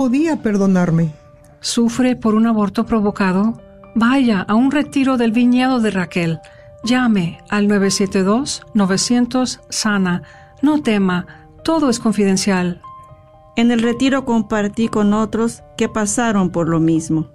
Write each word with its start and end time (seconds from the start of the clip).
podía 0.00 0.36
perdonarme. 0.36 1.12
¿Sufre 1.60 2.16
por 2.16 2.34
un 2.34 2.46
aborto 2.46 2.86
provocado? 2.86 3.60
Vaya 3.94 4.40
a 4.40 4.54
un 4.54 4.70
retiro 4.70 5.18
del 5.18 5.30
viñedo 5.30 5.78
de 5.78 5.90
Raquel. 5.90 6.38
Llame 6.82 7.38
al 7.50 7.68
972-900 7.68 10.22
No 10.62 10.82
tema, 10.82 11.26
todo 11.62 11.90
es 11.90 11.98
confidencial. 11.98 12.80
En 13.56 13.70
el 13.70 13.82
retiro 13.82 14.24
compartí 14.24 14.88
con 14.88 15.12
otros 15.12 15.62
que 15.76 15.90
pasaron 15.90 16.48
por 16.48 16.70
lo 16.70 16.80
mismo. 16.80 17.28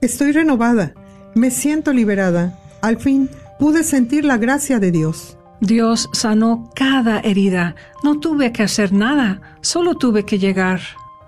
Estoy 0.00 0.32
renovada, 0.32 0.94
me 1.36 1.52
siento 1.52 1.92
liberada. 1.92 2.58
Al 2.80 2.96
fin 2.96 3.30
pude 3.60 3.84
sentir 3.84 4.24
la 4.24 4.38
gracia 4.38 4.80
de 4.80 4.90
Dios. 4.90 5.38
Dios 5.60 6.10
sanó 6.12 6.68
cada 6.74 7.20
herida. 7.20 7.76
No 8.02 8.18
tuve 8.18 8.50
que 8.50 8.64
hacer 8.64 8.92
nada, 8.92 9.40
solo 9.60 9.94
tuve 9.94 10.24
que 10.24 10.40
llegar. 10.40 10.80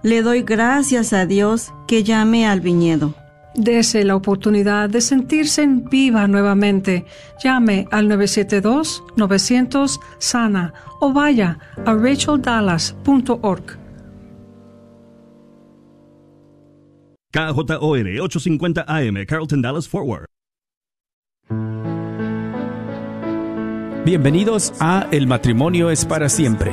Le 0.02 0.22
doy 0.22 0.42
gracias 0.42 1.12
a 1.12 1.26
Dios 1.26 1.72
que 1.86 2.02
llamé 2.02 2.46
al 2.46 2.60
viñedo. 2.60 3.14
Dese 3.54 4.02
la 4.04 4.16
oportunidad 4.16 4.88
de 4.88 5.00
sentirse 5.00 5.62
en 5.62 5.84
viva 5.84 6.26
nuevamente. 6.26 7.04
Llame 7.42 7.86
al 7.90 8.08
972-900 8.08 10.72
o 11.00 11.12
vaya 11.12 11.58
a 11.84 11.94
racheldallas.org. 11.94 13.78
KJOR 17.32 18.08
850 18.22 18.84
AM, 18.88 19.24
Carlton 19.26 19.62
Dallas 19.62 19.88
Forward. 19.88 20.26
Bienvenidos 24.04 24.72
a 24.80 25.06
El 25.12 25.26
matrimonio 25.26 25.90
es 25.90 26.06
para 26.06 26.28
siempre, 26.28 26.72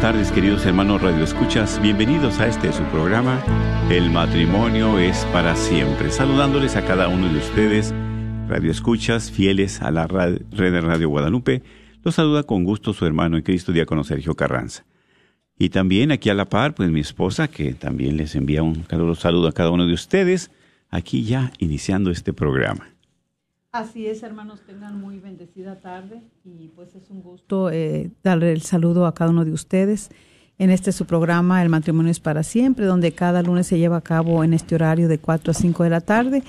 buenas 0.00 0.14
tardes, 0.14 0.32
queridos 0.32 0.64
hermanos 0.64 1.02
Radio 1.02 1.24
Escuchas. 1.24 1.78
Bienvenidos 1.82 2.40
a 2.40 2.46
este 2.46 2.72
su 2.72 2.82
programa, 2.84 3.38
El 3.90 4.08
matrimonio 4.08 4.98
es 4.98 5.26
para 5.26 5.54
siempre. 5.54 6.10
Saludándoles 6.10 6.74
a 6.76 6.86
cada 6.86 7.08
uno 7.08 7.30
de 7.30 7.38
ustedes, 7.38 7.92
Radio 8.48 8.70
Escuchas, 8.70 9.30
fieles 9.30 9.82
a 9.82 9.90
la 9.90 10.06
red 10.06 10.40
de 10.50 10.80
Radio 10.80 11.10
Guadalupe. 11.10 11.62
Los 12.02 12.14
saluda 12.14 12.44
con 12.44 12.64
gusto 12.64 12.94
su 12.94 13.04
hermano 13.04 13.36
en 13.36 13.42
Cristo, 13.42 13.72
diácono 13.72 14.02
Sergio 14.02 14.34
Carranza. 14.34 14.86
Y 15.58 15.68
también 15.68 16.12
aquí 16.12 16.30
a 16.30 16.34
la 16.34 16.46
par, 16.46 16.74
pues 16.74 16.90
mi 16.90 17.00
esposa, 17.00 17.48
que 17.48 17.74
también 17.74 18.16
les 18.16 18.34
envía 18.34 18.62
un 18.62 18.76
caluroso 18.84 19.20
saludo 19.20 19.48
a 19.48 19.52
cada 19.52 19.68
uno 19.68 19.86
de 19.86 19.92
ustedes, 19.92 20.50
aquí 20.88 21.24
ya 21.24 21.52
iniciando 21.58 22.10
este 22.10 22.32
programa. 22.32 22.88
Así 23.72 24.08
es, 24.08 24.24
hermanos, 24.24 24.62
tengan 24.66 25.00
muy 25.00 25.20
bendecida 25.20 25.78
tarde 25.78 26.22
y 26.44 26.68
pues 26.74 26.96
es 26.96 27.08
un 27.08 27.22
gusto 27.22 27.70
eh, 27.70 28.10
darle 28.24 28.50
el 28.50 28.62
saludo 28.62 29.06
a 29.06 29.14
cada 29.14 29.30
uno 29.30 29.44
de 29.44 29.52
ustedes. 29.52 30.10
En 30.58 30.70
este 30.70 30.90
su 30.90 31.06
programa 31.06 31.62
El 31.62 31.68
matrimonio 31.68 32.10
es 32.10 32.18
para 32.18 32.42
siempre, 32.42 32.84
donde 32.84 33.12
cada 33.12 33.44
lunes 33.44 33.68
se 33.68 33.78
lleva 33.78 33.98
a 33.98 34.00
cabo 34.00 34.42
en 34.42 34.54
este 34.54 34.74
horario 34.74 35.06
de 35.06 35.18
4 35.18 35.52
a 35.52 35.54
5 35.54 35.84
de 35.84 35.90
la 35.90 36.00
tarde 36.00 36.42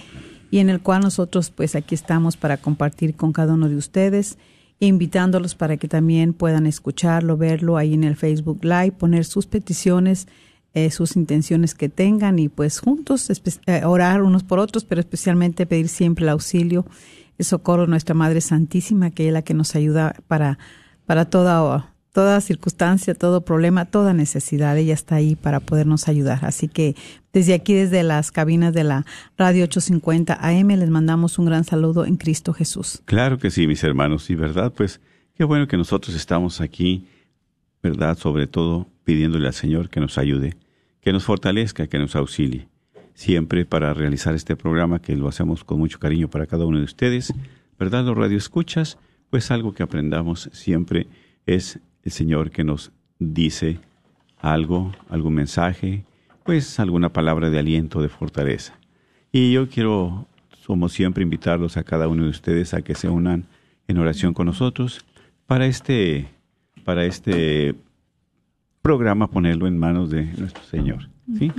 y 0.49 0.57
en 0.57 0.71
el 0.71 0.81
cual 0.81 1.01
nosotros 1.01 1.51
pues 1.51 1.75
aquí 1.75 1.93
estamos 1.93 2.37
para 2.37 2.57
compartir 2.57 3.15
con 3.15 3.33
cada 3.33 3.53
uno 3.53 3.69
de 3.69 3.75
ustedes, 3.75 4.39
invitándolos 4.79 5.53
para 5.53 5.77
que 5.77 5.87
también 5.87 6.33
puedan 6.33 6.65
escucharlo, 6.65 7.37
verlo 7.37 7.77
ahí 7.77 7.93
en 7.93 8.03
el 8.03 8.15
Facebook 8.15 8.65
Live, 8.65 8.93
poner 8.93 9.25
sus 9.25 9.45
peticiones, 9.45 10.27
eh, 10.73 10.89
sus 10.89 11.17
intenciones 11.17 11.75
que 11.75 11.89
tengan 11.89 12.39
y 12.39 12.47
pues 12.47 12.79
juntos 12.79 13.29
eh, 13.65 13.83
orar 13.83 14.21
unos 14.21 14.43
por 14.43 14.59
otros, 14.59 14.85
pero 14.85 15.01
especialmente 15.01 15.65
pedir 15.65 15.89
siempre 15.89 16.23
el 16.23 16.29
auxilio, 16.29 16.85
el 17.37 17.45
socorro 17.45 17.87
nuestra 17.87 18.15
Madre 18.15 18.39
Santísima, 18.39 19.11
que 19.11 19.27
es 19.27 19.33
la 19.33 19.41
que 19.41 19.53
nos 19.53 19.75
ayuda 19.75 20.15
para, 20.27 20.59
para 21.05 21.25
toda, 21.25 21.93
toda 22.13 22.39
circunstancia, 22.39 23.15
todo 23.15 23.41
problema, 23.41 23.83
toda 23.83 24.13
necesidad. 24.13 24.77
Ella 24.77 24.93
está 24.93 25.15
ahí 25.15 25.35
para 25.35 25.59
podernos 25.59 26.07
ayudar. 26.07 26.45
Así 26.45 26.69
que 26.69 26.95
desde 27.33 27.53
aquí, 27.53 27.73
desde 27.73 28.03
las 28.03 28.31
cabinas 28.31 28.73
de 28.73 28.85
la 28.85 29.05
Radio 29.37 29.65
850 29.65 30.39
AM, 30.39 30.67
les 30.69 30.89
mandamos 30.89 31.37
un 31.37 31.47
gran 31.47 31.65
saludo 31.65 32.05
en 32.05 32.15
Cristo 32.15 32.53
Jesús. 32.53 33.01
Claro 33.03 33.39
que 33.39 33.51
sí, 33.51 33.67
mis 33.67 33.83
hermanos, 33.83 34.29
y 34.29 34.35
verdad, 34.35 34.71
pues 34.71 35.01
qué 35.35 35.43
bueno 35.43 35.67
que 35.67 35.75
nosotros 35.75 36.15
estamos 36.15 36.61
aquí, 36.61 37.07
verdad, 37.83 38.17
sobre 38.17 38.47
todo 38.47 38.87
pidiéndole 39.03 39.47
al 39.47 39.53
Señor 39.53 39.89
que 39.89 39.99
nos 39.99 40.17
ayude, 40.17 40.55
que 41.01 41.13
nos 41.13 41.23
fortalezca, 41.23 41.87
que 41.87 41.99
nos 41.99 42.15
auxilie. 42.15 42.67
Siempre 43.13 43.65
para 43.65 43.93
realizar 43.93 44.35
este 44.35 44.55
programa, 44.55 45.01
que 45.01 45.15
lo 45.15 45.27
hacemos 45.27 45.63
con 45.63 45.79
mucho 45.79 45.99
cariño 45.99 46.29
para 46.29 46.47
cada 46.47 46.65
uno 46.65 46.79
de 46.79 46.85
ustedes, 46.85 47.33
¿verdad? 47.77 48.05
Los 48.05 48.17
radioescuchas, 48.17 48.97
pues 49.29 49.51
algo 49.51 49.73
que 49.73 49.83
aprendamos 49.83 50.49
siempre 50.53 51.07
es 51.45 51.79
el 52.03 52.11
Señor 52.11 52.51
que 52.51 52.63
nos 52.63 52.91
dice 53.19 53.79
algo, 54.39 54.91
algún 55.09 55.35
mensaje, 55.35 56.03
pues 56.43 56.79
alguna 56.79 57.09
palabra 57.09 57.49
de 57.49 57.59
aliento, 57.59 58.01
de 58.01 58.09
fortaleza. 58.09 58.73
Y 59.31 59.51
yo 59.51 59.69
quiero, 59.69 60.27
como 60.65 60.89
siempre, 60.89 61.23
invitarlos 61.23 61.77
a 61.77 61.83
cada 61.83 62.07
uno 62.07 62.23
de 62.23 62.29
ustedes 62.29 62.73
a 62.73 62.81
que 62.81 62.95
se 62.95 63.09
unan 63.09 63.45
en 63.87 63.97
oración 63.97 64.33
con 64.33 64.47
nosotros 64.47 65.05
para 65.45 65.65
este, 65.65 66.27
para 66.83 67.05
este 67.05 67.75
programa 68.81 69.29
ponerlo 69.29 69.67
en 69.67 69.77
manos 69.77 70.09
de 70.09 70.23
nuestro 70.37 70.63
Señor. 70.63 71.09
¿sí? 71.37 71.51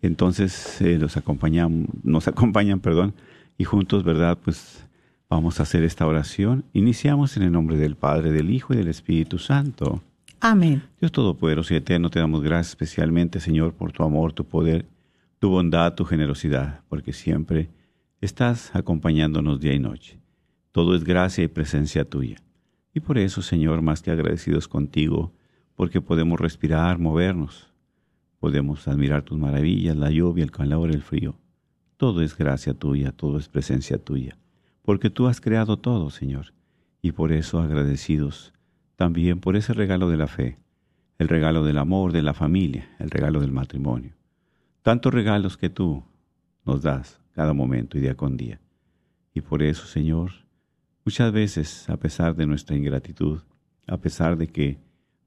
Entonces 0.00 0.80
eh, 0.80 0.98
los 0.98 1.16
acompañan, 1.16 1.86
nos 2.02 2.28
acompañan, 2.28 2.80
perdón, 2.80 3.14
y 3.58 3.64
juntos, 3.64 4.04
¿verdad? 4.04 4.38
Pues 4.42 4.86
vamos 5.28 5.60
a 5.60 5.62
hacer 5.62 5.84
esta 5.84 6.06
oración. 6.06 6.64
Iniciamos 6.72 7.36
en 7.36 7.44
el 7.44 7.52
nombre 7.52 7.76
del 7.76 7.96
Padre, 7.96 8.32
del 8.32 8.50
Hijo 8.50 8.74
y 8.74 8.76
del 8.76 8.88
Espíritu 8.88 9.38
Santo. 9.38 10.02
Amén. 10.40 10.82
Dios 10.98 11.12
Todopoderoso 11.12 11.72
y 11.72 11.76
Eterno, 11.76 12.10
te 12.10 12.18
damos 12.18 12.42
gracias 12.42 12.70
especialmente, 12.70 13.38
Señor, 13.38 13.74
por 13.74 13.92
tu 13.92 14.02
amor, 14.02 14.32
tu 14.32 14.44
poder, 14.44 14.86
tu 15.38 15.50
bondad, 15.50 15.94
tu 15.94 16.04
generosidad, 16.04 16.80
porque 16.88 17.12
siempre 17.12 17.70
estás 18.20 18.74
acompañándonos 18.74 19.60
día 19.60 19.72
y 19.72 19.78
noche. 19.78 20.18
Todo 20.72 20.96
es 20.96 21.04
gracia 21.04 21.44
y 21.44 21.48
presencia 21.48 22.04
tuya. 22.04 22.38
Y 22.92 23.00
por 23.00 23.18
eso, 23.18 23.40
Señor, 23.40 23.82
más 23.82 24.02
que 24.02 24.10
agradecidos 24.10 24.66
contigo, 24.66 25.32
porque 25.76 26.00
podemos 26.00 26.38
respirar, 26.40 26.98
movernos, 26.98 27.72
podemos 28.38 28.88
admirar 28.88 29.22
tus 29.22 29.38
maravillas, 29.38 29.96
la 29.96 30.10
lluvia, 30.10 30.44
el 30.44 30.50
calor, 30.50 30.90
el 30.90 31.02
frío. 31.02 31.36
Todo 31.96 32.22
es 32.22 32.36
gracia 32.36 32.74
tuya, 32.74 33.12
todo 33.12 33.38
es 33.38 33.48
presencia 33.48 33.98
tuya, 33.98 34.36
porque 34.82 35.10
tú 35.10 35.28
has 35.28 35.40
creado 35.40 35.78
todo, 35.78 36.10
Señor, 36.10 36.52
y 37.00 37.12
por 37.12 37.32
eso 37.32 37.60
agradecidos 37.60 38.52
también 38.96 39.40
por 39.40 39.56
ese 39.56 39.72
regalo 39.72 40.08
de 40.10 40.16
la 40.16 40.26
fe, 40.26 40.58
el 41.18 41.28
regalo 41.28 41.64
del 41.64 41.78
amor, 41.78 42.12
de 42.12 42.22
la 42.22 42.34
familia, 42.34 42.88
el 42.98 43.10
regalo 43.10 43.40
del 43.40 43.52
matrimonio. 43.52 44.12
Tantos 44.82 45.14
regalos 45.14 45.56
que 45.56 45.70
tú 45.70 46.04
nos 46.64 46.82
das 46.82 47.20
cada 47.32 47.52
momento 47.52 47.98
y 47.98 48.00
día 48.00 48.16
con 48.16 48.36
día. 48.36 48.60
Y 49.34 49.40
por 49.40 49.62
eso, 49.62 49.86
Señor, 49.86 50.32
muchas 51.04 51.32
veces, 51.32 51.88
a 51.88 51.96
pesar 51.96 52.34
de 52.34 52.46
nuestra 52.46 52.76
ingratitud, 52.76 53.40
a 53.86 53.96
pesar 53.96 54.36
de 54.36 54.48
que 54.48 54.78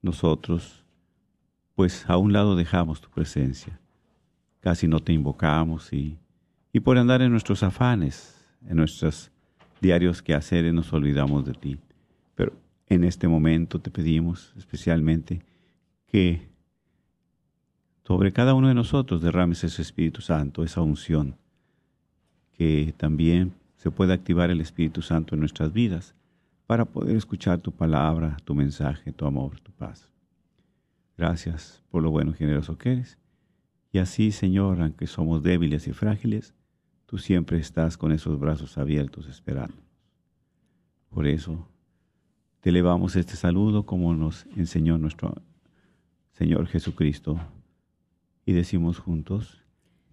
nosotros, 0.06 0.84
pues 1.76 2.10
a 2.10 2.18
un 2.18 2.32
lado 2.32 2.56
dejamos 2.56 3.02
tu 3.02 3.10
presencia. 3.10 3.80
Casi 4.62 4.88
no 4.88 5.02
te 5.02 5.12
invocamos 5.12 5.92
y, 5.92 6.18
y 6.72 6.80
por 6.80 6.98
andar 6.98 7.22
en 7.22 7.32
nuestros 7.32 7.64
afanes, 7.64 8.42
en 8.68 8.78
nuestros 8.78 9.32
diarios 9.82 10.22
quehaceres, 10.22 10.74
nos 10.74 10.94
olvidamos 10.94 11.46
de 11.46 11.54
ti. 11.54 11.78
Pero 12.36 12.54
en 12.88 13.04
este 13.04 13.28
momento 13.28 13.80
te 13.80 13.92
pedimos 13.92 14.54
especialmente 14.58 15.42
que 16.08 16.48
sobre 18.04 18.32
cada 18.32 18.54
uno 18.54 18.68
de 18.68 18.76
nosotros 18.76 19.22
derrames 19.22 19.64
ese 19.64 19.82
Espíritu 19.82 20.22
Santo, 20.22 20.64
esa 20.64 20.82
unción, 20.82 21.36
que 22.54 22.94
también 22.96 23.54
se 23.76 23.92
pueda 23.92 24.14
activar 24.14 24.50
el 24.50 24.62
Espíritu 24.62 25.02
Santo 25.02 25.36
en 25.36 25.42
nuestras 25.42 25.74
vidas 25.74 26.16
para 26.66 26.86
poder 26.86 27.16
escuchar 27.16 27.60
tu 27.60 27.72
palabra, 27.72 28.38
tu 28.44 28.56
mensaje, 28.56 29.12
tu 29.12 29.26
amor, 29.26 29.60
tu 29.60 29.72
paz. 29.72 30.10
Gracias 31.18 31.84
por 31.90 32.02
lo 32.02 32.12
bueno 32.12 32.32
y 32.32 32.36
generoso 32.36 32.78
que 32.78 32.94
eres. 32.94 33.18
Y 33.92 34.00
así, 34.00 34.32
Señor, 34.32 34.82
aunque 34.82 35.08
somos 35.08 35.44
débiles 35.44 35.88
y 35.88 35.94
frágiles, 35.94 36.54
tú 37.06 37.18
siempre 37.18 37.58
estás 37.60 37.98
con 37.98 38.12
esos 38.12 38.40
brazos 38.40 38.78
abiertos 38.78 39.28
esperando. 39.28 39.78
Por 41.10 41.28
eso, 41.28 41.68
te 42.60 42.72
elevamos 42.72 43.16
este 43.16 43.36
saludo 43.36 43.86
como 43.86 44.14
nos 44.16 44.46
enseñó 44.58 44.98
nuestro 44.98 45.34
Señor 46.34 46.68
Jesucristo. 46.68 47.40
Y 48.46 48.54
decimos 48.54 49.00
juntos, 49.00 49.62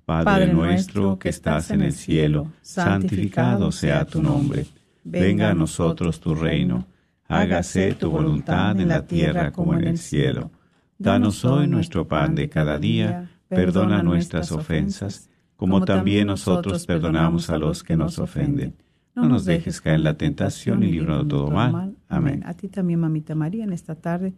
Padre, 0.04 0.52
nuestro 0.52 1.18
que 1.18 1.30
estás 1.30 1.70
en 1.70 1.82
el 1.82 1.92
cielo, 1.92 2.52
santificado 2.60 3.72
sea 3.72 4.04
tu 4.04 4.22
nombre 4.22 4.66
venga 5.04 5.50
a 5.50 5.54
nosotros 5.54 6.20
tu 6.20 6.34
reino, 6.34 6.86
hágase 7.28 7.94
tu 7.94 8.10
voluntad 8.10 8.78
en 8.80 8.88
la 8.88 9.06
tierra 9.06 9.52
como 9.52 9.74
en 9.74 9.86
el 9.86 9.98
cielo. 9.98 10.50
Danos 10.98 11.44
hoy 11.44 11.66
nuestro 11.66 12.06
pan 12.06 12.34
de 12.34 12.48
cada 12.48 12.78
día, 12.78 13.30
perdona 13.48 14.02
nuestras 14.02 14.52
ofensas, 14.52 15.28
como 15.56 15.84
también 15.84 16.28
nosotros 16.28 16.86
perdonamos 16.86 17.50
a 17.50 17.58
los 17.58 17.82
que 17.82 17.96
nos 17.96 18.18
ofenden. 18.18 18.74
No 19.14 19.28
nos 19.28 19.44
dejes 19.44 19.80
caer 19.80 19.96
en 19.96 20.04
la 20.04 20.16
tentación 20.16 20.82
y 20.82 20.90
líbranos 20.90 21.24
de 21.24 21.30
todo 21.30 21.50
mal. 21.50 21.96
Amén. 22.08 22.42
A 22.46 22.54
ti 22.54 22.68
también, 22.68 23.00
mamita 23.00 23.34
María, 23.34 23.64
en 23.64 23.72
esta 23.72 23.94
tarde 23.94 24.34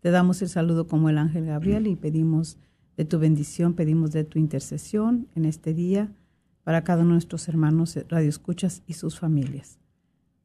te 0.00 0.10
damos 0.10 0.42
el 0.42 0.48
saludo 0.48 0.86
como 0.86 1.08
el 1.08 1.18
ángel 1.18 1.46
Gabriel 1.46 1.86
y 1.86 1.96
pedimos 1.96 2.58
de 2.96 3.04
tu 3.04 3.18
bendición, 3.18 3.74
pedimos 3.74 4.12
de 4.12 4.24
tu 4.24 4.38
intercesión 4.38 5.28
en 5.34 5.44
este 5.44 5.74
día 5.74 6.12
para 6.64 6.82
cada 6.82 7.02
uno 7.02 7.10
de 7.10 7.14
nuestros 7.14 7.48
hermanos 7.48 7.98
radioescuchas 8.08 8.82
y 8.86 8.94
sus 8.94 9.18
familias. 9.18 9.78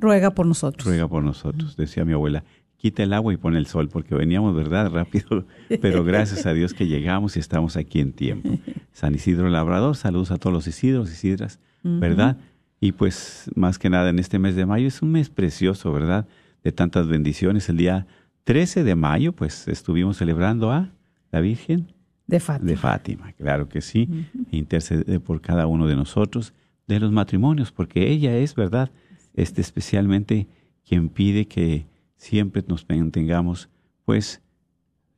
ruega 0.00 0.30
por 0.32 0.46
nosotros. 0.46 0.86
Ruega 0.86 1.08
por 1.08 1.22
nosotros, 1.22 1.76
decía 1.76 2.04
mi 2.04 2.12
abuela. 2.12 2.44
Quita 2.76 3.02
el 3.02 3.12
agua 3.12 3.32
y 3.32 3.36
pone 3.36 3.58
el 3.58 3.66
sol, 3.66 3.88
porque 3.88 4.14
veníamos, 4.14 4.54
¿verdad? 4.54 4.90
Rápido, 4.90 5.44
pero 5.80 6.04
gracias 6.04 6.46
a 6.46 6.52
Dios 6.52 6.74
que 6.74 6.86
llegamos 6.86 7.36
y 7.36 7.40
estamos 7.40 7.76
aquí 7.76 8.00
en 8.00 8.12
tiempo. 8.12 8.50
San 8.92 9.14
Isidro 9.14 9.48
Labrador, 9.48 9.96
saludos 9.96 10.30
a 10.30 10.36
todos 10.36 10.54
los 10.54 10.66
Isidros, 10.66 11.10
Isidras, 11.10 11.58
¿verdad? 11.82 12.36
Y 12.80 12.92
pues, 12.92 13.50
más 13.56 13.78
que 13.78 13.90
nada, 13.90 14.10
en 14.10 14.18
este 14.18 14.38
mes 14.38 14.54
de 14.54 14.64
mayo 14.64 14.86
es 14.86 15.02
un 15.02 15.10
mes 15.10 15.28
precioso, 15.28 15.92
¿verdad? 15.92 16.28
De 16.62 16.70
tantas 16.70 17.08
bendiciones. 17.08 17.68
El 17.68 17.78
día 17.78 18.06
13 18.44 18.84
de 18.84 18.94
mayo, 18.94 19.32
pues, 19.32 19.66
estuvimos 19.66 20.16
celebrando 20.16 20.70
a 20.70 20.90
la 21.32 21.40
Virgen 21.40 21.92
De 22.26 22.38
Fátima. 22.38 22.70
de 22.70 22.76
Fátima, 22.76 23.32
claro 23.32 23.68
que 23.68 23.80
sí, 23.80 24.08
intercede 24.52 25.18
por 25.18 25.40
cada 25.40 25.66
uno 25.66 25.88
de 25.88 25.96
nosotros, 25.96 26.54
de 26.86 27.00
los 27.00 27.10
matrimonios, 27.10 27.72
porque 27.72 28.08
ella 28.08 28.36
es, 28.36 28.54
¿verdad? 28.54 28.90
Este, 29.34 29.60
especialmente 29.60 30.48
quien 30.86 31.08
pide 31.08 31.46
que 31.46 31.86
siempre 32.16 32.64
nos 32.66 32.88
mantengamos, 32.88 33.68
pues, 34.04 34.42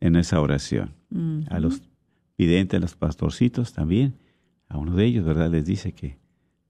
en 0.01 0.17
esa 0.17 0.41
oración. 0.41 0.95
A 1.49 1.59
los 1.59 1.83
videntes, 2.39 2.79
a 2.79 2.81
los 2.81 2.95
pastorcitos 2.95 3.73
también, 3.73 4.15
a 4.69 4.79
uno 4.79 4.95
de 4.95 5.05
ellos, 5.05 5.25
¿verdad? 5.25 5.51
Les 5.51 5.65
dice 5.65 5.93
que, 5.93 6.19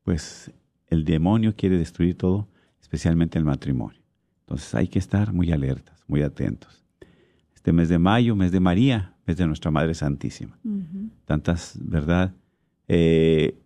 pues, 0.02 0.50
el 0.86 1.04
demonio 1.04 1.54
quiere 1.54 1.76
destruir 1.76 2.16
todo, 2.16 2.48
especialmente 2.80 3.38
el 3.38 3.44
matrimonio. 3.44 4.00
Entonces 4.40 4.74
hay 4.74 4.88
que 4.88 4.98
estar 4.98 5.32
muy 5.32 5.52
alertas, 5.52 6.02
muy 6.08 6.22
atentos. 6.22 6.84
Este 7.54 7.72
mes 7.72 7.88
de 7.88 7.98
mayo, 7.98 8.34
mes 8.34 8.50
de 8.50 8.58
María, 8.58 9.14
mes 9.26 9.36
de 9.36 9.46
nuestra 9.46 9.70
Madre 9.70 9.94
Santísima. 9.94 10.58
Tantas, 11.24 11.78
¿verdad? 11.80 12.34
Eh, 12.88 13.56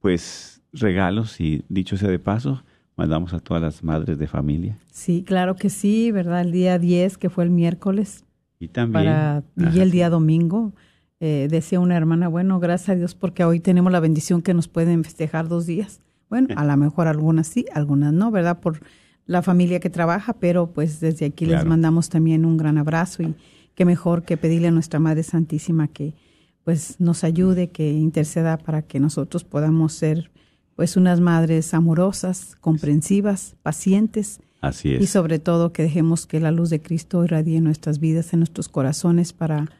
pues 0.00 0.60
regalos 0.72 1.40
y 1.40 1.64
dicho 1.68 1.96
sea 1.96 2.10
de 2.10 2.18
paso, 2.18 2.62
mandamos 2.96 3.34
a 3.34 3.40
todas 3.40 3.62
las 3.62 3.84
madres 3.84 4.18
de 4.18 4.26
familia. 4.26 4.78
Sí, 4.90 5.22
claro 5.22 5.54
que 5.54 5.70
sí, 5.70 6.10
¿verdad? 6.10 6.40
El 6.40 6.52
día 6.52 6.78
10, 6.78 7.18
que 7.18 7.30
fue 7.30 7.44
el 7.44 7.50
miércoles, 7.50 8.24
Y 8.58 8.68
también... 8.68 9.04
para, 9.04 9.42
y 9.74 9.80
el 9.80 9.90
día 9.90 10.10
domingo, 10.10 10.72
eh, 11.20 11.48
decía 11.50 11.78
una 11.78 11.96
hermana, 11.96 12.28
bueno, 12.28 12.58
gracias 12.58 12.90
a 12.90 12.94
Dios 12.94 13.14
porque 13.14 13.44
hoy 13.44 13.60
tenemos 13.60 13.92
la 13.92 14.00
bendición 14.00 14.42
que 14.42 14.54
nos 14.54 14.68
pueden 14.68 15.04
festejar 15.04 15.48
dos 15.48 15.66
días. 15.66 16.00
Bueno, 16.28 16.48
a 16.56 16.64
lo 16.64 16.76
mejor 16.76 17.06
algunas 17.06 17.46
sí, 17.46 17.66
algunas 17.72 18.12
no, 18.12 18.30
¿verdad? 18.30 18.60
Por 18.60 18.80
la 19.26 19.42
familia 19.42 19.80
que 19.80 19.90
trabaja, 19.90 20.32
pero 20.34 20.72
pues 20.72 21.00
desde 21.00 21.26
aquí 21.26 21.46
les 21.46 21.64
mandamos 21.64 22.08
también 22.08 22.44
un 22.44 22.56
gran 22.56 22.78
abrazo 22.78 23.22
y 23.22 23.34
qué 23.74 23.84
mejor 23.84 24.24
que 24.24 24.36
pedirle 24.36 24.68
a 24.68 24.70
nuestra 24.72 24.98
Madre 24.98 25.22
Santísima 25.22 25.88
que 25.88 26.14
pues 26.64 27.00
nos 27.00 27.22
ayude, 27.22 27.70
que 27.70 27.92
interceda 27.92 28.56
para 28.56 28.82
que 28.82 28.98
nosotros 28.98 29.44
podamos 29.44 29.92
ser 29.92 30.30
pues 30.76 30.96
unas 30.96 31.20
madres 31.20 31.74
amorosas, 31.74 32.56
comprensivas, 32.60 33.56
pacientes 33.62 34.40
Así 34.60 34.94
es. 34.94 35.02
y 35.02 35.06
sobre 35.06 35.38
todo 35.38 35.72
que 35.72 35.82
dejemos 35.82 36.26
que 36.26 36.38
la 36.38 36.52
luz 36.52 36.70
de 36.70 36.80
Cristo 36.80 37.24
irradie 37.24 37.56
en 37.56 37.64
nuestras 37.64 37.98
vidas, 37.98 38.32
en 38.32 38.40
nuestros 38.40 38.68
corazones, 38.68 39.32
para 39.32 39.70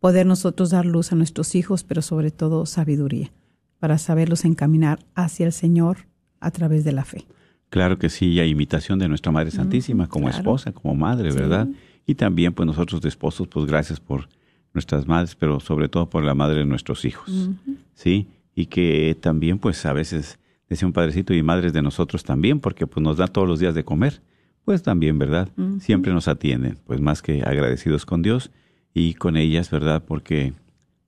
poder 0.00 0.26
nosotros 0.26 0.70
dar 0.70 0.84
luz 0.84 1.12
a 1.12 1.16
nuestros 1.16 1.54
hijos, 1.54 1.84
pero 1.84 2.02
sobre 2.02 2.30
todo 2.30 2.66
sabiduría, 2.66 3.30
para 3.78 3.96
saberlos 3.98 4.44
encaminar 4.44 4.98
hacia 5.14 5.46
el 5.46 5.52
Señor 5.52 6.08
a 6.40 6.50
través 6.50 6.84
de 6.84 6.92
la 6.92 7.04
fe. 7.04 7.26
Claro 7.68 7.98
que 7.98 8.08
sí, 8.08 8.26
y 8.26 8.40
a 8.40 8.46
imitación 8.46 8.98
de 8.98 9.08
nuestra 9.08 9.30
Madre 9.30 9.52
Santísima, 9.52 10.08
como 10.08 10.26
claro. 10.26 10.38
esposa, 10.38 10.72
como 10.72 10.96
madre, 10.96 11.30
¿verdad? 11.32 11.68
Y 12.04 12.16
también, 12.16 12.52
pues 12.52 12.66
nosotros 12.66 13.00
de 13.00 13.08
esposos, 13.08 13.46
pues 13.46 13.66
gracias 13.66 14.00
por 14.00 14.28
nuestras 14.74 15.06
madres, 15.06 15.36
pero 15.36 15.60
sobre 15.60 15.88
todo 15.88 16.10
por 16.10 16.24
la 16.24 16.34
madre 16.34 16.58
de 16.60 16.66
nuestros 16.66 17.04
hijos, 17.04 17.50
¿sí? 17.94 18.26
Y 18.56 18.66
que 18.66 19.16
también, 19.20 19.60
pues 19.60 19.86
a 19.86 19.92
veces, 19.92 20.39
decía 20.70 20.86
un 20.86 20.94
padrecito, 20.94 21.34
y 21.34 21.42
madres 21.42 21.74
de 21.74 21.82
nosotros 21.82 22.24
también, 22.24 22.60
porque 22.60 22.86
pues 22.86 23.02
nos 23.02 23.18
da 23.18 23.26
todos 23.26 23.46
los 23.46 23.60
días 23.60 23.74
de 23.74 23.84
comer, 23.84 24.22
pues 24.64 24.82
también, 24.82 25.18
¿verdad? 25.18 25.48
Siempre 25.80 26.12
nos 26.12 26.28
atienden, 26.28 26.78
pues 26.86 27.00
más 27.00 27.20
que 27.22 27.42
agradecidos 27.42 28.06
con 28.06 28.22
Dios 28.22 28.50
y 28.94 29.14
con 29.14 29.36
ellas, 29.36 29.70
¿verdad? 29.70 30.02
Porque 30.06 30.54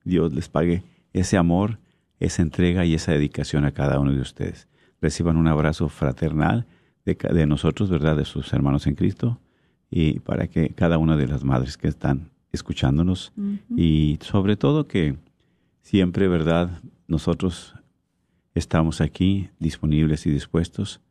Dios 0.03 0.33
les 0.33 0.49
pague 0.49 0.83
ese 1.13 1.37
amor, 1.37 1.79
esa 2.19 2.41
entrega 2.41 2.85
y 2.85 2.93
esa 2.93 3.13
dedicación 3.13 3.65
a 3.65 3.71
cada 3.71 3.99
uno 3.99 4.11
de 4.11 4.21
ustedes. 4.21 4.67
Reciban 5.01 5.37
un 5.37 5.47
abrazo 5.47 5.89
fraternal 5.89 6.67
de, 7.05 7.15
de 7.15 7.45
nosotros, 7.47 7.89
¿verdad? 7.89 8.17
De 8.17 8.25
sus 8.25 8.51
hermanos 8.53 8.85
en 8.85 8.95
Cristo 8.95 9.39
y 9.89 10.19
para 10.19 10.47
que 10.47 10.69
cada 10.69 10.97
una 10.97 11.15
de 11.15 11.27
las 11.27 11.43
madres 11.43 11.77
que 11.77 11.87
están 11.87 12.31
escuchándonos 12.51 13.33
y 13.75 14.19
sobre 14.21 14.55
todo 14.55 14.87
que 14.87 15.15
siempre, 15.81 16.27
¿verdad? 16.27 16.81
Nosotros 17.07 17.75
estamos 18.55 19.01
aquí 19.01 19.49
disponibles 19.59 20.25
y 20.25 20.31
dispuestos 20.31 21.01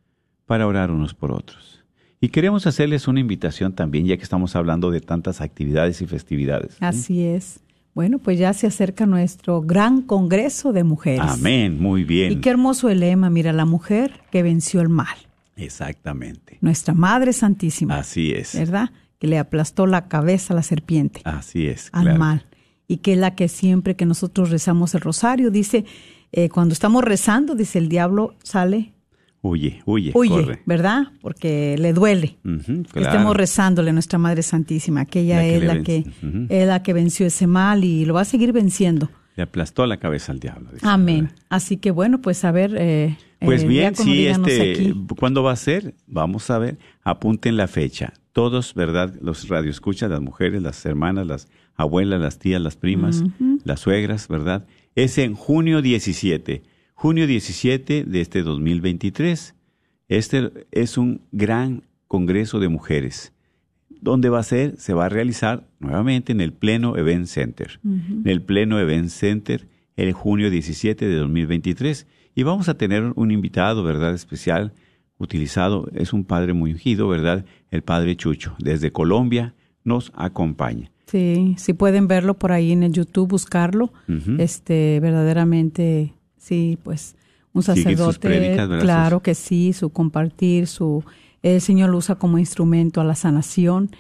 para 0.47 0.67
orar 0.67 0.91
unos 0.91 1.15
por 1.15 1.33
otros. 1.33 1.85
Y 2.21 2.29
queremos 2.29 2.67
hacerles 2.67 3.09
una 3.09 3.21
invitación 3.21 3.73
también, 3.73 4.07
ya 4.07 4.17
que 4.17 4.23
estamos 4.23 4.55
hablando 4.55 4.91
de 4.91 5.01
tantas 5.01 5.41
actividades 5.41 6.01
y 6.03 6.07
festividades. 6.07 6.75
¿sí? 6.75 6.79
Así 6.81 7.25
es. 7.25 7.61
Bueno, 7.95 8.19
pues 8.19 8.39
ya 8.39 8.53
se 8.53 8.67
acerca 8.67 9.07
nuestro 9.07 9.61
gran 9.61 10.03
Congreso 10.03 10.73
de 10.73 10.85
Mujeres. 10.85 11.21
Amén, 11.29 11.81
muy 11.81 12.05
bien. 12.05 12.33
Y 12.33 12.37
qué 12.37 12.51
hermoso 12.51 12.89
el 12.89 13.01
lema, 13.01 13.29
mira, 13.29 13.53
la 13.53 13.67
mujer 13.67 14.21
que 14.31 14.43
venció 14.43 14.81
el 14.81 14.89
mal, 14.89 15.17
Exactamente. 15.57 16.59
nuestra 16.63 16.95
Madre 16.95 17.33
Santísima, 17.33 17.99
Así 17.99 18.33
es. 18.33 18.55
¿verdad? 18.55 18.91
Que 19.19 19.27
le 19.27 19.39
aplastó 19.39 19.87
la 19.87 20.09
cabeza 20.09 20.55
a 20.55 20.57
la 20.57 20.63
serpiente. 20.63 21.21
Así 21.25 21.67
es. 21.67 21.91
al 21.93 22.05
claro. 22.05 22.19
mal. 22.19 22.47
Y 22.89 22.99
que 22.99 23.13
es 23.13 23.19
la 23.19 23.35
que 23.35 23.49
siempre 23.49 23.95
que 23.95 24.07
nosotros 24.07 24.51
rezamos 24.51 24.95
el 24.95 25.03
rosario, 25.03 25.51
dice, 25.51 25.85
eh, 26.33 26.49
cuando 26.49 26.73
estamos 26.73 27.05
rezando, 27.05 27.55
dice 27.55 27.79
el 27.79 27.89
diablo 27.89 28.35
sale, 28.43 28.93
Huye, 29.45 29.83
huye, 29.87 30.13
huye, 30.15 30.31
corre. 30.31 30.63
¿verdad? 30.67 31.03
Porque 31.21 31.77
le 31.77 31.93
duele. 31.93 32.37
Claro. 32.93 33.09
Estemos 33.09 33.37
rezándole 33.37 33.91
a 33.91 33.93
nuestra 33.93 34.17
Madre 34.17 34.43
Santísima, 34.45 35.05
que 35.05 35.21
ella 35.23 35.37
La 35.39 35.43
que 35.43 35.57
es 35.57 35.65
la 35.65 35.83
que, 35.83 36.05
es 36.49 36.67
la 36.69 36.83
que 36.85 36.93
venció 36.93 37.27
ese 37.27 37.49
mal 37.49 37.83
y 37.83 38.05
lo 38.05 38.15
va 38.15 38.21
a 38.21 38.25
seguir 38.25 38.53
venciendo. 38.53 39.11
Le 39.35 39.43
aplastó 39.43 39.85
la 39.87 39.97
cabeza 39.97 40.31
al 40.31 40.39
diablo. 40.39 40.71
dice, 40.73 40.87
Amén. 40.87 41.25
¿verdad? 41.25 41.39
Así 41.49 41.77
que 41.79 41.91
bueno, 41.91 42.21
pues 42.21 42.45
a 42.45 42.53
ver. 42.53 42.77
eh, 42.79 43.17
Pues 43.41 43.65
eh, 43.65 43.67
bien, 43.67 43.95
diácono, 43.95 44.05
sí, 44.05 44.17
díganos 44.17 44.49
este, 44.49 44.71
aquí. 44.71 44.95
¿cuándo 45.19 45.43
va 45.43 45.51
a 45.53 45.57
ser? 45.57 45.95
Vamos 46.07 46.49
a 46.51 46.59
ver, 46.59 46.79
apunten 47.03 47.57
la 47.57 47.67
fecha. 47.67 48.13
Todos, 48.33 48.75
¿verdad? 48.75 49.13
Los 49.21 49.49
radioescuchas, 49.49 50.09
las 50.09 50.21
mujeres, 50.21 50.63
las 50.63 50.87
hermanas, 50.87 51.27
las 51.27 51.49
abuelas, 51.75 52.21
las 52.21 52.39
tías, 52.39 52.61
las 52.63 52.77
primas, 52.77 53.25
las 53.65 53.81
suegras, 53.81 54.29
¿verdad? 54.29 54.67
Es 54.95 55.17
en 55.17 55.35
junio 55.35 55.81
17. 55.81 56.63
Junio 56.93 57.27
17 57.27 58.05
de 58.05 58.21
este 58.21 58.43
2023. 58.43 59.55
Este 60.09 60.51
es 60.71 60.99
un 60.99 61.23
gran 61.33 61.85
congreso 62.09 62.61
de 62.61 62.69
mujeres. 62.69 63.33
¿Dónde 63.89 64.29
va 64.29 64.41
a 64.41 64.43
ser? 64.43 64.77
Se 64.77 64.93
va 64.93 65.07
a 65.07 65.09
realizar 65.09 65.67
nuevamente 65.79 66.33
en 66.33 66.43
el 66.43 66.53
Pleno 66.53 66.99
Event 66.99 67.27
Center. 67.27 67.81
En 67.85 68.27
el 68.27 68.43
Pleno 68.43 68.79
Event 68.79 69.09
Center 69.09 69.67
el 69.97 70.13
junio 70.13 70.51
17 70.51 71.07
de 71.07 71.17
2023. 71.17 72.07
Y 72.35 72.43
vamos 72.43 72.69
a 72.69 72.77
tener 72.77 73.13
un 73.17 73.31
invitado, 73.31 73.83
¿verdad? 73.85 74.13
Especial, 74.13 74.75
utilizado. 75.17 75.89
Es 75.95 76.13
un 76.13 76.25
padre 76.25 76.53
muy 76.53 76.73
ungido, 76.73 77.09
¿verdad? 77.09 77.47
El 77.71 77.83
padre 77.83 78.15
Chucho. 78.17 78.55
Desde 78.59 78.93
Colombia 78.93 79.55
nos 79.85 80.13
acompaña. 80.15 80.92
Sí, 81.13 81.57
si 81.59 81.75
pueden 81.75 82.09
verlo 82.09 82.39
por 82.39 82.53
ahí 82.53 82.73
en 82.73 82.83
el 82.83 82.93
YouTube, 82.93 83.29
buscarlo. 83.29 83.93
Este, 84.39 84.99
verdaderamente, 85.01 86.15
sí, 86.39 86.79
pues 86.83 87.17
un 87.53 87.63
sacerdote, 87.63 88.57
claro 88.81 89.21
que 89.21 89.35
sí, 89.35 89.75
su 89.75 89.91
compartir, 89.91 90.67
su 90.67 91.05
el 91.43 91.61
Señor 91.61 91.91
lo 91.91 91.99
usa 91.99 92.15
como 92.15 92.39
instrumento 92.39 93.03
a 93.03 93.05
la 93.05 93.15
sanación. 93.15 93.91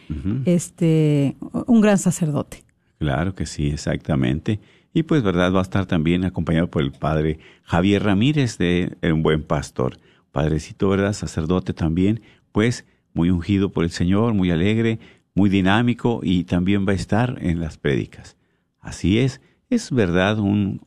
Este, 0.46 1.36
un 1.66 1.82
gran 1.82 1.98
sacerdote. 1.98 2.64
Claro 2.98 3.34
que 3.34 3.44
sí, 3.44 3.66
exactamente. 3.66 4.58
Y 4.94 5.02
pues, 5.02 5.22
¿verdad? 5.22 5.52
Va 5.52 5.58
a 5.58 5.62
estar 5.62 5.84
también 5.84 6.24
acompañado 6.24 6.70
por 6.70 6.80
el 6.80 6.92
padre 6.92 7.40
Javier 7.64 8.04
Ramírez 8.04 8.56
de 8.56 8.96
Un 9.02 9.22
Buen 9.22 9.42
Pastor. 9.42 9.98
Padrecito, 10.30 10.88
¿verdad? 10.88 11.12
Sacerdote 11.12 11.74
también, 11.74 12.22
pues 12.52 12.86
muy 13.12 13.28
ungido 13.28 13.70
por 13.70 13.84
el 13.84 13.90
Señor, 13.90 14.32
muy 14.32 14.50
alegre, 14.50 14.98
muy 15.34 15.50
dinámico 15.50 16.20
y 16.22 16.44
también 16.44 16.86
va 16.86 16.92
a 16.92 16.96
estar 16.96 17.38
en 17.40 17.60
las 17.60 17.78
prédicas. 17.78 18.36
Así 18.80 19.18
es, 19.18 19.40
es 19.70 19.90
verdad 19.90 20.38
un 20.38 20.82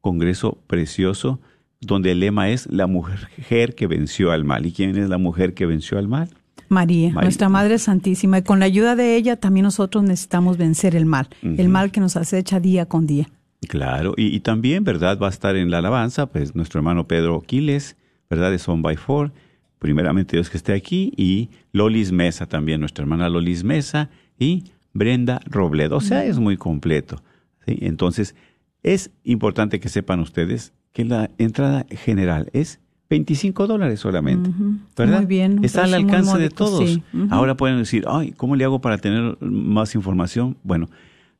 congreso 0.00 0.58
precioso 0.66 1.40
donde 1.80 2.12
el 2.12 2.20
lema 2.20 2.50
es 2.50 2.66
la 2.66 2.86
mujer 2.86 3.74
que 3.74 3.86
venció 3.86 4.32
al 4.32 4.44
mal. 4.44 4.66
¿Y 4.66 4.72
quién 4.72 4.96
es 4.96 5.08
la 5.08 5.18
mujer 5.18 5.54
que 5.54 5.66
venció 5.66 5.98
al 5.98 6.08
mal? 6.08 6.28
María, 6.68 7.10
María. 7.10 7.22
nuestra 7.22 7.48
Madre 7.48 7.78
Santísima, 7.78 8.38
y 8.38 8.42
con 8.42 8.58
la 8.58 8.66
ayuda 8.66 8.94
de 8.94 9.16
ella 9.16 9.36
también 9.36 9.64
nosotros 9.64 10.04
necesitamos 10.04 10.58
vencer 10.58 10.94
el 10.96 11.06
mal, 11.06 11.28
el 11.42 11.68
mal 11.68 11.90
que 11.90 12.00
nos 12.00 12.16
acecha 12.16 12.60
día 12.60 12.86
con 12.86 13.06
día. 13.06 13.28
Claro, 13.68 14.14
y, 14.16 14.34
y 14.34 14.40
también, 14.40 14.84
¿verdad? 14.84 15.18
Va 15.18 15.28
a 15.28 15.30
estar 15.30 15.56
en 15.56 15.70
la 15.70 15.78
alabanza, 15.78 16.26
pues 16.26 16.54
nuestro 16.54 16.80
hermano 16.80 17.08
Pedro 17.08 17.40
Quiles, 17.40 17.96
¿verdad? 18.28 18.50
De 18.50 18.58
Son 18.58 18.82
by 18.82 18.96
Four. 18.96 19.32
Primeramente 19.78 20.36
Dios 20.36 20.50
que 20.50 20.56
esté 20.56 20.72
aquí. 20.72 21.12
Y 21.16 21.50
Lolis 21.72 22.12
Mesa 22.12 22.46
también, 22.46 22.80
nuestra 22.80 23.02
hermana 23.02 23.28
Lolis 23.28 23.64
Mesa 23.64 24.10
y 24.38 24.64
Brenda 24.92 25.40
Robledo. 25.46 25.96
O 25.96 26.00
sea, 26.00 26.24
es 26.24 26.38
muy 26.38 26.56
completo. 26.56 27.22
¿sí? 27.66 27.78
Entonces, 27.82 28.34
es 28.82 29.10
importante 29.24 29.80
que 29.80 29.88
sepan 29.88 30.20
ustedes 30.20 30.72
que 30.92 31.04
la 31.04 31.30
entrada 31.38 31.86
general 31.90 32.48
es 32.52 32.80
25 33.10 33.66
dólares 33.66 34.00
solamente. 34.00 34.50
¿Verdad? 34.96 35.18
Muy 35.18 35.26
bien, 35.26 35.64
Está 35.64 35.84
al 35.84 35.94
alcance 35.94 36.36
de 36.38 36.50
todos. 36.50 36.88
sí. 36.88 37.02
Ahora 37.30 37.56
pueden 37.56 37.78
decir, 37.78 38.04
ay, 38.08 38.32
¿cómo 38.32 38.56
le 38.56 38.64
hago 38.64 38.80
para 38.80 38.98
tener 38.98 39.38
más 39.40 39.94
información? 39.94 40.56
Bueno, 40.62 40.90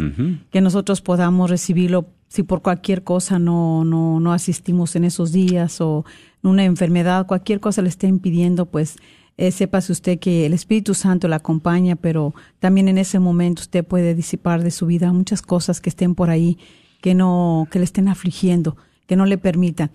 que 0.51 0.61
nosotros 0.61 1.01
podamos 1.03 1.51
recibirlo 1.51 2.07
si 2.29 2.45
por 2.45 2.63
cualquier 2.63 3.05
cosa 3.05 3.39
no, 3.39 3.85
no, 3.85 4.19
no 4.21 4.33
asistimos 4.33 4.97
en 4.97 5.05
esos 5.05 5.33
días 5.33 5.81
o 5.81 6.07
una 6.43 6.65
enfermedad, 6.65 7.27
cualquier 7.27 7.61
cosa 7.61 7.83
le 7.83 7.89
esté 7.89 8.07
impidiendo, 8.07 8.67
pues 8.67 8.97
eh, 9.37 9.51
sépase 9.51 9.93
usted 9.93 10.19
que 10.19 10.47
el 10.47 10.53
Espíritu 10.53 10.95
Santo 10.95 11.29
la 11.29 11.37
acompaña, 11.37 11.97
pero 11.97 12.35
también 12.59 12.89
en 12.89 12.99
ese 12.99 13.19
momento 13.19 13.63
usted 13.63 13.85
puede 13.85 14.15
disipar 14.15 14.63
de 14.63 14.71
su 14.71 14.87
vida 14.87 15.13
muchas 15.13 15.43
cosas 15.43 15.81
que 15.81 15.91
estén 15.91 16.15
por 16.15 16.31
ahí, 16.31 16.59
que 17.01 17.15
no, 17.15 17.67
que 17.71 17.79
le 17.79 17.85
estén 17.85 18.09
afligiendo, 18.09 18.77
que 19.07 19.17
no 19.17 19.27
le 19.27 19.39
permitan. 19.39 19.91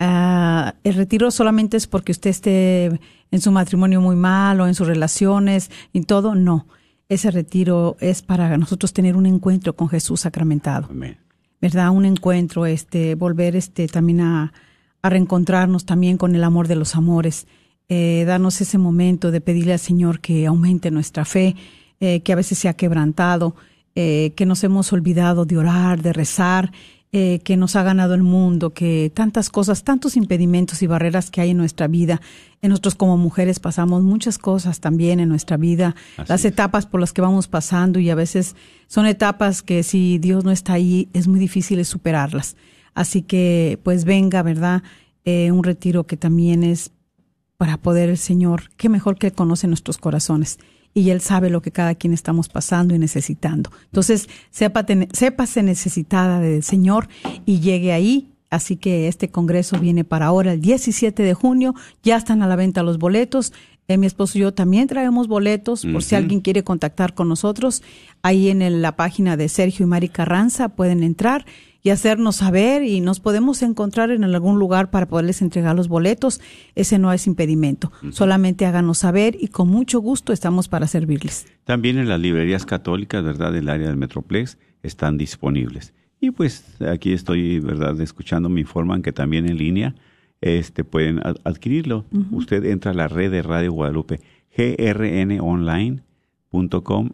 Ah, 0.00 0.74
el 0.84 0.94
retiro 0.94 1.30
solamente 1.30 1.76
es 1.76 1.86
porque 1.86 2.12
usted 2.12 2.30
esté 2.30 3.00
en 3.30 3.40
su 3.40 3.50
matrimonio 3.50 4.00
muy 4.00 4.16
mal 4.16 4.60
o 4.60 4.66
en 4.66 4.74
sus 4.74 4.86
relaciones 4.86 5.70
y 5.92 6.02
todo, 6.02 6.34
no. 6.34 6.66
Ese 7.08 7.30
retiro 7.30 7.96
es 8.00 8.22
para 8.22 8.56
nosotros 8.58 8.92
tener 8.92 9.16
un 9.16 9.26
encuentro 9.26 9.74
con 9.74 9.88
Jesús 9.88 10.20
sacramentado. 10.20 10.88
¿Verdad? 11.60 11.90
Un 11.90 12.04
encuentro, 12.04 12.66
este, 12.66 13.14
volver 13.14 13.56
este 13.56 13.88
también 13.88 14.20
a, 14.20 14.52
reencontrarnos 15.02 15.86
también 15.86 16.18
con 16.18 16.34
el 16.34 16.44
amor 16.44 16.68
de 16.68 16.76
los 16.76 16.94
amores, 16.94 17.46
eh, 17.88 18.24
darnos 18.26 18.60
ese 18.60 18.78
momento 18.78 19.30
de 19.30 19.40
pedirle 19.40 19.72
al 19.72 19.78
Señor 19.78 20.20
que 20.20 20.46
aumente 20.46 20.90
nuestra 20.90 21.24
fe, 21.24 21.56
eh, 22.00 22.20
que 22.20 22.32
a 22.32 22.36
veces 22.36 22.58
se 22.58 22.68
ha 22.68 22.74
quebrantado, 22.74 23.54
eh, 23.94 24.32
que 24.36 24.46
nos 24.46 24.62
hemos 24.64 24.92
olvidado 24.92 25.44
de 25.44 25.58
orar, 25.58 26.02
de 26.02 26.12
rezar 26.12 26.70
eh, 27.10 27.40
que 27.42 27.56
nos 27.56 27.74
ha 27.74 27.82
ganado 27.82 28.12
el 28.12 28.22
mundo, 28.22 28.74
que 28.74 29.10
tantas 29.14 29.48
cosas, 29.48 29.82
tantos 29.82 30.14
impedimentos 30.14 30.82
y 30.82 30.86
barreras 30.86 31.30
que 31.30 31.40
hay 31.40 31.50
en 31.52 31.56
nuestra 31.56 31.88
vida. 31.88 32.20
En 32.60 32.68
nosotros 32.68 32.96
como 32.96 33.16
mujeres 33.16 33.60
pasamos 33.60 34.02
muchas 34.02 34.36
cosas 34.36 34.80
también 34.80 35.18
en 35.18 35.30
nuestra 35.30 35.56
vida, 35.56 35.96
las 36.26 36.44
etapas 36.44 36.84
por 36.84 37.00
las 37.00 37.14
que 37.14 37.22
vamos 37.22 37.48
pasando 37.48 37.98
y 37.98 38.10
a 38.10 38.14
veces 38.14 38.56
son 38.88 39.06
etapas 39.06 39.62
que 39.62 39.82
si 39.84 40.18
Dios 40.18 40.44
no 40.44 40.50
está 40.50 40.74
ahí 40.74 41.08
es 41.14 41.28
muy 41.28 41.40
difícil 41.40 41.82
superarlas. 41.86 42.56
Así 42.92 43.22
que 43.22 43.80
pues 43.82 44.04
venga, 44.04 44.42
¿verdad? 44.42 44.82
Eh, 45.24 45.50
un 45.50 45.64
retiro 45.64 46.06
que 46.06 46.18
también 46.18 46.62
es 46.62 46.90
para 47.58 47.76
poder 47.76 48.08
el 48.08 48.18
Señor, 48.18 48.70
qué 48.76 48.88
mejor 48.88 49.18
que 49.18 49.26
Él 49.26 49.32
conoce 49.34 49.66
nuestros 49.66 49.98
corazones 49.98 50.58
y 50.94 51.10
Él 51.10 51.20
sabe 51.20 51.50
lo 51.50 51.60
que 51.60 51.72
cada 51.72 51.96
quien 51.96 52.14
estamos 52.14 52.48
pasando 52.48 52.94
y 52.94 52.98
necesitando. 52.98 53.70
Entonces, 53.86 54.28
sepa, 54.50 54.86
sépase 55.12 55.62
necesitada 55.62 56.40
del 56.40 56.62
Señor 56.62 57.08
y 57.44 57.60
llegue 57.60 57.92
ahí. 57.92 58.32
Así 58.48 58.76
que 58.76 59.08
este 59.08 59.28
congreso 59.28 59.78
viene 59.78 60.04
para 60.04 60.26
ahora, 60.26 60.54
el 60.54 60.60
17 60.60 61.22
de 61.22 61.34
junio. 61.34 61.74
Ya 62.02 62.16
están 62.16 62.42
a 62.42 62.46
la 62.46 62.56
venta 62.56 62.82
los 62.82 62.98
boletos. 62.98 63.52
Eh, 63.88 63.98
mi 63.98 64.06
esposo 64.06 64.38
y 64.38 64.42
yo 64.42 64.54
también 64.54 64.86
traemos 64.86 65.28
boletos 65.28 65.84
por 65.84 66.02
si 66.02 66.14
alguien 66.14 66.40
quiere 66.40 66.64
contactar 66.64 67.14
con 67.14 67.28
nosotros. 67.28 67.82
Ahí 68.22 68.48
en 68.48 68.80
la 68.80 68.96
página 68.96 69.36
de 69.36 69.48
Sergio 69.48 69.84
y 69.84 69.88
Mari 69.88 70.08
Carranza 70.08 70.70
pueden 70.70 71.02
entrar 71.02 71.44
y 71.82 71.90
hacernos 71.90 72.36
saber 72.36 72.82
y 72.82 73.00
nos 73.00 73.20
podemos 73.20 73.62
encontrar 73.62 74.10
en 74.10 74.24
algún 74.24 74.58
lugar 74.58 74.90
para 74.90 75.06
poderles 75.06 75.42
entregar 75.42 75.76
los 75.76 75.88
boletos. 75.88 76.40
Ese 76.74 76.98
no 76.98 77.12
es 77.12 77.26
impedimento. 77.26 77.92
Solamente 78.10 78.66
háganos 78.66 78.98
saber 78.98 79.36
y 79.38 79.48
con 79.48 79.68
mucho 79.68 80.00
gusto 80.00 80.32
estamos 80.32 80.68
para 80.68 80.86
servirles. 80.86 81.46
También 81.64 81.98
en 81.98 82.08
las 82.08 82.20
librerías 82.20 82.66
católicas, 82.66 83.22
¿verdad? 83.22 83.52
Del 83.52 83.68
área 83.68 83.88
del 83.88 83.96
Metroplex 83.96 84.58
están 84.82 85.18
disponibles. 85.18 85.94
Y 86.20 86.32
pues 86.32 86.64
aquí 86.80 87.12
estoy, 87.12 87.60
¿verdad? 87.60 88.00
Escuchando, 88.00 88.48
me 88.48 88.60
informan 88.60 89.02
que 89.02 89.12
también 89.12 89.48
en 89.48 89.56
línea 89.56 89.94
este, 90.40 90.82
pueden 90.84 91.20
adquirirlo. 91.44 92.06
Usted 92.32 92.64
entra 92.64 92.90
a 92.90 92.94
la 92.94 93.06
red 93.08 93.30
de 93.30 93.42
Radio 93.42 93.72
Guadalupe, 93.72 94.20
grnonline.com, 94.56 97.10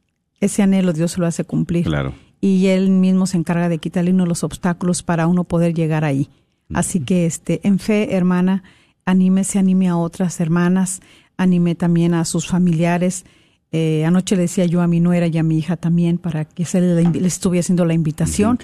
ese 0.41 0.63
anhelo 0.63 0.93
Dios 0.93 1.19
lo 1.19 1.27
hace 1.27 1.45
cumplir. 1.45 1.85
Claro. 1.85 2.15
Y 2.41 2.67
Él 2.67 2.91
mismo 2.91 3.27
se 3.27 3.37
encarga 3.37 3.69
de 3.69 3.79
quitarle 3.79 4.13
uno 4.13 4.27
los 4.27 4.45
obstáculos 4.45 5.03
para 5.03 5.27
uno 5.27 5.45
poder 5.45 5.75
llegar 5.75 6.05
ahí. 6.05 6.29
Así 6.75 7.01
que, 7.01 7.27
este, 7.27 7.61
en 7.63 7.79
fe, 7.79 8.17
hermana, 8.17 8.65
anímese, 9.05 9.59
anime 9.59 9.89
a 9.89 9.97
otras 9.97 10.41
hermanas, 10.41 11.01
anime 11.37 11.75
también 11.75 12.15
a 12.15 12.25
sus 12.25 12.49
familiares, 12.49 13.25
eh, 13.73 14.05
anoche 14.05 14.37
le 14.37 14.43
decía 14.43 14.65
yo 14.65 14.81
a 14.81 14.87
mi 14.87 15.01
nuera 15.01 15.27
y 15.27 15.37
a 15.39 15.43
mi 15.43 15.59
hija 15.59 15.77
también 15.77 16.19
para 16.19 16.45
que 16.45 16.65
se 16.65 16.81
le, 16.81 17.27
estuviera 17.27 17.61
haciendo 17.61 17.85
la 17.85 17.95
invitación. 17.95 18.59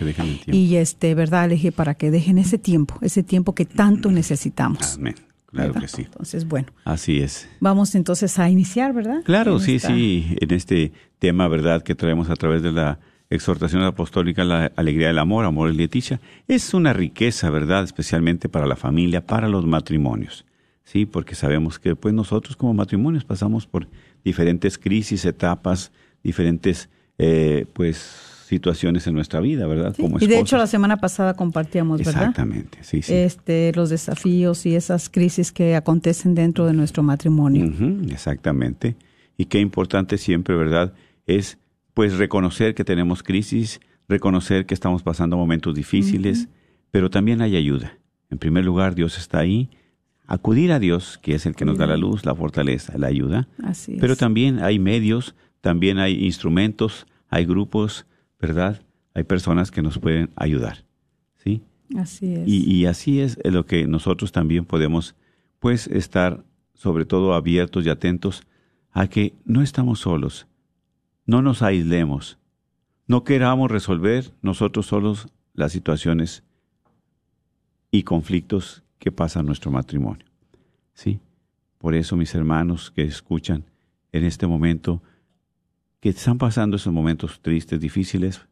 y 0.47 0.77
este, 0.77 1.15
verdad, 1.15 1.49
le 1.49 1.57
dije 1.57 1.73
para 1.73 1.95
que 1.95 2.11
dejen 2.11 2.38
ese 2.38 2.59
tiempo, 2.59 2.99
ese 3.03 3.23
tiempo 3.23 3.55
que 3.55 3.65
tanto 3.65 4.11
necesitamos. 4.11 4.97
Amén. 4.97 5.15
Claro 5.53 5.75
que 5.75 5.87
sí. 5.87 6.03
Entonces, 6.03 6.49
bueno. 6.49 6.69
Así 6.85 7.21
es. 7.21 7.47
Vamos 7.61 7.95
entonces 7.95 8.38
a 8.38 8.49
iniciar, 8.49 8.95
¿verdad? 8.95 9.23
Claro, 9.25 9.59
sí, 9.59 9.79
sí, 9.79 10.35
en 10.41 10.51
este 10.51 10.93
tema, 11.19 11.47
¿verdad?, 11.47 11.83
que 11.83 11.95
traemos 11.95 12.31
a 12.31 12.37
través 12.37 12.62
de 12.62 12.73
la 12.73 12.99
exhortación 13.29 13.83
apostólica, 13.83 14.45
la 14.45 14.73
alegría 14.77 15.09
del 15.09 15.19
amor, 15.19 15.45
amor 15.45 15.71
y 15.71 15.77
leticia, 15.77 16.21
es 16.49 16.73
una 16.73 16.95
riqueza, 16.95 17.51
¿verdad?, 17.51 17.85
especialmente 17.85 18.49
para 18.49 18.67
la 18.67 18.77
familia, 18.77 19.27
para 19.27 19.49
los 19.49 19.67
matrimonios. 19.67 20.47
Sí, 20.85 21.07
porque 21.07 21.35
sabemos 21.35 21.79
que 21.79 21.97
pues 21.97 22.12
nosotros 22.12 22.57
como 22.57 22.75
matrimonios 22.75 23.25
pasamos 23.25 23.67
por 23.67 23.88
diferentes 24.25 24.79
crisis, 24.79 25.25
etapas, 25.25 25.93
diferentes 26.23 26.89
eh, 27.19 27.67
pues 27.73 27.97
situaciones 28.53 29.07
en 29.07 29.15
nuestra 29.15 29.41
vida, 29.41 29.67
¿verdad? 29.67 29.97
Como 29.97 30.19
y 30.21 30.27
de 30.27 30.39
hecho 30.39 30.59
la 30.59 30.67
semana 30.67 30.99
pasada 30.99 31.35
compartíamos, 31.35 31.99
¿verdad? 31.99 32.29
Exactamente, 32.29 32.79
sí, 32.83 33.01
sí. 33.01 33.15
Este, 33.15 33.73
los 33.75 33.89
desafíos 33.89 34.67
y 34.67 34.75
esas 34.77 35.09
crisis 35.09 35.53
que 35.53 35.75
acontecen 35.75 36.35
dentro 36.35 36.67
de 36.67 36.75
nuestro 36.75 37.03
matrimonio. 37.03 37.73
exactamente. 38.11 38.95
Y 39.39 39.47
qué 39.47 39.59
importante 39.59 40.19
siempre, 40.19 40.55
¿verdad? 40.55 40.93
Es 41.27 41.59
pues 41.95 42.19
reconocer 42.19 42.75
que 42.75 42.85
tenemos 42.85 43.23
crisis, 43.23 43.81
reconocer 44.07 44.67
que 44.67 44.75
estamos 44.75 45.03
pasando 45.03 45.39
momentos 45.39 45.75
difíciles, 45.75 46.49
pero 46.91 47.09
también 47.09 47.41
hay 47.41 47.57
ayuda. 47.57 47.99
En 48.31 48.37
primer 48.37 48.65
lugar, 48.65 48.95
Dios 48.95 49.17
está 49.17 49.39
ahí 49.39 49.71
acudir 50.27 50.73
a 50.73 50.79
Dios, 50.79 51.19
que 51.19 51.35
es 51.35 51.47
el 51.47 51.55
que 51.55 51.65
nos 51.65 51.79
da 51.79 51.87
la 51.87 51.97
luz, 51.97 52.25
la 52.25 52.35
fortaleza, 52.35 52.97
la 52.97 53.09
ayuda. 53.09 53.49
Así 53.63 53.97
Pero 54.01 54.17
también 54.17 54.61
hay 54.61 54.79
medios, 54.79 55.35
también 55.61 55.99
hay 55.99 56.25
instrumentos, 56.25 57.07
hay 57.29 57.45
grupos, 57.45 58.07
¿verdad? 58.41 58.83
Hay 59.15 59.25
personas 59.25 59.71
que 59.71 59.83
nos 59.83 59.99
pueden 59.99 60.31
ayudar. 60.37 60.85
¿Sí? 61.37 61.63
Así 61.97 62.35
es. 62.35 62.49
Y, 62.49 62.73
y 62.73 62.87
así 62.87 63.21
es 63.21 63.39
lo 63.45 63.67
que 63.67 63.87
nosotros 63.87 64.33
también 64.33 64.65
podemos, 64.65 65.15
pues, 65.59 65.87
estar 65.89 66.45
sobre 66.75 67.05
todo 67.05 67.35
abiertos 67.35 67.87
y 67.87 67.91
atentos 67.91 68.43
a 68.91 69.07
que 69.07 69.35
no 69.45 69.63
estamos 69.63 70.01
solos, 70.01 70.47
no 71.27 71.43
nos 71.43 71.63
aislemos, 71.63 72.39
no 73.07 73.25
queramos 73.25 73.71
resolver 73.71 74.33
nosotros 74.43 74.87
solos 74.87 75.29
las 75.55 75.73
situaciones 75.73 76.43
y 77.91 78.03
conflictos 78.03 78.83
que 79.03 79.11
pasan 79.11 79.41
en 79.41 79.47
nuestro 79.47 79.73
matrimonio. 79.73 80.25
¿Sí? 80.95 81.19
Por 81.79 81.97
eso, 81.97 82.17
mis 82.17 82.33
hermanos 82.37 82.93
que 82.93 83.03
escuchan 83.03 83.65
en 84.12 84.25
este 84.25 84.47
momento, 84.47 85.03
que 85.99 86.11
están 86.11 86.38
pasando 86.38 86.77
esos 86.77 86.93
momentos 86.93 87.41
tristes, 87.43 87.81
difíciles, 87.81 88.47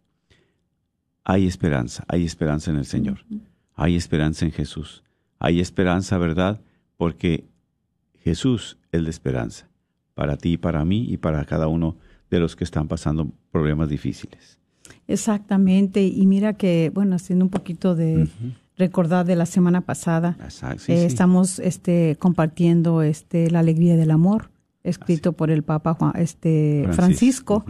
hay 1.23 1.47
esperanza, 1.47 2.05
hay 2.09 2.25
esperanza 2.25 2.73
en 2.73 2.79
el 2.79 2.85
Señor, 2.85 3.25
hay 3.77 3.95
esperanza 3.95 4.45
en 4.45 4.51
Jesús, 4.51 5.05
hay 5.39 5.61
esperanza, 5.61 6.19
¿verdad? 6.19 6.61
Porque 6.97 7.45
Jesús 8.25 8.77
es 8.91 9.03
la 9.03 9.11
esperanza 9.11 9.69
para 10.15 10.37
ti, 10.37 10.57
para 10.57 10.85
mí 10.85 11.07
y 11.09 11.17
para 11.17 11.45
cada 11.45 11.69
uno 11.69 11.97
de 12.29 12.41
los 12.41 12.57
que 12.57 12.65
están 12.65 12.89
pasando 12.89 13.31
problemas 13.53 13.89
difíciles. 13.89 14.59
Exactamente. 15.07 16.03
Y 16.03 16.27
mira 16.27 16.55
que, 16.55 16.91
bueno, 16.93 17.15
haciendo 17.15 17.45
un 17.45 17.51
poquito 17.53 17.95
de 17.95 18.29
recordar 18.81 19.25
de 19.25 19.37
la 19.37 19.47
semana 19.47 19.83
pasada, 19.83 20.37
Exacto, 20.43 20.83
sí, 20.85 20.93
eh, 20.93 20.99
sí. 20.99 21.07
estamos 21.07 21.59
este, 21.61 22.17
compartiendo 22.19 23.03
este, 23.03 23.51
la 23.51 23.61
alegría 23.61 23.97
del 23.97 24.11
amor, 24.11 24.51
escrito 24.83 25.33
por 25.33 25.51
el 25.51 25.63
Papa 25.63 25.95
Juan, 25.95 26.13
este, 26.17 26.89
Francisco. 26.93 27.65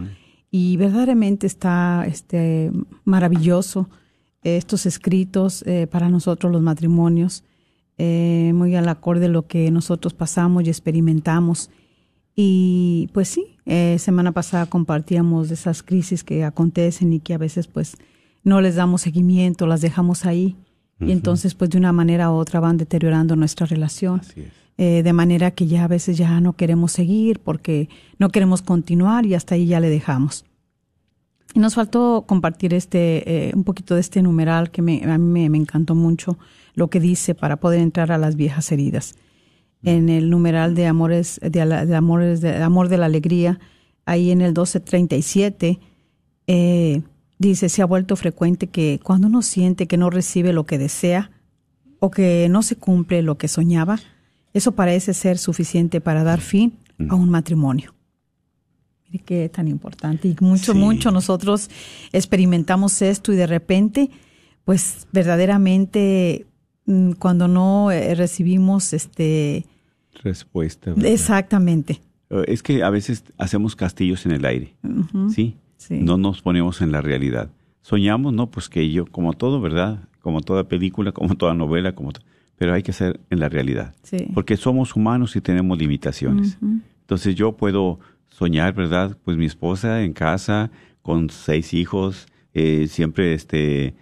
Y 0.49 0.75
verdaderamente 0.75 1.47
está 1.47 2.03
este, 2.05 2.71
maravilloso 3.05 3.89
eh, 4.43 4.57
estos 4.57 4.85
escritos 4.85 5.63
eh, 5.67 5.87
para 5.87 6.09
nosotros 6.09 6.51
los 6.51 6.61
matrimonios, 6.61 7.43
eh, 7.97 8.51
muy 8.55 8.75
al 8.75 8.89
acorde 8.89 9.21
de 9.21 9.27
lo 9.27 9.47
que 9.47 9.69
nosotros 9.71 10.13
pasamos 10.13 10.63
y 10.65 10.69
experimentamos. 10.69 11.69
Y 12.35 13.09
pues 13.13 13.27
sí, 13.27 13.57
semana 13.99 14.31
pasada 14.31 14.65
compartíamos 14.65 15.49
de 15.49 15.55
esas 15.55 15.83
crisis 15.83 16.23
que 16.23 16.43
acontecen 16.43 17.13
y 17.13 17.19
que 17.19 17.33
a 17.33 17.37
veces 17.37 17.67
pues 17.67 17.97
no 18.43 18.61
les 18.61 18.75
damos 18.75 19.01
seguimiento, 19.01 19.67
las 19.67 19.81
dejamos 19.81 20.25
ahí. 20.25 20.55
Y 21.01 21.11
entonces 21.11 21.55
pues 21.55 21.69
de 21.69 21.77
una 21.77 21.91
manera 21.91 22.31
u 22.31 22.35
otra 22.35 22.59
van 22.59 22.77
deteriorando 22.77 23.35
nuestra 23.35 23.65
relación. 23.65 24.19
Así 24.19 24.41
es. 24.41 24.61
Eh, 24.77 25.03
de 25.03 25.13
manera 25.13 25.51
que 25.51 25.67
ya 25.67 25.83
a 25.83 25.87
veces 25.87 26.17
ya 26.17 26.39
no 26.41 26.53
queremos 26.53 26.91
seguir 26.91 27.39
porque 27.39 27.89
no 28.17 28.29
queremos 28.29 28.61
continuar 28.61 29.25
y 29.25 29.35
hasta 29.35 29.55
ahí 29.55 29.67
ya 29.67 29.79
le 29.79 29.89
dejamos. 29.89 30.45
Y 31.53 31.59
nos 31.59 31.75
faltó 31.75 32.23
compartir 32.27 32.73
este 32.73 33.49
eh, 33.49 33.51
un 33.53 33.63
poquito 33.63 33.95
de 33.95 34.01
este 34.01 34.21
numeral 34.21 34.71
que 34.71 34.81
me, 34.81 35.03
a 35.03 35.17
mí 35.17 35.41
me, 35.41 35.49
me 35.49 35.57
encantó 35.57 35.93
mucho 35.93 36.39
lo 36.73 36.89
que 36.89 36.99
dice 36.99 37.35
para 37.35 37.57
poder 37.57 37.79
entrar 37.79 38.11
a 38.11 38.17
las 38.17 38.35
viejas 38.35 38.71
heridas. 38.71 39.15
En 39.83 40.09
el 40.09 40.29
numeral 40.29 40.73
de 40.73 40.87
amores 40.87 41.39
de, 41.43 41.49
de 41.49 41.95
amores 41.95 42.41
de 42.41 42.55
amor 42.63 42.87
de 42.87 42.97
la 42.97 43.05
alegría, 43.05 43.59
ahí 44.05 44.31
en 44.31 44.41
el 44.41 44.49
1237 44.49 45.79
eh, 46.47 47.01
dice 47.41 47.69
se 47.69 47.81
ha 47.81 47.85
vuelto 47.85 48.15
frecuente 48.15 48.67
que 48.67 48.99
cuando 49.03 49.27
uno 49.27 49.41
siente 49.41 49.87
que 49.87 49.97
no 49.97 50.09
recibe 50.09 50.53
lo 50.53 50.65
que 50.65 50.77
desea 50.77 51.31
o 51.99 52.09
que 52.11 52.47
no 52.49 52.61
se 52.63 52.75
cumple 52.75 53.21
lo 53.21 53.37
que 53.37 53.47
soñaba, 53.47 53.99
eso 54.53 54.73
parece 54.73 55.13
ser 55.13 55.37
suficiente 55.37 56.01
para 56.01 56.23
dar 56.23 56.39
fin 56.41 56.73
a 57.09 57.15
un 57.15 57.29
matrimonio. 57.29 57.93
Mire 59.09 59.23
qué 59.25 59.49
tan 59.49 59.67
importante. 59.67 60.27
Y 60.27 60.35
mucho, 60.39 60.73
Sí. 60.73 60.77
mucho 60.77 61.11
nosotros 61.11 61.69
experimentamos 62.13 63.01
esto 63.01 63.33
y 63.33 63.35
de 63.35 63.47
repente, 63.47 64.09
pues 64.63 65.07
verdaderamente, 65.11 66.45
mm, 66.85 67.13
cuando 67.13 67.47
no 67.47 67.91
eh, 67.91 68.15
recibimos 68.15 68.93
este. 68.93 69.65
Respuesta. 70.23 70.91
¿verdad? 70.93 71.11
Exactamente. 71.11 72.01
Eh, 72.29 72.43
Es 72.47 72.61
que 72.63 72.83
a 72.83 72.89
veces 72.89 73.23
hacemos 73.37 73.75
castillos 73.75 74.25
en 74.25 74.31
el 74.33 74.45
aire, 74.45 74.75
¿sí? 75.33 75.55
Sí. 75.81 75.99
No 75.99 76.17
nos 76.17 76.43
ponemos 76.43 76.81
en 76.81 76.91
la 76.91 77.01
realidad. 77.01 77.49
Soñamos, 77.81 78.33
¿no? 78.33 78.51
Pues 78.51 78.69
que 78.69 78.91
yo, 78.91 79.07
como 79.07 79.33
todo, 79.33 79.59
¿verdad? 79.59 80.07
Como 80.19 80.41
toda 80.41 80.67
película, 80.67 81.11
como 81.11 81.35
toda 81.35 81.55
novela, 81.55 81.95
como 81.95 82.11
pero 82.55 82.75
hay 82.75 82.83
que 82.83 82.93
ser 82.93 83.19
en 83.31 83.39
la 83.39 83.49
realidad. 83.49 83.95
Sí. 84.03 84.27
Porque 84.35 84.55
somos 84.55 84.95
humanos 84.95 85.35
y 85.35 85.41
tenemos 85.41 85.79
limitaciones. 85.79 86.59
Entonces 86.99 87.33
yo 87.33 87.53
puedo 87.57 87.99
soñar, 88.29 88.75
¿verdad? 88.75 89.17
Pues 89.25 89.35
mi 89.35 89.47
esposa 89.47 90.03
en 90.03 90.13
casa, 90.13 90.69
con 91.01 91.31
seis 91.31 91.73
hijos, 91.73 92.27
eh, 92.53 92.85
siempre 92.87 93.33
este, 93.33 93.95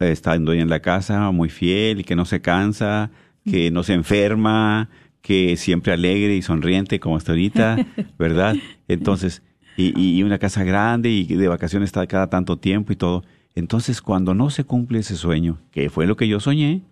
estando 0.00 0.52
en 0.52 0.68
la 0.68 0.80
casa, 0.80 1.30
muy 1.30 1.48
fiel 1.48 2.00
y 2.00 2.04
que 2.04 2.14
no 2.14 2.26
se 2.26 2.42
cansa, 2.42 3.10
que 3.46 3.70
no 3.70 3.82
se 3.82 3.94
enferma, 3.94 4.90
que 5.22 5.56
siempre 5.56 5.94
alegre 5.94 6.36
y 6.36 6.42
sonriente 6.42 7.00
como 7.00 7.16
hasta 7.16 7.32
ahorita, 7.32 7.86
¿verdad? 8.18 8.54
Entonces, 8.86 9.42
y, 9.78 10.18
y 10.18 10.22
una 10.24 10.38
casa 10.38 10.64
grande 10.64 11.08
y 11.10 11.24
de 11.24 11.48
vacaciones 11.48 11.88
está 11.88 12.06
cada 12.06 12.28
tanto 12.28 12.58
tiempo 12.58 12.92
y 12.92 12.96
todo. 12.96 13.22
Entonces, 13.54 14.02
cuando 14.02 14.34
no 14.34 14.50
se 14.50 14.64
cumple 14.64 14.98
ese 14.98 15.16
sueño, 15.16 15.58
que 15.70 15.88
fue 15.88 16.06
lo 16.06 16.16
que 16.16 16.28
yo 16.28 16.40
soñé, 16.40 16.82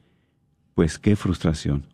pues 0.75 0.99
qué 0.99 1.17
frustración. 1.17 1.85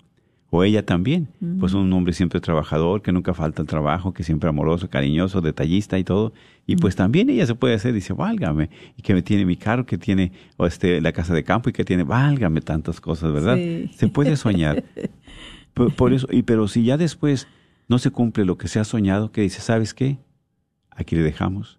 O 0.50 0.64
ella 0.64 0.85
también, 0.85 1.28
pues 1.59 1.72
un 1.72 1.90
hombre 1.94 2.12
siempre 2.12 2.38
trabajador, 2.38 3.00
que 3.00 3.11
nunca 3.11 3.33
falta 3.33 3.62
el 3.62 3.68
trabajo, 3.68 4.12
que 4.12 4.22
siempre 4.22 4.50
amoroso, 4.50 4.90
cariñoso, 4.90 5.40
detallista 5.40 5.98
y 5.98 6.05
todo. 6.05 6.35
Y 6.66 6.76
pues 6.76 6.94
también 6.94 7.31
ella 7.31 7.46
se 7.46 7.55
puede 7.55 7.72
hacer, 7.74 7.94
dice, 7.94 8.12
válgame, 8.12 8.68
y 8.98 9.00
que 9.00 9.14
me 9.14 9.22
tiene 9.22 9.46
mi 9.46 9.57
carro, 9.57 9.87
que 9.87 9.96
tiene 9.96 10.33
o 10.59 10.66
este, 10.66 11.00
la 11.00 11.12
casa 11.12 11.33
de 11.33 11.42
campo 11.42 11.70
y 11.70 11.72
que 11.72 11.87
tiene, 11.87 12.02
válgame 12.02 12.61
tantas 12.61 13.00
cosas, 13.00 13.33
¿verdad? 13.33 13.57
Sí. 13.57 13.90
Se 13.96 14.09
puede 14.09 14.37
soñar. 14.37 14.85
por, 15.72 15.94
por 15.94 16.12
eso, 16.12 16.28
y 16.31 16.42
pero 16.42 16.68
si 16.68 16.85
ya 16.85 16.98
después 16.98 17.48
no 17.88 17.98
se 17.98 18.11
cumple 18.11 18.44
lo 18.44 18.59
que 18.59 18.68
se 18.68 18.78
ha 18.78 18.85
soñado, 18.85 19.33
que 19.33 19.40
dice, 19.40 19.62
¿sabes 19.62 19.94
qué? 19.94 20.18
Aquí 20.96 21.16
le 21.16 21.22
dejamos. 21.22 21.78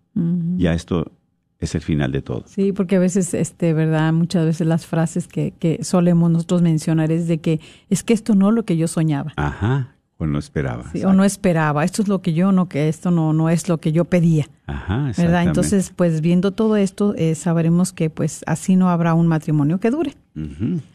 Ya 0.58 0.74
esto 0.74 1.12
es 1.60 1.76
el 1.76 1.82
final 1.82 2.12
de 2.12 2.22
todo. 2.22 2.44
Sí, 2.46 2.72
porque 2.72 2.98
a 2.98 3.00
veces, 3.00 3.34
este, 3.34 3.74
verdad, 3.74 4.14
muchas 4.14 4.46
veces 4.46 4.68
las 4.68 4.86
frases 4.86 5.28
que, 5.28 5.54
que 5.58 5.84
solemos 5.84 6.30
nosotros 6.30 6.62
mencionar 6.62 7.12
es 7.12 7.28
de 7.28 7.40
que 7.40 7.60
es 7.90 8.04
que 8.04 8.14
esto 8.14 8.36
no 8.36 8.50
es 8.50 8.56
lo 8.56 8.64
que 8.66 8.78
yo 8.78 8.88
soñaba. 8.88 9.34
Ajá, 9.38 9.96
o 10.18 10.28
no 10.28 10.38
esperaba. 10.38 10.92
Sí, 10.92 11.04
o 11.04 11.14
no 11.14 11.24
esperaba, 11.24 11.84
esto 11.84 12.02
es 12.02 12.08
lo 12.08 12.22
que 12.22 12.34
yo 12.34 12.52
no, 12.52 12.70
que 12.70 12.90
esto 12.90 13.12
no, 13.12 13.34
no 13.34 13.50
es 13.50 13.68
lo 13.68 13.80
que 13.80 13.92
yo 13.92 14.06
pedía, 14.06 14.48
Ajá, 14.68 15.12
¿verdad? 15.18 15.44
Entonces, 15.44 15.92
pues 15.96 16.22
viendo 16.22 16.52
todo 16.52 16.76
esto, 16.76 17.16
eh, 17.16 17.36
sabremos 17.36 17.94
que 17.94 18.10
pues 18.10 18.44
así 18.46 18.76
no 18.76 18.90
habrá 18.90 19.14
un 19.14 19.28
matrimonio 19.28 19.80
que 19.80 19.90
dure. 19.90 20.16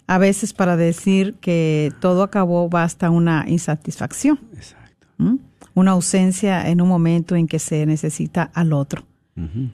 A 0.07 0.19
veces 0.19 0.53
para 0.53 0.77
decir 0.77 1.35
que 1.41 1.93
todo 2.01 2.23
acabó 2.23 2.69
basta 2.69 3.11
una 3.11 3.45
insatisfacción, 3.49 4.41
exacto. 4.53 5.07
¿m? 5.19 5.39
Una 5.75 5.93
ausencia 5.93 6.69
en 6.69 6.81
un 6.81 6.89
momento 6.89 7.37
en 7.37 7.47
que 7.47 7.59
se 7.59 7.85
necesita 7.87 8.51
al 8.55 8.73
otro, 8.73 9.05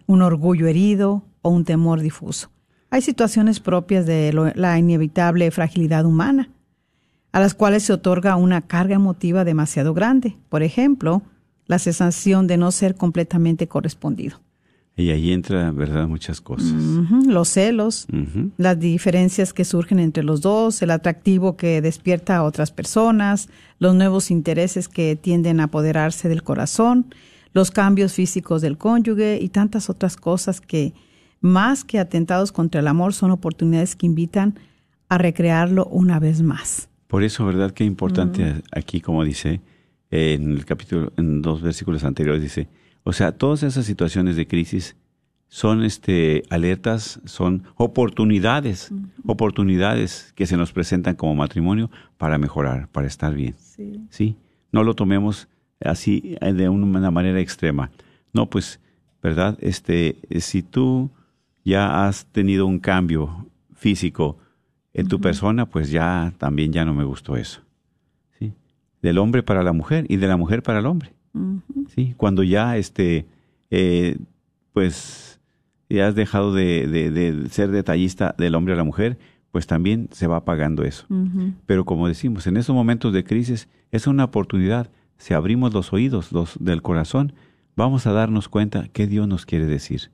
un 0.07 0.21
orgullo 0.23 0.67
herido 0.67 1.23
o 1.43 1.49
un 1.49 1.65
temor 1.65 2.01
difuso. 2.01 2.51
Hay 2.91 3.01
situaciones 3.03 3.61
propias 3.61 4.05
de 4.07 4.33
lo- 4.33 4.53
la 4.55 4.79
inevitable 4.79 5.51
fragilidad 5.51 6.05
humana, 6.05 6.51
a 7.33 7.41
las 7.41 7.55
cuales 7.55 7.83
se 7.83 7.93
otorga 7.93 8.37
una 8.37 8.61
carga 8.63 8.95
emotiva 8.95 9.45
demasiado 9.45 9.95
grande. 9.95 10.37
Por 10.49 10.63
ejemplo, 10.63 11.23
la 11.67 11.79
sensación 11.79 12.47
de 12.47 12.59
no 12.59 12.71
ser 12.71 12.95
completamente 12.95 13.67
correspondido. 13.67 14.41
Y 14.97 15.11
ahí 15.11 15.33
entra, 15.33 15.73
¿verdad? 15.73 16.07
Muchas 16.07 16.41
cosas. 16.41 16.73
Los 17.27 17.49
celos, 17.49 18.07
las 18.57 18.79
diferencias 18.79 19.53
que 19.53 19.65
surgen 19.65 19.99
entre 19.99 20.23
los 20.23 20.41
dos, 20.41 20.83
el 20.83 20.93
atractivo 20.93 21.57
que 21.57 21.81
despierta 21.81 22.37
a 22.37 22.45
otras 22.45 22.71
personas, 22.71 23.49
los 23.81 23.97
nuevos 23.97 24.31
intereses 24.31 24.89
que 24.89 25.17
tienden 25.17 25.59
a 25.59 25.65
apoderarse 25.65 26.29
del 26.29 26.45
corazón, 26.45 27.07
los 27.53 27.73
cambios 27.73 28.13
físicos 28.13 28.63
del 28.63 28.79
cónyuge 28.79 29.41
y 29.41 29.49
tantas 29.49 29.91
otras 29.91 30.17
cosas 30.17 30.61
que, 30.61 30.95
más 31.41 31.83
que 31.83 31.99
atentados 31.99 32.53
contra 32.53 32.81
el 32.81 32.87
amor, 32.87 33.15
son 33.15 33.33
oportunidades 33.33 33.97
que 33.97 34.07
invitan 34.07 34.61
a 35.09 35.19
recrearlo 35.19 35.87
una 35.87 36.21
vez 36.21 36.43
más. 36.43 36.89
Por 37.09 37.25
eso, 37.25 37.45
¿verdad? 37.45 37.73
Qué 37.73 37.85
importante 37.85 38.63
aquí, 38.71 39.01
como 39.01 39.25
dice 39.25 39.61
eh, 40.11 40.35
en 40.35 40.53
el 40.53 40.65
capítulo, 40.65 41.13
en 41.17 41.43
dos 41.43 41.63
versículos 41.63 42.05
anteriores, 42.05 42.43
dice, 42.43 42.69
o 43.05 43.13
sea, 43.13 43.33
todas 43.33 43.63
esas 43.63 43.85
situaciones 43.85 44.35
de 44.37 44.47
crisis 44.47 44.97
son 45.49 45.85
este 45.85 46.43
alertas, 46.51 47.21
son 47.27 47.63
oportunidades, 47.77 48.91
oportunidades 49.25 50.33
que 50.35 50.47
se 50.47 50.57
nos 50.57 50.73
presentan 50.73 51.15
como 51.15 51.35
matrimonio 51.35 51.91
para 52.17 52.39
mejorar, 52.39 52.89
para 52.89 53.07
estar 53.07 53.35
bien. 53.35 53.55
Sí. 54.11 54.37
No 54.73 54.83
lo 54.83 54.95
tomemos 54.95 55.49
así 55.81 56.37
de 56.41 56.69
una 56.69 57.11
manera 57.11 57.41
extrema. 57.41 57.91
No, 58.33 58.51
pues, 58.51 58.81
¿verdad? 59.23 59.57
Este, 59.61 60.19
si 60.41 60.63
tú 60.63 61.11
ya 61.65 62.07
has 62.07 62.27
tenido 62.27 62.67
un 62.67 62.81
cambio 62.81 63.47
físico 63.75 64.39
en 64.93 65.09
tu 65.09 65.21
persona, 65.21 65.67
pues 65.67 65.91
ya 65.91 66.33
también 66.39 66.73
ya 66.73 66.85
no 66.85 66.95
me 66.95 67.05
gustó 67.05 67.37
eso. 67.37 67.61
¿Sí? 68.39 68.53
Del 69.03 69.19
hombre 69.19 69.43
para 69.43 69.63
la 69.63 69.73
mujer 69.73 70.07
y 70.09 70.17
de 70.17 70.27
la 70.27 70.37
mujer 70.37 70.63
para 70.63 70.81
el 70.81 70.87
hombre. 70.87 71.14
¿Sí? 71.95 72.15
Cuando 72.17 72.43
ya 72.43 72.77
este 72.77 73.27
eh, 73.71 74.17
pues 74.73 75.41
ya 75.89 76.09
has 76.09 76.15
dejado 76.15 76.53
de, 76.55 76.87
de- 76.87 77.11
de 77.11 77.49
ser 77.49 77.71
detallista 77.71 78.35
del 78.39 78.55
hombre 78.55 78.75
a 78.75 78.77
la 78.77 78.85
mujer, 78.85 79.19
pues 79.51 79.67
también 79.67 80.09
se 80.13 80.27
va 80.27 80.37
apagando 80.39 80.83
eso. 80.85 81.07
Pero 81.67 81.85
como 81.85 82.09
decimos, 82.09 82.47
en 82.47 82.57
esos 82.57 82.75
momentos 82.75 83.13
de 83.13 83.23
crisis 83.25 83.69
es 83.93 84.07
una 84.07 84.25
oportunidad. 84.25 84.91
Si 85.19 85.33
abrimos 85.35 85.73
los 85.73 85.93
oídos 85.93 86.33
los 86.33 86.57
del 86.59 86.83
corazón, 86.83 87.33
vamos 87.77 88.07
a 88.07 88.13
darnos 88.13 88.49
cuenta 88.49 88.89
qué 88.93 89.07
Dios 89.07 89.29
nos 89.29 89.47
quiere 89.47 89.67
decir 89.67 90.11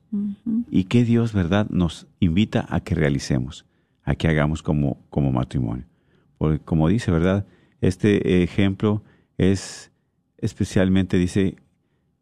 y 0.69 0.83
qué 0.85 1.03
Dios, 1.03 1.33
¿verdad?, 1.33 1.67
nos 1.69 2.07
invita 2.19 2.65
a 2.69 2.79
que 2.81 2.93
realicemos, 2.95 3.65
a 4.03 4.13
que 4.15 4.27
hagamos 4.27 4.61
como, 4.61 4.99
como 5.09 5.31
matrimonio. 5.31 5.85
Porque 6.37 6.59
como 6.59 6.87
dice, 6.87 7.09
¿verdad?, 7.11 7.45
este 7.81 8.43
ejemplo 8.43 9.03
es 9.37 9.90
especialmente, 10.41 11.17
dice, 11.17 11.55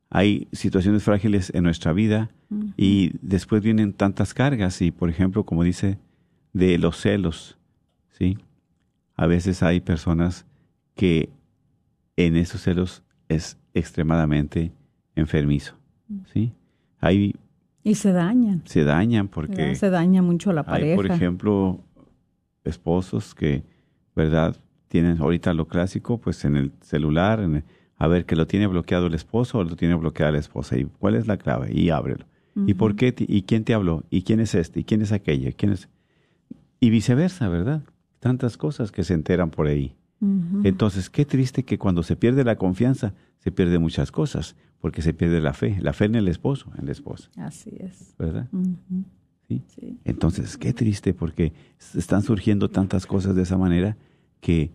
hay 0.09 0.47
situaciones 0.51 1.03
frágiles 1.03 1.51
en 1.53 1.63
nuestra 1.63 1.93
vida 1.93 2.29
y 2.77 3.11
después 3.21 3.61
vienen 3.61 3.93
tantas 3.93 4.33
cargas 4.33 4.81
y, 4.81 4.91
por 4.91 5.09
ejemplo, 5.09 5.43
como 5.45 5.63
dice, 5.63 5.99
de 6.53 6.77
los 6.79 6.97
celos, 6.97 7.57
¿sí? 8.17 8.37
A 9.15 9.27
veces 9.27 9.61
hay 9.63 9.79
personas 9.81 10.45
que 10.95 11.29
en 12.17 12.35
esos 12.35 12.61
celos 12.61 13.03
es 13.27 13.57
extremadamente 13.73 14.71
enfermizo, 15.15 15.75
¿sí? 16.33 16.51
Hay, 16.99 17.35
Y 17.83 17.95
se 17.95 18.11
dañan. 18.11 18.63
se 18.65 18.83
dañan 18.83 19.27
¿verdad? 19.27 19.33
porque 19.35 19.75
Se 19.75 19.89
daña 19.91 20.21
mucho 20.21 20.51
la 20.51 20.61
hay, 20.61 20.65
pareja. 20.67 20.95
por 20.95 21.05
ejemplo, 21.05 21.83
esposos 22.63 23.35
que, 23.35 23.63
¿verdad? 24.15 24.55
Tienen 24.87 25.19
ahorita 25.21 25.53
lo 25.53 25.67
clásico, 25.67 26.17
pues 26.19 26.43
en 26.45 26.55
el 26.57 26.71
celular, 26.81 27.39
en 27.41 27.57
el- 27.57 27.63
a 27.99 28.07
ver 28.07 28.25
que 28.25 28.35
lo 28.35 28.47
tiene 28.47 28.65
bloqueado 28.65 29.07
el 29.07 29.13
esposo 29.13 29.59
o 29.59 29.63
lo 29.63 29.75
tiene 29.75 29.93
bloqueada 29.93 30.31
la 30.31 30.39
esposa. 30.39 30.77
¿Y 30.77 30.85
cuál 30.85 31.15
es 31.15 31.27
la 31.27 31.37
clave? 31.37 31.71
Y 31.71 31.89
ábrelo. 31.89 32.25
¿Y 32.65 32.73
por 32.73 32.95
qué? 32.95 33.13
¿Y 33.17 33.43
quién 33.43 33.63
te 33.63 33.73
habló? 33.73 34.03
¿Y 34.09 34.23
quién 34.23 34.39
es 34.39 34.55
este? 34.55 34.81
¿Y 34.81 34.83
quién 34.83 35.01
es 35.01 35.11
aquella? 35.11 35.51
¿Quién 35.51 35.73
es? 35.73 35.87
Y 36.79 36.89
viceversa, 36.89 37.47
¿verdad? 37.47 37.83
Tantas 38.19 38.57
cosas 38.57 38.91
que 38.91 39.03
se 39.03 39.13
enteran 39.13 39.49
por 39.49 39.67
ahí. 39.67 39.95
Entonces, 40.63 41.09
qué 41.09 41.23
triste 41.23 41.63
que 41.63 41.77
cuando 41.77 42.03
se 42.03 42.17
pierde 42.17 42.43
la 42.43 42.57
confianza, 42.57 43.13
se 43.37 43.51
pierde 43.51 43.79
muchas 43.79 44.11
cosas, 44.11 44.57
porque 44.79 45.01
se 45.01 45.13
pierde 45.13 45.39
la 45.39 45.53
fe, 45.53 45.77
la 45.79 45.93
fe 45.93 46.05
en 46.05 46.15
el 46.15 46.27
esposo, 46.27 46.71
en 46.77 46.85
la 46.87 46.91
esposa, 46.91 47.29
Así 47.37 47.71
es. 47.79 48.15
¿verdad? 48.17 48.49
¿Sí? 49.47 49.63
Sí. 49.67 49.99
Entonces, 50.03 50.57
qué 50.57 50.73
triste 50.73 51.13
porque 51.13 51.53
están 51.95 52.21
surgiendo 52.21 52.69
tantas 52.69 53.05
cosas 53.05 53.35
de 53.35 53.43
esa 53.43 53.57
manera 53.57 53.95
que 54.41 54.71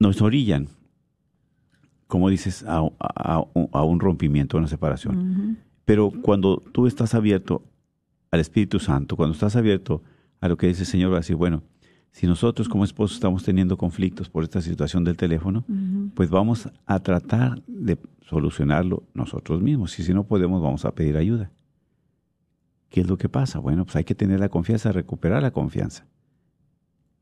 nos 0.00 0.20
orillan, 0.20 0.68
como 2.06 2.28
dices, 2.28 2.64
a, 2.66 2.80
a- 3.00 3.44
a 3.72 3.84
un 3.84 4.00
rompimiento, 4.00 4.56
a 4.56 4.60
una 4.60 4.68
separación. 4.68 5.58
Pero 5.84 6.10
cuando 6.22 6.58
tú 6.72 6.86
estás 6.86 7.14
abierto 7.14 7.62
al 8.30 8.40
Espíritu 8.40 8.78
Santo, 8.78 9.16
cuando 9.16 9.32
estás 9.34 9.56
abierto 9.56 10.02
a 10.40 10.48
lo 10.48 10.56
que 10.56 10.66
dice 10.66 10.82
el 10.82 10.86
Señor, 10.86 11.10
va 11.12 11.16
a 11.16 11.20
decir, 11.20 11.36
bueno, 11.36 11.62
si 12.12 12.26
nosotros 12.26 12.68
como 12.68 12.84
esposos 12.84 13.16
estamos 13.16 13.42
teniendo 13.44 13.76
conflictos 13.76 14.28
por 14.28 14.44
esta 14.44 14.60
situación 14.60 15.02
del 15.04 15.16
teléfono, 15.16 15.64
pues 16.14 16.30
vamos 16.30 16.68
a 16.86 17.00
tratar 17.00 17.62
de 17.66 17.98
solucionarlo 18.22 19.02
nosotros 19.14 19.60
mismos. 19.60 19.98
Y 19.98 20.04
si 20.04 20.14
no 20.14 20.24
podemos, 20.24 20.62
vamos 20.62 20.84
a 20.84 20.94
pedir 20.94 21.16
ayuda. 21.16 21.50
¿Qué 22.88 23.00
es 23.00 23.08
lo 23.08 23.16
que 23.18 23.28
pasa? 23.28 23.58
Bueno, 23.58 23.84
pues 23.84 23.96
hay 23.96 24.04
que 24.04 24.14
tener 24.14 24.38
la 24.38 24.48
confianza, 24.48 24.92
recuperar 24.92 25.42
la 25.42 25.50
confianza. 25.50 26.06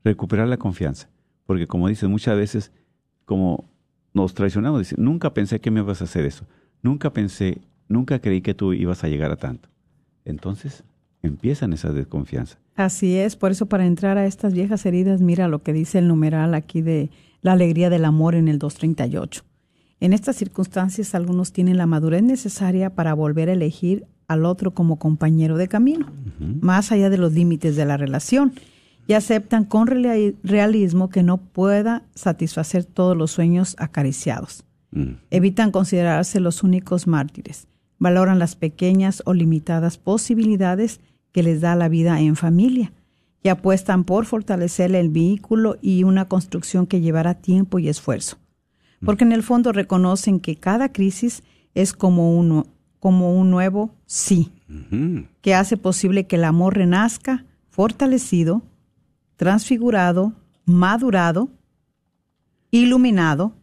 Recuperar 0.03 0.47
la 0.47 0.57
confianza. 0.57 1.09
Porque 1.45 1.65
como 1.67 1.87
dices, 1.87 2.07
muchas 2.09 2.37
veces, 2.37 2.71
como 3.25 3.69
nos 4.13 4.33
traicionamos, 4.33 4.79
dicen, 4.79 5.03
nunca 5.03 5.33
pensé 5.33 5.59
que 5.59 5.71
me 5.71 5.81
ibas 5.81 6.01
a 6.01 6.05
hacer 6.05 6.25
eso. 6.25 6.45
Nunca 6.81 7.11
pensé, 7.11 7.61
nunca 7.87 8.19
creí 8.19 8.41
que 8.41 8.53
tú 8.53 8.73
ibas 8.73 9.03
a 9.03 9.07
llegar 9.07 9.31
a 9.31 9.37
tanto. 9.37 9.69
Entonces, 10.25 10.83
empiezan 11.21 11.73
esas 11.73 11.95
desconfianzas. 11.95 12.59
Así 12.75 13.15
es, 13.15 13.35
por 13.35 13.51
eso 13.51 13.67
para 13.67 13.85
entrar 13.85 14.17
a 14.17 14.25
estas 14.25 14.53
viejas 14.53 14.85
heridas, 14.85 15.21
mira 15.21 15.47
lo 15.47 15.61
que 15.63 15.73
dice 15.73 15.99
el 15.99 16.07
numeral 16.07 16.53
aquí 16.53 16.81
de 16.81 17.09
la 17.41 17.53
alegría 17.53 17.89
del 17.89 18.05
amor 18.05 18.35
en 18.35 18.47
el 18.47 18.59
238. 18.59 19.43
En 19.99 20.13
estas 20.13 20.35
circunstancias 20.35 21.15
algunos 21.15 21.53
tienen 21.53 21.77
la 21.77 21.85
madurez 21.85 22.23
necesaria 22.23 22.89
para 22.89 23.13
volver 23.13 23.49
a 23.49 23.53
elegir 23.53 24.05
al 24.27 24.45
otro 24.45 24.71
como 24.71 24.97
compañero 24.97 25.57
de 25.57 25.67
camino, 25.67 26.07
más 26.61 26.91
allá 26.91 27.09
de 27.09 27.17
los 27.17 27.33
límites 27.33 27.75
de 27.75 27.85
la 27.85 27.97
relación, 27.97 28.53
y 29.07 29.13
aceptan 29.13 29.65
con 29.65 29.87
reali- 29.87 30.35
realismo 30.43 31.09
que 31.09 31.23
no 31.23 31.37
pueda 31.37 32.03
satisfacer 32.15 32.85
todos 32.85 33.17
los 33.17 33.31
sueños 33.31 33.75
acariciados. 33.79 34.63
Mm. 34.91 35.13
Evitan 35.31 35.71
considerarse 35.71 36.39
los 36.39 36.63
únicos 36.63 37.07
mártires. 37.07 37.67
Valoran 37.99 38.39
las 38.39 38.55
pequeñas 38.55 39.21
o 39.25 39.33
limitadas 39.33 39.97
posibilidades 39.97 40.99
que 41.31 41.43
les 41.43 41.61
da 41.61 41.75
la 41.75 41.89
vida 41.89 42.19
en 42.21 42.35
familia 42.35 42.91
y 43.41 43.49
apuestan 43.49 44.03
por 44.03 44.25
fortalecer 44.25 44.93
el 44.95 45.09
vehículo 45.09 45.77
y 45.81 46.03
una 46.03 46.25
construcción 46.25 46.87
que 46.87 47.01
llevará 47.01 47.33
tiempo 47.35 47.79
y 47.79 47.89
esfuerzo. 47.89 48.37
Porque 49.05 49.25
en 49.25 49.33
el 49.33 49.43
fondo 49.43 49.73
reconocen 49.73 50.39
que 50.39 50.55
cada 50.55 50.93
crisis 50.93 51.43
es 51.73 51.91
como 51.91 52.37
un, 52.37 52.65
como 52.99 53.37
un 53.37 53.51
nuevo 53.51 53.93
sí, 54.05 54.51
que 55.41 55.55
hace 55.55 55.75
posible 55.75 56.25
que 56.25 56.37
el 56.37 56.45
amor 56.45 56.77
renazca 56.77 57.45
fortalecido, 57.69 58.61
transfigurado, 59.35 60.33
madurado, 60.65 61.49
iluminado. 62.71 63.53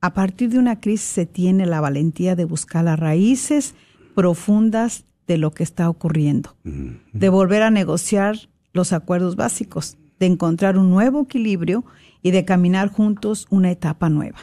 A 0.00 0.14
partir 0.14 0.50
de 0.50 0.58
una 0.58 0.80
crisis 0.80 1.08
se 1.08 1.26
tiene 1.26 1.66
la 1.66 1.80
valentía 1.80 2.36
de 2.36 2.44
buscar 2.44 2.84
las 2.84 2.98
raíces 2.98 3.74
profundas 4.14 5.04
de 5.26 5.38
lo 5.38 5.52
que 5.52 5.62
está 5.62 5.88
ocurriendo, 5.90 6.56
de 6.64 7.28
volver 7.28 7.62
a 7.62 7.70
negociar 7.70 8.36
los 8.72 8.92
acuerdos 8.92 9.36
básicos, 9.36 9.96
de 10.20 10.26
encontrar 10.26 10.78
un 10.78 10.90
nuevo 10.90 11.22
equilibrio 11.22 11.84
y 12.22 12.30
de 12.30 12.44
caminar 12.44 12.90
juntos 12.90 13.46
una 13.50 13.70
etapa 13.70 14.08
nueva. 14.08 14.38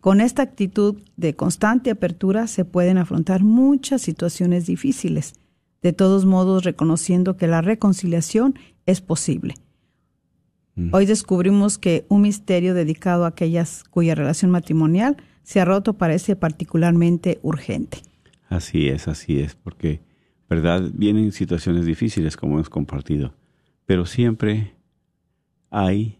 Con 0.00 0.20
esta 0.20 0.42
actitud 0.42 0.96
de 1.16 1.36
constante 1.36 1.90
apertura 1.90 2.48
se 2.48 2.64
pueden 2.64 2.98
afrontar 2.98 3.44
muchas 3.44 4.02
situaciones 4.02 4.66
difíciles, 4.66 5.34
de 5.82 5.92
todos 5.92 6.26
modos 6.26 6.64
reconociendo 6.64 7.36
que 7.36 7.46
la 7.46 7.60
reconciliación 7.60 8.58
es 8.90 9.00
posible. 9.00 9.54
Hoy 10.92 11.04
descubrimos 11.04 11.76
que 11.76 12.06
un 12.08 12.22
misterio 12.22 12.72
dedicado 12.72 13.24
a 13.24 13.28
aquellas 13.28 13.84
cuya 13.84 14.14
relación 14.14 14.50
matrimonial 14.50 15.18
se 15.42 15.60
ha 15.60 15.66
roto 15.66 15.94
parece 15.94 16.36
particularmente 16.36 17.38
urgente. 17.42 17.98
Así 18.48 18.88
es, 18.88 19.06
así 19.06 19.40
es, 19.40 19.54
porque, 19.54 20.00
¿verdad? 20.48 20.90
Vienen 20.94 21.32
situaciones 21.32 21.84
difíciles 21.84 22.36
como 22.36 22.54
hemos 22.54 22.70
compartido, 22.70 23.34
pero 23.84 24.06
siempre 24.06 24.74
hay 25.70 26.18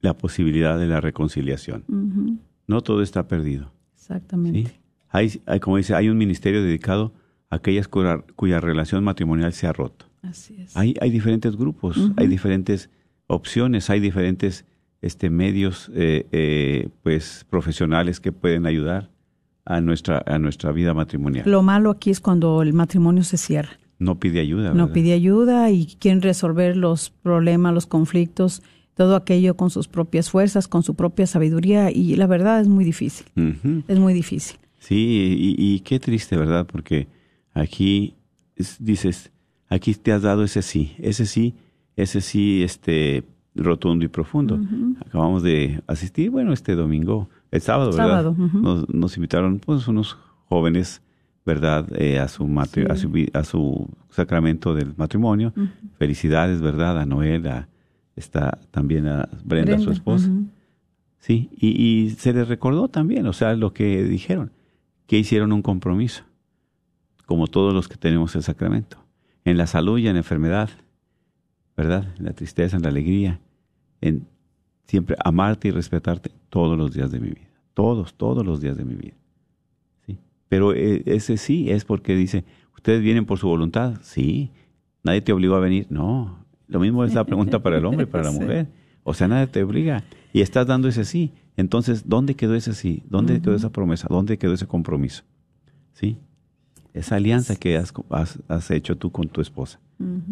la 0.00 0.16
posibilidad 0.16 0.78
de 0.78 0.86
la 0.86 1.00
reconciliación. 1.00 1.84
No 2.66 2.80
todo 2.80 3.02
está 3.02 3.28
perdido. 3.28 3.72
Exactamente. 3.94 4.70
¿sí? 4.70 4.76
Hay, 5.10 5.42
hay, 5.46 5.60
como 5.60 5.76
dice, 5.76 5.94
hay 5.94 6.08
un 6.08 6.16
ministerio 6.16 6.62
dedicado 6.62 7.12
a 7.50 7.56
aquellas 7.56 7.88
cuya, 7.88 8.24
cuya 8.36 8.60
relación 8.60 9.04
matrimonial 9.04 9.52
se 9.52 9.66
ha 9.66 9.72
roto. 9.72 10.07
Así 10.28 10.56
es. 10.60 10.76
Hay, 10.76 10.94
hay 11.00 11.10
diferentes 11.10 11.56
grupos, 11.56 11.96
hay 12.16 12.26
diferentes 12.26 12.90
opciones, 13.26 13.90
hay 13.90 14.00
diferentes 14.00 14.64
este, 15.02 15.30
medios 15.30 15.90
eh, 15.94 16.26
eh, 16.32 16.88
pues, 17.02 17.46
profesionales 17.48 18.20
que 18.20 18.32
pueden 18.32 18.66
ayudar 18.66 19.10
a 19.64 19.80
nuestra, 19.80 20.22
a 20.26 20.38
nuestra 20.38 20.72
vida 20.72 20.94
matrimonial. 20.94 21.48
Lo 21.50 21.62
malo 21.62 21.90
aquí 21.90 22.10
es 22.10 22.20
cuando 22.20 22.62
el 22.62 22.72
matrimonio 22.72 23.22
se 23.22 23.36
cierra. 23.36 23.78
no 23.98 24.18
pide 24.18 24.40
ayuda. 24.40 24.70
No 24.70 24.74
¿verdad? 24.86 24.92
pide 24.94 25.12
ayuda 25.12 25.70
y 25.70 25.86
quieren 25.98 26.22
resolver 26.22 26.76
los 26.76 27.10
problemas, 27.10 27.74
los 27.74 27.86
conflictos, 27.86 28.62
todo 28.94 29.14
aquello 29.14 29.56
con 29.56 29.70
sus 29.70 29.86
propias 29.88 30.30
fuerzas, 30.30 30.66
con 30.68 30.82
su 30.82 30.94
propia 30.94 31.26
sabiduría 31.26 31.90
y 31.90 32.16
la 32.16 32.26
verdad 32.26 32.60
es 32.60 32.68
muy 32.68 32.84
difícil. 32.84 33.26
Es 33.88 33.98
muy 33.98 34.14
difícil. 34.14 34.58
Sí, 34.78 35.36
y, 35.38 35.54
y 35.74 35.80
qué 35.80 36.00
triste, 36.00 36.36
¿verdad? 36.36 36.66
Porque 36.66 37.06
aquí 37.52 38.14
es- 38.56 38.76
dices, 38.82 39.30
aquí 39.68 39.94
te 39.94 40.12
has 40.12 40.22
dado 40.22 40.44
ese 40.44 40.62
sí, 40.62 40.94
ese 40.98 41.26
sí, 41.26 41.54
ese 41.96 42.20
sí, 42.20 42.62
este 42.62 43.24
rotundo 43.54 44.04
y 44.04 44.08
profundo. 44.08 44.60
Acabamos 45.06 45.42
de 45.42 45.82
asistir, 45.86 46.30
bueno, 46.30 46.52
este 46.52 46.74
domingo, 46.74 47.28
el 47.50 47.60
sábado, 47.60 47.90
¿verdad? 47.92 48.32
Nos, 48.54 48.88
nos 48.88 49.16
invitaron, 49.16 49.58
pues, 49.58 49.88
unos 49.88 50.16
jóvenes, 50.48 51.02
¿verdad? 51.44 51.86
Eh, 52.00 52.18
a 52.18 52.28
su 52.28 52.44
matri- 52.46 52.84
Sí. 52.86 52.92
a 52.92 52.96
su 52.96 53.28
a 53.32 53.44
su 53.44 53.88
sacramento 54.10 54.74
del 54.74 54.94
matrimonio. 54.96 55.52
Felicidades, 55.98 56.60
¿verdad? 56.60 56.98
A 57.00 57.06
Noel, 57.06 57.46
a, 57.48 57.68
está 58.16 58.58
también 58.70 59.08
a 59.08 59.28
Brenda, 59.44 59.78
su 59.78 59.90
esposa. 59.90 60.30
Sí, 61.18 61.50
y, 61.58 61.68
y 62.06 62.10
se 62.10 62.32
les 62.32 62.46
recordó 62.46 62.86
también, 62.88 63.26
o 63.26 63.32
sea, 63.32 63.54
lo 63.56 63.72
que 63.72 64.04
dijeron, 64.04 64.52
que 65.06 65.18
hicieron 65.18 65.52
un 65.52 65.62
compromiso, 65.62 66.22
como 67.26 67.48
todos 67.48 67.74
los 67.74 67.88
que 67.88 67.96
tenemos 67.96 68.36
el 68.36 68.42
sacramento, 68.44 68.98
en 69.50 69.56
la 69.56 69.66
salud 69.66 69.98
y 69.98 70.06
en 70.08 70.14
la 70.14 70.20
enfermedad, 70.20 70.70
¿verdad? 71.76 72.14
En 72.18 72.24
la 72.26 72.32
tristeza, 72.32 72.76
en 72.76 72.82
la 72.82 72.88
alegría, 72.88 73.40
en 74.00 74.26
siempre 74.84 75.16
amarte 75.24 75.68
y 75.68 75.70
respetarte 75.70 76.30
todos 76.48 76.76
los 76.76 76.92
días 76.92 77.10
de 77.10 77.20
mi 77.20 77.28
vida, 77.28 77.48
todos, 77.74 78.14
todos 78.14 78.44
los 78.44 78.60
días 78.60 78.76
de 78.76 78.84
mi 78.84 78.94
vida. 78.94 79.14
¿sí? 80.06 80.18
Pero 80.48 80.74
eh, 80.74 81.02
ese 81.06 81.36
sí 81.36 81.70
es 81.70 81.84
porque 81.84 82.14
dice, 82.14 82.44
ustedes 82.74 83.02
vienen 83.02 83.26
por 83.26 83.38
su 83.38 83.48
voluntad, 83.48 83.98
sí, 84.02 84.50
nadie 85.02 85.20
te 85.20 85.32
obligó 85.32 85.54
a 85.54 85.60
venir, 85.60 85.86
no, 85.90 86.44
Lo 86.66 86.80
mismo 86.80 87.04
es 87.04 87.14
la 87.14 87.24
pregunta 87.24 87.62
para 87.62 87.78
el 87.78 87.86
hombre 87.86 88.04
y 88.04 88.06
para 88.06 88.24
la 88.24 88.30
Sí. 88.32 88.40
mujer. 88.40 88.66
O 89.04 89.14
sea, 89.14 89.26
nadie 89.28 89.46
te 89.46 89.62
obliga 89.62 90.04
y 90.34 90.42
estás 90.42 90.66
dando 90.66 90.86
ese 90.88 91.04
sí. 91.06 91.32
Entonces, 91.56 92.08
¿dónde 92.08 92.34
quedó 92.34 92.54
ese 92.54 92.74
sí? 92.74 93.02
¿Dónde 93.08 93.40
quedó 93.40 93.54
esa 93.54 93.70
promesa? 93.70 94.06
¿Dónde 94.10 94.36
quedó 94.36 94.52
ese 94.52 94.66
compromiso? 94.66 95.24
¿Sí? 95.94 96.18
Esa 96.94 97.16
alianza 97.16 97.56
que 97.56 97.76
has, 97.76 97.92
has- 98.10 98.38
has 98.48 98.70
hecho 98.70 98.96
tú 98.96 99.10
con 99.12 99.28
tu 99.28 99.40
esposa. 99.40 99.80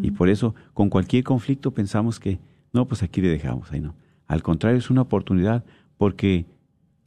Y 0.00 0.12
por 0.12 0.28
eso, 0.28 0.54
con 0.74 0.88
cualquier 0.90 1.24
conflicto 1.24 1.72
pensamos 1.72 2.20
que, 2.20 2.38
no, 2.72 2.86
pues 2.86 3.02
aquí 3.02 3.20
le 3.20 3.28
dejamos, 3.28 3.72
ahí 3.72 3.80
no. 3.80 3.94
Al 4.28 4.42
contrario, 4.42 4.78
es 4.78 4.90
una 4.90 5.02
oportunidad 5.02 5.64
porque 5.98 6.46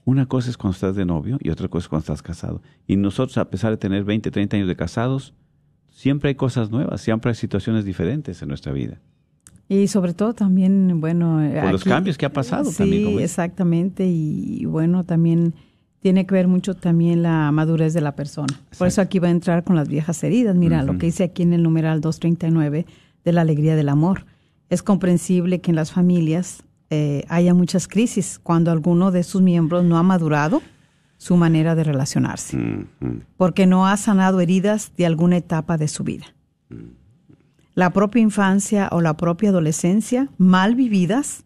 una 0.03 0.25
cosa 0.25 0.49
es 0.49 0.57
cuando 0.57 0.73
estás 0.75 0.95
de 0.95 1.05
novio 1.05 1.38
y 1.41 1.49
otra 1.51 1.67
cosa 1.69 1.85
es 1.85 1.89
cuando 1.89 2.01
estás 2.03 2.21
casado. 2.21 2.62
Y 2.85 2.97
nosotros, 2.97 3.38
a 3.38 3.49
pesar 3.49 3.71
de 3.71 3.77
tener 3.77 4.03
20, 4.03 4.29
30 4.31 4.57
años 4.57 4.67
de 4.67 4.75
casados, 4.75 5.33
siempre 5.89 6.29
hay 6.29 6.35
cosas 6.35 6.69
nuevas, 6.69 6.99
siempre 7.01 7.29
hay 7.29 7.35
situaciones 7.35 7.85
diferentes 7.85 8.41
en 8.41 8.49
nuestra 8.49 8.73
vida. 8.73 8.99
Y 9.69 9.88
sobre 9.88 10.13
todo 10.13 10.33
también, 10.33 10.99
bueno... 10.99 11.41
Por 11.62 11.71
los 11.71 11.83
cambios 11.83 12.17
que 12.17 12.25
ha 12.25 12.33
pasado 12.33 12.65
sí, 12.71 12.77
también, 12.79 13.07
dices. 13.09 13.21
exactamente. 13.23 14.05
Y 14.07 14.65
bueno, 14.65 15.03
también 15.03 15.53
tiene 16.01 16.25
que 16.25 16.33
ver 16.33 16.47
mucho 16.47 16.75
también 16.75 17.23
la 17.23 17.51
madurez 17.51 17.93
de 17.93 18.01
la 18.01 18.15
persona. 18.15 18.59
Por 18.77 18.88
eso 18.88 19.01
aquí 19.01 19.19
va 19.19 19.27
a 19.27 19.31
entrar 19.31 19.63
con 19.63 19.75
las 19.75 19.88
viejas 19.88 20.23
heridas. 20.23 20.55
Mira, 20.55 20.83
lo 20.83 20.97
que 20.97 21.07
dice 21.07 21.25
aquí 21.25 21.43
en 21.43 21.53
el 21.53 21.63
numeral 21.63 22.01
239 22.01 22.85
de 23.25 23.33
la 23.33 23.41
alegría 23.41 23.75
del 23.75 23.89
amor. 23.89 24.25
Es 24.69 24.83
comprensible 24.83 25.62
que 25.62 25.71
en 25.71 25.75
las 25.75 25.91
familias 25.91 26.63
eh, 26.89 27.23
haya 27.27 27.53
muchas 27.53 27.88
crisis 27.88 28.39
cuando 28.41 28.71
alguno 28.71 29.12
de 29.12 29.23
sus 29.23 29.41
miembros 29.41 29.83
no 29.83 29.97
ha 29.97 30.03
madurado 30.03 30.62
su 31.17 31.35
manera 31.35 31.75
de 31.75 31.83
relacionarse, 31.83 32.88
porque 33.35 33.65
no 33.65 33.88
ha 33.88 33.97
sanado 33.97 34.39
heridas 34.39 34.93
de 34.95 35.05
alguna 35.05 35.35
etapa 35.35 35.77
de 35.77 35.89
su 35.89 36.05
vida. 36.05 36.25
La 37.75 37.91
propia 37.91 38.21
infancia 38.21 38.88
o 38.91 39.01
la 39.01 39.17
propia 39.17 39.49
adolescencia, 39.49 40.29
mal 40.38 40.75
vividas, 40.75 41.43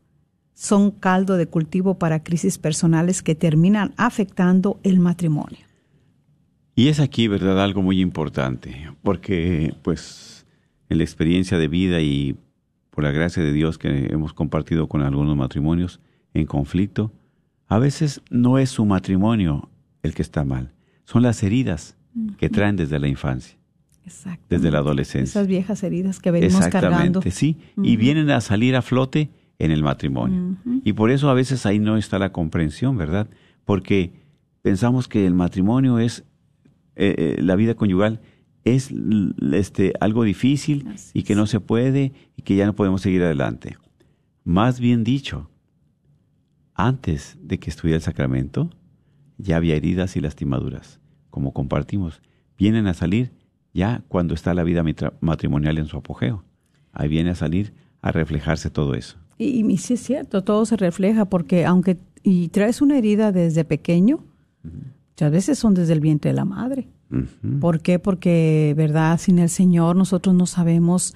son 0.63 0.91
caldo 0.91 1.35
de 1.35 1.45
cultivo 1.45 1.95
para 1.95 2.23
crisis 2.23 2.57
personales 2.57 3.21
que 3.21 3.35
terminan 3.35 3.93
afectando 3.97 4.79
el 4.83 5.01
matrimonio. 5.01 5.59
Y 6.73 6.87
es 6.87 7.01
aquí, 7.01 7.27
¿verdad?, 7.27 7.61
algo 7.61 7.81
muy 7.81 7.99
importante, 7.99 8.89
porque 9.03 9.75
pues 9.81 10.45
en 10.87 10.99
la 10.99 11.03
experiencia 11.03 11.57
de 11.57 11.67
vida 11.67 11.99
y 11.99 12.37
por 12.91 13.03
la 13.03 13.11
gracia 13.11 13.43
de 13.43 13.51
Dios 13.51 13.77
que 13.77 14.07
hemos 14.09 14.31
compartido 14.31 14.87
con 14.87 15.01
algunos 15.01 15.35
matrimonios 15.35 15.99
en 16.33 16.45
conflicto, 16.45 17.11
a 17.67 17.77
veces 17.77 18.21
no 18.29 18.57
es 18.57 18.69
su 18.69 18.85
matrimonio 18.85 19.69
el 20.01 20.13
que 20.13 20.21
está 20.21 20.45
mal, 20.45 20.71
son 21.03 21.23
las 21.23 21.43
heridas 21.43 21.97
que 22.37 22.49
traen 22.49 22.77
desde 22.77 22.99
la 22.99 23.09
infancia, 23.09 23.57
Exacto. 24.05 24.45
desde 24.49 24.71
la 24.71 24.77
adolescencia. 24.77 25.41
Esas 25.41 25.47
viejas 25.47 25.83
heridas 25.83 26.21
que 26.21 26.31
venimos 26.31 26.67
cargando. 26.67 27.19
Exactamente, 27.19 27.31
sí, 27.31 27.57
y 27.75 27.97
vienen 27.97 28.29
a 28.29 28.39
salir 28.39 28.77
a 28.77 28.81
flote 28.81 29.29
en 29.59 29.71
el 29.71 29.83
matrimonio. 29.83 30.57
Y 30.83 30.93
por 30.93 31.11
eso 31.11 31.29
a 31.29 31.33
veces 31.33 31.65
ahí 31.65 31.79
no 31.79 31.97
está 31.97 32.19
la 32.19 32.31
comprensión, 32.31 32.97
¿verdad? 32.97 33.29
Porque 33.65 34.13
pensamos 34.61 35.07
que 35.07 35.25
el 35.25 35.33
matrimonio 35.33 35.99
es, 35.99 36.23
eh, 36.95 37.15
eh, 37.17 37.41
la 37.41 37.55
vida 37.55 37.75
conyugal 37.75 38.21
es 38.63 38.91
este, 39.51 39.93
algo 39.99 40.23
difícil 40.23 40.87
Así 40.87 41.11
y 41.19 41.23
que 41.23 41.33
es. 41.33 41.37
no 41.37 41.47
se 41.47 41.59
puede 41.59 42.13
y 42.35 42.41
que 42.43 42.55
ya 42.55 42.65
no 42.65 42.73
podemos 42.73 43.01
seguir 43.01 43.23
adelante. 43.23 43.77
Más 44.43 44.79
bien 44.79 45.03
dicho, 45.03 45.49
antes 46.73 47.37
de 47.41 47.59
que 47.59 47.69
estuviera 47.69 47.97
el 47.97 48.03
sacramento, 48.03 48.69
ya 49.37 49.57
había 49.57 49.75
heridas 49.75 50.15
y 50.15 50.21
lastimaduras, 50.21 50.99
como 51.29 51.53
compartimos. 51.53 52.21
Vienen 52.57 52.87
a 52.87 52.93
salir 52.93 53.31
ya 53.73 54.03
cuando 54.07 54.33
está 54.33 54.53
la 54.53 54.63
vida 54.63 54.83
matrimonial 55.19 55.77
en 55.77 55.85
su 55.85 55.97
apogeo. 55.97 56.43
Ahí 56.91 57.07
viene 57.07 57.31
a 57.31 57.35
salir 57.35 57.73
a 58.01 58.11
reflejarse 58.11 58.69
todo 58.69 58.93
eso. 58.93 59.17
Y, 59.37 59.65
y 59.65 59.77
sí 59.77 59.95
es 59.95 60.01
cierto, 60.01 60.43
todo 60.43 60.65
se 60.65 60.77
refleja 60.77 61.25
porque 61.25 61.65
aunque 61.65 61.97
y 62.23 62.47
traes 62.47 62.81
una 62.81 62.97
herida 62.97 63.31
desde 63.31 63.65
pequeño, 63.65 64.23
muchas 64.63 65.31
veces 65.31 65.59
son 65.59 65.73
desde 65.73 65.93
el 65.93 65.99
vientre 65.99 66.31
de 66.31 66.35
la 66.35 66.45
madre. 66.45 66.87
Ujú. 67.11 67.59
¿Por 67.59 67.81
qué? 67.81 67.99
Porque, 67.99 68.73
¿verdad? 68.77 69.19
Sin 69.19 69.39
el 69.39 69.49
Señor 69.49 69.95
nosotros 69.95 70.33
no 70.33 70.45
sabemos 70.45 71.13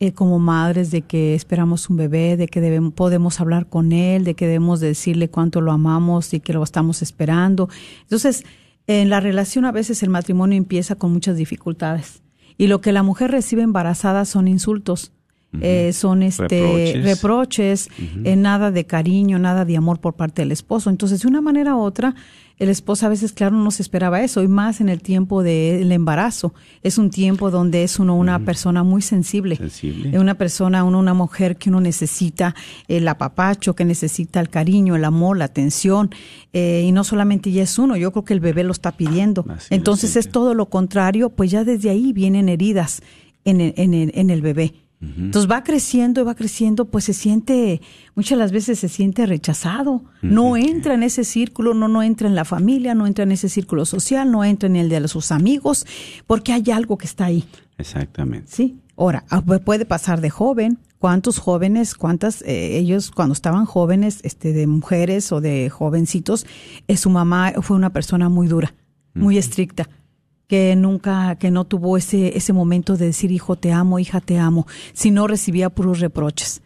eh, 0.00 0.12
como 0.12 0.38
madres 0.38 0.90
de 0.90 1.02
que 1.02 1.34
esperamos 1.34 1.88
un 1.88 1.96
bebé, 1.96 2.36
de 2.36 2.48
que 2.48 2.60
debemos, 2.60 2.92
podemos 2.92 3.40
hablar 3.40 3.66
con 3.66 3.92
Él, 3.92 4.24
de 4.24 4.34
que 4.34 4.46
debemos 4.46 4.80
decirle 4.80 5.28
cuánto 5.28 5.60
lo 5.60 5.72
amamos 5.72 6.34
y 6.34 6.40
que 6.40 6.52
lo 6.52 6.62
estamos 6.62 7.02
esperando. 7.02 7.68
Entonces, 8.02 8.44
en 8.86 9.10
la 9.10 9.20
relación 9.20 9.64
a 9.64 9.72
veces 9.72 10.02
el 10.02 10.10
matrimonio 10.10 10.56
empieza 10.56 10.96
con 10.96 11.12
muchas 11.12 11.36
dificultades. 11.36 12.22
Y 12.56 12.66
lo 12.66 12.80
que 12.80 12.92
la 12.92 13.02
mujer 13.02 13.30
recibe 13.30 13.62
embarazada 13.62 14.24
son 14.24 14.48
insultos. 14.48 15.12
Eh, 15.60 15.92
son 15.94 16.22
este 16.22 16.60
Reproches. 16.94 17.04
reproches, 17.04 17.88
eh, 18.24 18.36
nada 18.36 18.70
de 18.70 18.84
cariño, 18.84 19.38
nada 19.38 19.64
de 19.64 19.76
amor 19.76 19.98
por 19.98 20.14
parte 20.14 20.42
del 20.42 20.52
esposo. 20.52 20.90
Entonces, 20.90 21.22
de 21.22 21.28
una 21.28 21.40
manera 21.40 21.74
u 21.74 21.80
otra, 21.80 22.14
el 22.58 22.68
esposo 22.68 23.06
a 23.06 23.08
veces, 23.08 23.32
claro, 23.32 23.56
no 23.56 23.70
se 23.70 23.82
esperaba 23.82 24.20
eso, 24.20 24.42
y 24.42 24.48
más 24.48 24.80
en 24.80 24.88
el 24.88 25.00
tiempo 25.00 25.42
del 25.42 25.90
embarazo. 25.92 26.54
Es 26.82 26.98
un 26.98 27.08
tiempo 27.10 27.50
donde 27.50 27.84
es 27.84 27.98
uno 27.98 28.16
una 28.16 28.40
persona 28.40 28.82
muy 28.82 29.00
sensible. 29.00 29.56
Sensible. 29.56 30.18
Una 30.18 30.34
persona, 30.34 30.84
uno, 30.84 30.98
una 30.98 31.14
mujer 31.14 31.56
que 31.56 31.70
uno 31.70 31.80
necesita 31.80 32.54
el 32.88 33.06
apapacho, 33.06 33.74
que 33.74 33.84
necesita 33.84 34.40
el 34.40 34.50
cariño, 34.50 34.96
el 34.96 35.04
amor, 35.04 35.38
la 35.38 35.44
atención. 35.46 36.10
eh, 36.52 36.84
y 36.86 36.92
no 36.92 37.04
solamente 37.04 37.52
ya 37.52 37.62
es 37.62 37.78
uno, 37.78 37.96
yo 37.96 38.10
creo 38.12 38.24
que 38.24 38.34
el 38.34 38.40
bebé 38.40 38.64
lo 38.64 38.72
está 38.72 38.92
pidiendo. 38.92 39.44
Así 39.48 39.74
Entonces 39.74 40.16
es 40.16 40.28
todo 40.30 40.54
lo 40.54 40.66
contrario, 40.66 41.30
pues 41.30 41.50
ya 41.50 41.62
desde 41.64 41.90
ahí 41.90 42.12
vienen 42.12 42.48
heridas 42.48 43.02
en 43.44 43.60
el, 43.60 43.74
en 43.76 43.94
el, 43.94 44.10
en 44.14 44.30
el 44.30 44.42
bebé. 44.42 44.74
Entonces 45.00 45.48
va 45.48 45.62
creciendo 45.62 46.20
y 46.20 46.24
va 46.24 46.34
creciendo, 46.34 46.86
pues 46.86 47.04
se 47.04 47.12
siente, 47.12 47.80
muchas 48.16 48.30
de 48.36 48.42
las 48.44 48.50
veces 48.50 48.80
se 48.80 48.88
siente 48.88 49.26
rechazado, 49.26 50.02
no 50.22 50.56
entra 50.56 50.94
en 50.94 51.04
ese 51.04 51.22
círculo, 51.22 51.72
no, 51.72 51.86
no 51.86 52.02
entra 52.02 52.26
en 52.26 52.34
la 52.34 52.44
familia, 52.44 52.94
no 52.96 53.06
entra 53.06 53.22
en 53.22 53.30
ese 53.30 53.48
círculo 53.48 53.84
social, 53.84 54.28
no 54.32 54.42
entra 54.44 54.68
en 54.68 54.74
el 54.74 54.88
de 54.88 55.06
sus 55.06 55.30
amigos, 55.30 55.86
porque 56.26 56.52
hay 56.52 56.64
algo 56.72 56.98
que 56.98 57.06
está 57.06 57.26
ahí. 57.26 57.44
Exactamente. 57.78 58.50
Sí. 58.50 58.80
Ahora, 58.96 59.24
ah, 59.30 59.40
pu- 59.40 59.62
puede 59.62 59.84
pasar 59.84 60.20
de 60.20 60.30
joven. 60.30 60.78
¿Cuántos 60.98 61.38
jóvenes, 61.38 61.94
cuántas, 61.94 62.42
eh, 62.42 62.76
ellos 62.76 63.12
cuando 63.12 63.32
estaban 63.34 63.66
jóvenes, 63.66 64.18
este, 64.24 64.52
de 64.52 64.66
mujeres 64.66 65.30
o 65.30 65.40
de 65.40 65.70
jovencitos, 65.70 66.44
eh, 66.88 66.96
su 66.96 67.08
mamá 67.08 67.52
fue 67.62 67.76
una 67.76 67.90
persona 67.92 68.28
muy 68.28 68.48
dura, 68.48 68.74
muy 69.14 69.38
estricta, 69.38 69.88
que 70.48 70.74
nunca, 70.76 71.36
que 71.36 71.50
no 71.50 71.64
tuvo 71.64 71.96
ese, 71.96 72.36
ese 72.36 72.52
momento 72.52 72.96
de 72.96 73.06
decir, 73.06 73.30
hijo, 73.30 73.56
te 73.56 73.70
amo, 73.70 73.98
hija, 73.98 74.20
te 74.20 74.38
amo, 74.38 74.66
sino 74.94 75.26
recibía 75.28 75.70
puros 75.70 76.00
reproches. 76.00 76.62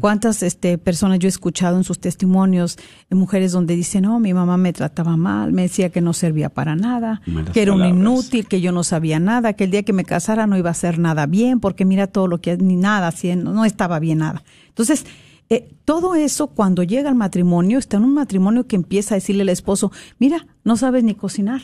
¿Cuántas 0.00 0.42
este, 0.42 0.78
personas 0.78 1.18
yo 1.18 1.28
he 1.28 1.28
escuchado 1.28 1.76
en 1.76 1.84
sus 1.84 1.98
testimonios, 1.98 2.78
mujeres 3.10 3.52
donde 3.52 3.76
dicen, 3.76 4.04
no, 4.04 4.18
mi 4.18 4.32
mamá 4.32 4.56
me 4.56 4.72
trataba 4.72 5.18
mal, 5.18 5.52
me 5.52 5.62
decía 5.62 5.90
que 5.90 6.00
no 6.00 6.14
servía 6.14 6.48
para 6.48 6.76
nada, 6.76 7.20
Malas 7.26 7.52
que 7.52 7.60
era 7.60 7.74
un 7.74 7.84
inútil, 7.84 8.46
que 8.46 8.62
yo 8.62 8.72
no 8.72 8.84
sabía 8.84 9.20
nada, 9.20 9.52
que 9.52 9.64
el 9.64 9.70
día 9.70 9.82
que 9.82 9.92
me 9.92 10.06
casara 10.06 10.46
no 10.46 10.56
iba 10.56 10.70
a 10.70 10.72
hacer 10.72 10.98
nada 10.98 11.26
bien, 11.26 11.60
porque 11.60 11.84
mira 11.84 12.06
todo 12.06 12.26
lo 12.26 12.40
que, 12.40 12.56
ni 12.56 12.76
nada 12.76 13.08
haciendo, 13.08 13.52
no 13.52 13.66
estaba 13.66 13.98
bien 13.98 14.18
nada. 14.18 14.42
Entonces, 14.68 15.04
eh, 15.52 15.74
todo 15.84 16.14
eso 16.14 16.46
cuando 16.46 16.82
llega 16.84 17.08
al 17.10 17.16
matrimonio, 17.16 17.78
está 17.78 17.96
en 17.96 18.04
un 18.04 18.14
matrimonio 18.14 18.66
que 18.68 18.76
empieza 18.76 19.14
a 19.14 19.16
decirle 19.16 19.42
al 19.42 19.48
esposo, 19.48 19.90
mira, 20.20 20.46
no 20.62 20.76
sabes 20.76 21.02
ni 21.02 21.14
cocinar, 21.16 21.62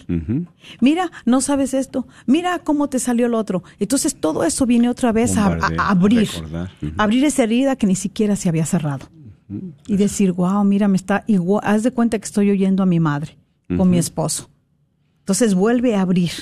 mira, 0.80 1.10
no 1.24 1.40
sabes 1.40 1.72
esto, 1.72 2.06
mira 2.26 2.58
cómo 2.58 2.88
te 2.88 2.98
salió 2.98 3.26
el 3.26 3.34
otro. 3.34 3.62
Entonces 3.78 4.16
todo 4.16 4.42
eso 4.44 4.66
viene 4.66 4.88
otra 4.88 5.12
vez 5.12 5.36
a, 5.36 5.46
a- 5.46 5.48
Bombardeo, 5.50 5.80
a 5.80 5.90
abrir, 5.90 6.28
abrir 6.98 7.24
esa 7.24 7.44
herida 7.44 7.76
que 7.76 7.86
ni 7.86 7.94
siquiera 7.94 8.34
se 8.36 8.48
había 8.48 8.66
cerrado. 8.66 9.08
Y 9.86 9.96
decir, 9.96 10.32
wow, 10.32 10.64
mira, 10.64 10.88
me 10.88 10.96
está 10.96 11.22
igual, 11.28 11.62
haz 11.64 11.84
de 11.84 11.92
cuenta 11.92 12.18
que 12.18 12.24
estoy 12.24 12.50
oyendo 12.50 12.82
a 12.82 12.86
mi 12.86 12.98
madre 12.98 13.38
con 13.76 13.88
mi 13.88 13.98
esposo. 13.98 14.50
Entonces 15.20 15.54
vuelve 15.54 15.94
a 15.94 16.00
abrir. 16.00 16.32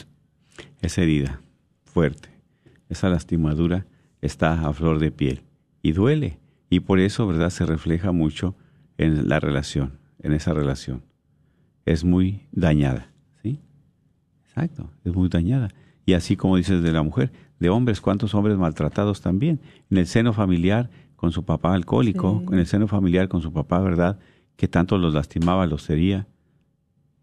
Esa 0.81 1.03
herida 1.03 1.41
fuerte, 1.85 2.31
esa 2.89 3.11
lastimadura 3.11 3.87
está 4.23 4.67
a 4.67 4.73
flor 4.73 4.99
de 4.99 5.11
piel 5.11 5.43
y 5.83 5.93
duele. 5.93 6.39
Y 6.75 6.81
por 6.81 6.99
eso, 6.99 7.25
¿verdad? 7.29 7.51
Se 7.51 7.65
refleja 7.65 8.11
mucho 8.11 8.57
en 8.99 9.29
la 9.29 9.39
relación, 9.39 9.93
en 10.21 10.33
esa 10.33 10.53
relación. 10.55 11.03
Es 11.87 12.03
muy 12.03 12.41
dañada, 12.51 13.13
¿sí? 13.45 13.61
Exacto, 14.49 14.91
es 15.05 15.15
muy 15.15 15.29
dañada. 15.29 15.69
Y 16.05 16.15
así 16.15 16.35
como 16.37 16.57
dices 16.57 16.83
de 16.83 16.91
la 16.91 17.05
mujer, 17.05 17.31
de 17.61 17.69
hombres, 17.71 18.01
¿cuántos 18.01 18.35
hombres 18.35 18.59
maltratados 18.59 19.21
también? 19.21 19.61
En 19.89 19.99
el 19.99 20.09
seno 20.09 20.33
familiar 20.33 20.91
con 21.15 21.31
su 21.31 21.45
papá 21.45 21.75
alcohólico, 21.75 22.41
Sí. 22.41 22.53
en 22.55 22.59
el 22.59 22.67
seno 22.67 22.89
familiar 22.89 23.29
con 23.29 23.41
su 23.41 23.53
papá, 23.53 23.79
¿verdad? 23.79 24.19
Que 24.57 24.67
tanto 24.67 24.99
los 24.99 25.15
lastimaba, 25.15 25.67
los 25.67 25.89
hería, 25.89 26.27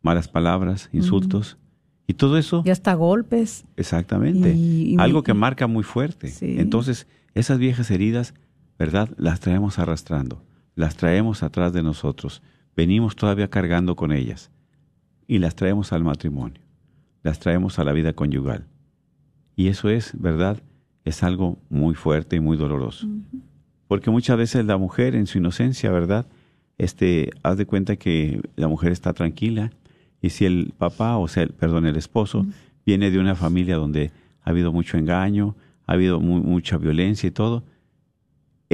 malas 0.01 0.29
palabras, 0.29 0.89
insultos. 0.93 1.57
Y 2.07 2.13
todo 2.13 2.37
eso 2.37 2.63
Y 2.65 2.69
hasta 2.69 2.93
golpes. 2.93 3.65
Exactamente. 3.75 4.53
Y- 4.55 4.93
y- 4.93 4.97
Algo 4.97 5.23
que 5.23 5.33
marca 5.33 5.67
muy 5.67 5.83
fuerte. 5.83 6.29
Sí. 6.29 6.55
Entonces, 6.57 7.05
esas 7.33 7.57
viejas 7.59 7.91
heridas, 7.91 8.33
¿verdad? 8.81 9.09
Las 9.17 9.39
traemos 9.39 9.77
arrastrando, 9.77 10.41
las 10.75 10.95
traemos 10.97 11.43
atrás 11.43 11.71
de 11.71 11.83
nosotros. 11.83 12.41
Venimos 12.75 13.15
todavía 13.15 13.47
cargando 13.47 13.95
con 13.95 14.11
ellas 14.11 14.49
y 15.27 15.37
las 15.37 15.53
traemos 15.55 15.93
al 15.93 16.03
matrimonio, 16.03 16.59
las 17.21 17.37
traemos 17.37 17.77
a 17.77 17.83
la 17.83 17.91
vida 17.91 18.13
conyugal. 18.13 18.65
Y 19.55 19.67
eso 19.67 19.89
es, 19.89 20.19
¿verdad? 20.19 20.63
Es 21.05 21.21
algo 21.21 21.59
muy 21.69 21.93
fuerte 21.93 22.37
y 22.37 22.39
muy 22.39 22.57
doloroso. 22.57 23.07
Porque 23.87 24.09
muchas 24.09 24.35
veces 24.37 24.65
la 24.65 24.77
mujer 24.77 25.13
en 25.13 25.27
su 25.27 25.37
inocencia, 25.37 25.91
¿verdad? 25.91 26.25
Este, 26.79 27.29
haz 27.43 27.57
de 27.57 27.67
cuenta 27.67 27.97
que 27.97 28.41
la 28.55 28.67
mujer 28.67 28.91
está 28.91 29.13
tranquila 29.13 29.69
y 30.23 30.31
si 30.31 30.45
el 30.45 30.73
papá, 30.75 31.17
o 31.17 31.27
sea, 31.27 31.43
el, 31.43 31.49
perdón, 31.49 31.85
el 31.85 31.97
esposo, 31.97 32.47
viene 32.83 33.11
de 33.11 33.19
una 33.19 33.35
familia 33.35 33.75
donde 33.75 34.09
ha 34.43 34.49
habido 34.49 34.71
mucho 34.71 34.97
engaño, 34.97 35.55
ha 35.85 35.93
habido 35.93 36.19
mu- 36.19 36.41
mucha 36.41 36.79
violencia 36.79 37.27
y 37.27 37.31
todo, 37.31 37.63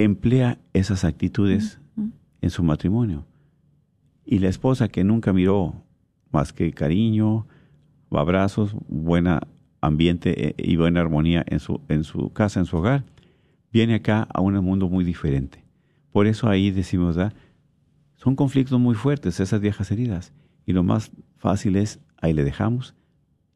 emplea 0.03 0.59
esas 0.73 1.03
actitudes 1.03 1.79
en 2.41 2.49
su 2.49 2.63
matrimonio. 2.63 3.25
Y 4.25 4.39
la 4.39 4.47
esposa 4.47 4.89
que 4.89 5.03
nunca 5.03 5.33
miró 5.33 5.73
más 6.31 6.53
que 6.53 6.71
cariño, 6.71 7.47
abrazos, 8.11 8.75
buena 8.87 9.41
ambiente 9.81 10.49
eh, 10.49 10.55
y 10.57 10.75
buena 10.75 11.01
armonía 11.01 11.43
en 11.47 11.59
su, 11.59 11.81
en 11.89 12.03
su 12.03 12.31
casa, 12.31 12.59
en 12.59 12.65
su 12.65 12.77
hogar, 12.77 13.05
viene 13.71 13.95
acá 13.95 14.27
a 14.33 14.41
un 14.41 14.53
mundo 14.63 14.87
muy 14.87 15.03
diferente. 15.03 15.63
Por 16.11 16.27
eso 16.27 16.47
ahí 16.47 16.71
decimos, 16.71 17.15
¿verdad? 17.15 17.33
son 18.15 18.35
conflictos 18.35 18.79
muy 18.79 18.95
fuertes 18.95 19.39
esas 19.39 19.61
viejas 19.61 19.89
heridas. 19.91 20.33
Y 20.65 20.73
lo 20.73 20.83
más 20.83 21.11
fácil 21.37 21.75
es, 21.75 21.99
ahí 22.21 22.33
le 22.33 22.43
dejamos, 22.43 22.93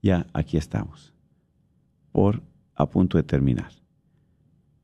ya 0.01 0.25
aquí 0.33 0.57
estamos, 0.57 1.13
por 2.11 2.41
a 2.75 2.89
punto 2.89 3.17
de 3.17 3.23
terminar. 3.23 3.71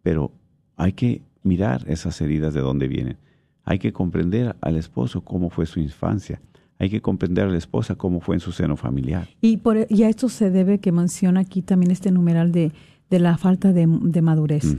Pero 0.04 0.32
hay 0.76 0.94
que 0.94 1.22
mirar 1.48 1.84
esas 1.88 2.20
heridas 2.22 2.54
de 2.54 2.62
dónde 2.62 2.88
vienen. 2.88 3.18
Hay 3.64 3.80
que 3.80 3.92
comprender 3.94 4.56
al 4.62 4.78
esposo 4.78 5.22
cómo 5.22 5.50
fue 5.50 5.66
su 5.66 5.80
infancia. 5.80 6.42
Hay 6.80 6.90
que 6.90 7.02
comprender 7.02 7.46
a 7.48 7.50
la 7.50 7.58
esposa 7.58 7.96
cómo 7.96 8.20
fue 8.22 8.36
en 8.36 8.40
su 8.40 8.52
seno 8.52 8.78
familiar. 8.78 9.28
Y, 9.42 9.58
por, 9.58 9.88
y 9.90 10.04
a 10.04 10.10
esto 10.10 10.30
se 10.30 10.52
debe 10.52 10.80
que 10.80 10.92
menciona 10.92 11.40
aquí 11.42 11.62
también 11.64 11.92
este 11.92 12.12
numeral 12.12 12.52
de, 12.52 12.72
de 13.10 13.20
la 13.20 13.38
falta 13.38 13.74
de, 13.74 13.88
de 13.88 14.22
madurez. 14.22 14.76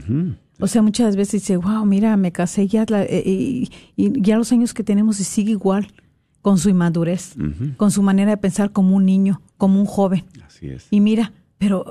O 0.61 0.67
sea, 0.67 0.81
muchas 0.81 1.15
veces 1.15 1.41
dice, 1.41 1.57
wow, 1.57 1.85
mira, 1.85 2.15
me 2.17 2.31
casé 2.31 2.67
ya, 2.67 2.85
la- 2.89 3.03
eh, 3.03 3.23
y, 3.25 3.69
y 3.95 4.21
ya 4.21 4.37
los 4.37 4.51
años 4.51 4.73
que 4.73 4.83
tenemos 4.83 5.19
y 5.19 5.23
sigue 5.23 5.51
igual, 5.51 5.87
con 6.41 6.57
su 6.57 6.69
inmadurez, 6.69 7.35
con 7.77 7.91
su 7.91 8.01
manera 8.01 8.31
de 8.31 8.37
pensar 8.37 8.71
como 8.71 8.95
un 8.95 9.05
niño, 9.05 9.41
como 9.57 9.79
un 9.79 9.85
joven. 9.85 10.23
Así 10.45 10.67
es. 10.69 10.87
Y 10.89 10.99
mira, 11.01 11.33
pero 11.57 11.85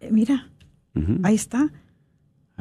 eh, 0.00 0.10
mira, 0.12 0.48
ahí 1.22 1.34
está. 1.36 1.72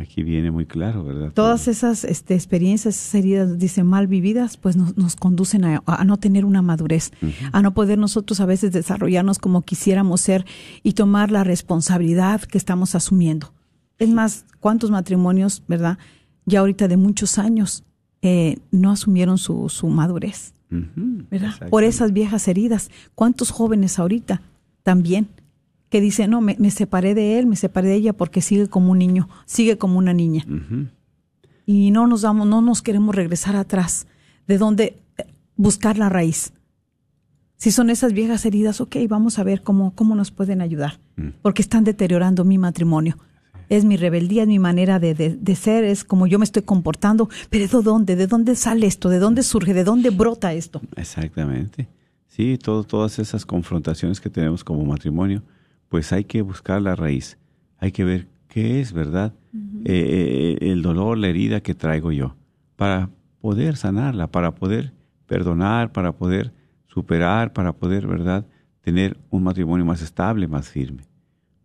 Aquí 0.01 0.23
viene 0.23 0.51
muy 0.51 0.65
claro, 0.65 1.03
¿verdad? 1.03 1.31
Todas 1.33 1.67
esas 1.67 2.03
este, 2.03 2.33
experiencias, 2.33 2.95
esas 2.95 3.15
heridas, 3.15 3.57
dice, 3.57 3.83
mal 3.83 4.07
vividas, 4.07 4.57
pues 4.57 4.75
nos, 4.75 4.97
nos 4.97 5.15
conducen 5.15 5.63
a, 5.63 5.83
a 5.85 6.03
no 6.03 6.17
tener 6.17 6.43
una 6.43 6.61
madurez, 6.61 7.11
a 7.51 7.61
no 7.61 7.73
poder 7.73 7.97
nosotros 7.97 8.39
a 8.39 8.45
veces 8.45 8.71
desarrollarnos 8.71 9.37
como 9.39 9.61
quisiéramos 9.61 10.21
ser 10.21 10.45
y 10.83 10.93
tomar 10.93 11.31
la 11.31 11.43
responsabilidad 11.43 12.41
que 12.41 12.57
estamos 12.57 12.95
asumiendo. 12.95 13.53
Es 13.99 14.09
más, 14.09 14.45
¿cuántos 14.59 14.89
matrimonios, 14.89 15.63
verdad? 15.67 15.99
Ya 16.45 16.61
ahorita 16.61 16.87
de 16.87 16.97
muchos 16.97 17.37
años 17.37 17.83
eh, 18.21 18.57
no 18.71 18.91
asumieron 18.91 19.37
su, 19.37 19.69
su 19.69 19.87
madurez. 19.87 20.53
¿verdad? 20.71 21.69
Por 21.69 21.83
esas 21.83 22.13
viejas 22.13 22.47
heridas. 22.47 22.89
¿Cuántos 23.13 23.51
jóvenes 23.51 23.99
ahorita 23.99 24.41
también 24.83 25.27
que 25.91 26.01
dicen, 26.01 26.31
no, 26.31 26.41
me, 26.41 26.55
me 26.57 26.71
separé 26.71 27.13
de 27.13 27.37
él, 27.37 27.45
me 27.45 27.55
separé 27.55 27.89
de 27.89 27.95
ella 27.95 28.13
porque 28.13 28.41
sigue 28.41 28.67
como 28.67 28.91
un 28.93 28.97
niño, 28.97 29.29
sigue 29.45 29.77
como 29.77 29.99
una 29.99 30.13
niña? 30.13 30.43
Y 31.65 31.91
no 31.91 32.07
nos 32.07 32.21
damos, 32.21 32.47
no 32.47 32.61
nos 32.61 32.81
queremos 32.81 33.13
regresar 33.15 33.55
atrás, 33.55 34.07
de 34.47 34.57
dónde 34.57 35.03
eh, 35.17 35.25
buscar 35.55 35.97
la 35.97 36.09
raíz. 36.09 36.53
Si 37.57 37.69
son 37.71 37.89
esas 37.91 38.13
viejas 38.13 38.45
heridas, 38.45 38.81
ok, 38.81 38.95
vamos 39.07 39.37
a 39.37 39.43
ver 39.43 39.61
cómo, 39.61 39.93
cómo 39.93 40.15
nos 40.15 40.31
pueden 40.31 40.61
ayudar, 40.61 40.99
porque 41.43 41.61
están 41.61 41.83
deteriorando 41.83 42.43
mi 42.43 42.57
matrimonio. 42.57 43.17
Es 43.69 43.85
mi 43.85 43.95
rebeldía, 43.97 44.41
es 44.41 44.47
mi 44.49 44.59
manera 44.59 44.99
de, 44.99 45.13
de- 45.13 45.35
de 45.37 45.55
ser, 45.55 45.83
es 45.83 46.03
como 46.03 46.25
yo 46.27 46.39
me 46.39 46.43
estoy 46.45 46.63
comportando, 46.63 47.29
pero 47.49 47.67
¿de 47.67 47.83
dónde? 47.83 48.15
¿De 48.15 48.27
dónde 48.27 48.55
sale 48.55 48.87
esto? 48.87 49.07
¿De 49.09 49.19
dónde 49.19 49.43
surge? 49.43 49.73
¿De 49.73 49.83
dónde 49.83 50.09
brota 50.09 50.51
esto? 50.53 50.81
Exactamente. 50.97 51.87
Sí, 52.27 52.57
todo, 52.57 52.83
todas 52.83 53.19
esas 53.19 53.45
confrontaciones 53.45 54.19
que 54.19 54.29
tenemos 54.29 54.63
como 54.63 54.83
matrimonio, 54.83 55.43
pues 55.91 56.13
hay 56.13 56.23
que 56.23 56.41
buscar 56.41 56.81
la 56.81 56.95
raíz. 56.95 57.37
Hay 57.77 57.91
que 57.91 58.05
ver 58.05 58.29
qué 58.47 58.79
es, 58.79 58.93
¿verdad? 58.93 59.33
Eh, 59.83 60.57
eh, 60.61 60.71
el 60.71 60.81
dolor, 60.83 61.17
la 61.17 61.27
herida 61.27 61.59
que 61.59 61.75
traigo 61.75 62.13
yo, 62.13 62.37
para 62.77 63.09
poder 63.41 63.75
sanarla, 63.75 64.31
para 64.31 64.55
poder 64.55 64.93
perdonar, 65.25 65.91
para 65.91 66.13
poder 66.13 66.53
superar, 66.87 67.51
para 67.51 67.73
poder, 67.73 68.07
¿verdad? 68.07 68.47
Tener 68.79 69.17
un 69.29 69.43
matrimonio 69.43 69.83
más 69.83 70.01
estable, 70.01 70.47
más 70.47 70.69
firme. 70.69 71.03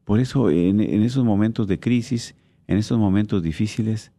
Por 0.05 0.19
eso, 0.19 0.51
en, 0.51 0.81
en 0.81 1.03
esos 1.05 1.25
momentos 1.25 1.69
de 1.69 1.79
crisis, 1.79 2.35
en 2.67 2.79
esos 2.79 2.99
momentos 2.99 3.45
difíciles, 3.45 4.11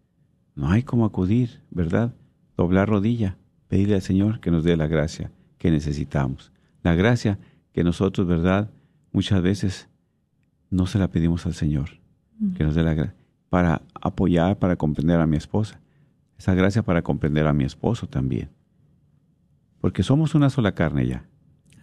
no 0.55 0.69
hay 0.69 0.83
como 0.83 1.03
acudir, 1.03 1.63
¿verdad? 1.69 2.15
Doblar 2.55 2.87
rodilla, 2.87 3.35
pedirle 3.67 3.95
al 3.95 4.01
Señor 4.01 4.39
que 4.39 4.51
nos 4.51 4.63
dé 4.63 4.77
la 4.77 4.87
gracia 4.87 5.33
que 5.57 5.69
necesitamos. 5.69 6.53
La 6.81 6.95
gracia 6.95 7.39
que 7.73 7.83
nosotros, 7.83 8.25
¿verdad? 8.25 8.71
Muchas 9.11 9.41
veces 9.41 9.86
no 10.69 10.85
se 10.85 10.99
la 10.99 11.07
pedimos 11.09 11.45
al 11.45 11.53
Señor, 11.53 11.99
que 12.55 12.63
nos 12.63 12.75
dé 12.75 12.83
la 12.83 12.93
gracia 12.93 13.15
para 13.49 13.81
apoyar, 14.01 14.57
para 14.59 14.75
comprender 14.75 15.19
a 15.19 15.27
mi 15.27 15.37
esposa. 15.37 15.79
Esa 16.37 16.53
gracia 16.53 16.83
para 16.83 17.01
comprender 17.01 17.47
a 17.47 17.53
mi 17.53 17.63
esposo 17.63 18.07
también. 18.07 18.49
Porque 19.79 20.03
somos 20.03 20.35
una 20.35 20.49
sola 20.49 20.73
carne 20.73 21.07
ya. 21.07 21.25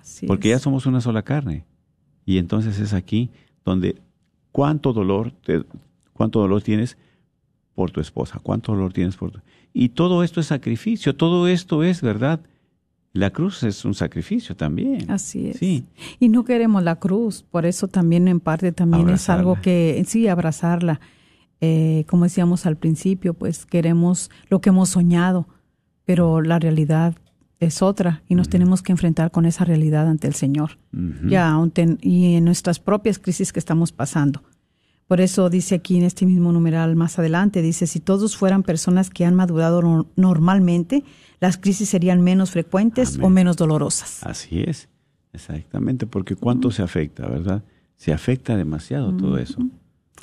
Así 0.01 0.27
Porque 0.27 0.51
ya 0.51 0.59
somos 0.59 0.87
una 0.87 1.01
sola 1.01 1.23
carne. 1.23 1.65
Y 2.27 2.39
entonces 2.39 2.79
es 2.79 2.93
aquí 2.93 3.31
donde 3.65 4.01
cuánto 4.53 4.93
dolor, 4.93 5.33
te- 5.33 5.65
cuánto 6.13 6.41
dolor 6.41 6.63
tienes 6.63 6.97
por 7.75 7.91
tu 7.91 8.01
esposa, 8.01 8.39
cuánto 8.43 8.73
dolor 8.73 8.93
tienes 8.93 9.17
por 9.17 9.33
tu... 9.33 9.41
Y 9.73 9.89
todo 9.91 10.23
esto 10.23 10.41
es 10.41 10.47
sacrificio, 10.47 11.17
todo 11.17 11.49
esto 11.49 11.83
es, 11.83 12.01
¿verdad? 12.03 12.41
La 13.15 13.31
cruz 13.31 13.63
es 13.63 13.85
un 13.85 13.95
sacrificio 13.95 14.57
también. 14.57 15.09
Así 15.09 15.51
es. 15.51 15.59
Sí. 15.59 15.87
Y 16.19 16.29
no 16.29 16.45
queremos 16.45 16.83
la 16.83 16.97
cruz, 16.97 17.45
por 17.49 17.65
eso 17.65 17.87
también 17.87 18.27
en 18.27 18.41
parte 18.41 18.73
también 18.73 19.09
es 19.09 19.31
algo 19.31 19.61
que, 19.63 20.03
sí, 20.07 20.27
abrazarla. 20.27 21.01
Eh, 21.61 22.05
como 22.09 22.25
decíamos 22.25 22.67
al 22.67 22.77
principio, 22.77 23.33
pues 23.33 23.67
queremos 23.67 24.33
lo 24.49 24.61
que 24.61 24.71
hemos 24.71 24.89
soñado, 24.89 25.47
pero 26.05 26.43
la 26.43 26.59
realidad 26.59 27.15
es 27.61 27.83
otra 27.83 28.23
y 28.29 28.35
nos 28.35 28.49
tenemos 28.49 28.83
que 28.83 28.91
enfrentar 28.91 29.31
con 29.31 29.47
esa 29.47 29.65
realidad 29.65 30.09
ante 30.09 30.27
el 30.27 30.35
Señor. 30.35 30.79
Ya, 31.27 31.57
y 32.01 32.35
en 32.35 32.45
nuestras 32.45 32.81
propias 32.81 33.21
crisis 33.21 33.53
que 33.53 33.61
estamos 33.61 33.93
pasando. 33.93 34.43
Por 35.07 35.21
eso 35.21 35.51
dice 35.51 35.75
aquí 35.77 35.99
en 35.99 36.05
este 36.05 36.25
mismo 36.27 36.51
numeral 36.53 36.97
más 36.97 37.19
adelante, 37.19 37.61
dice, 37.63 37.87
si 37.87 38.01
todos 38.01 38.37
fueran 38.37 38.63
personas 38.63 39.11
que 39.11 39.25
han 39.27 39.35
madurado 39.35 39.83
no- 39.83 40.07
normalmente, 40.17 41.05
las 41.41 41.59
crisis 41.59 41.89
serían 41.91 42.23
menos 42.23 42.51
frecuentes 42.53 43.19
o 43.21 43.29
menos 43.29 43.57
dolorosas. 43.57 44.23
Así 44.25 44.63
es, 44.67 44.89
exactamente, 45.35 46.07
porque 46.07 46.37
cuánto 46.37 46.71
se 46.71 46.83
afecta, 46.83 47.29
¿verdad? 47.29 47.63
Se 47.97 48.13
afecta 48.13 48.57
demasiado 48.57 49.15
todo 49.15 49.37
eso, 49.39 49.59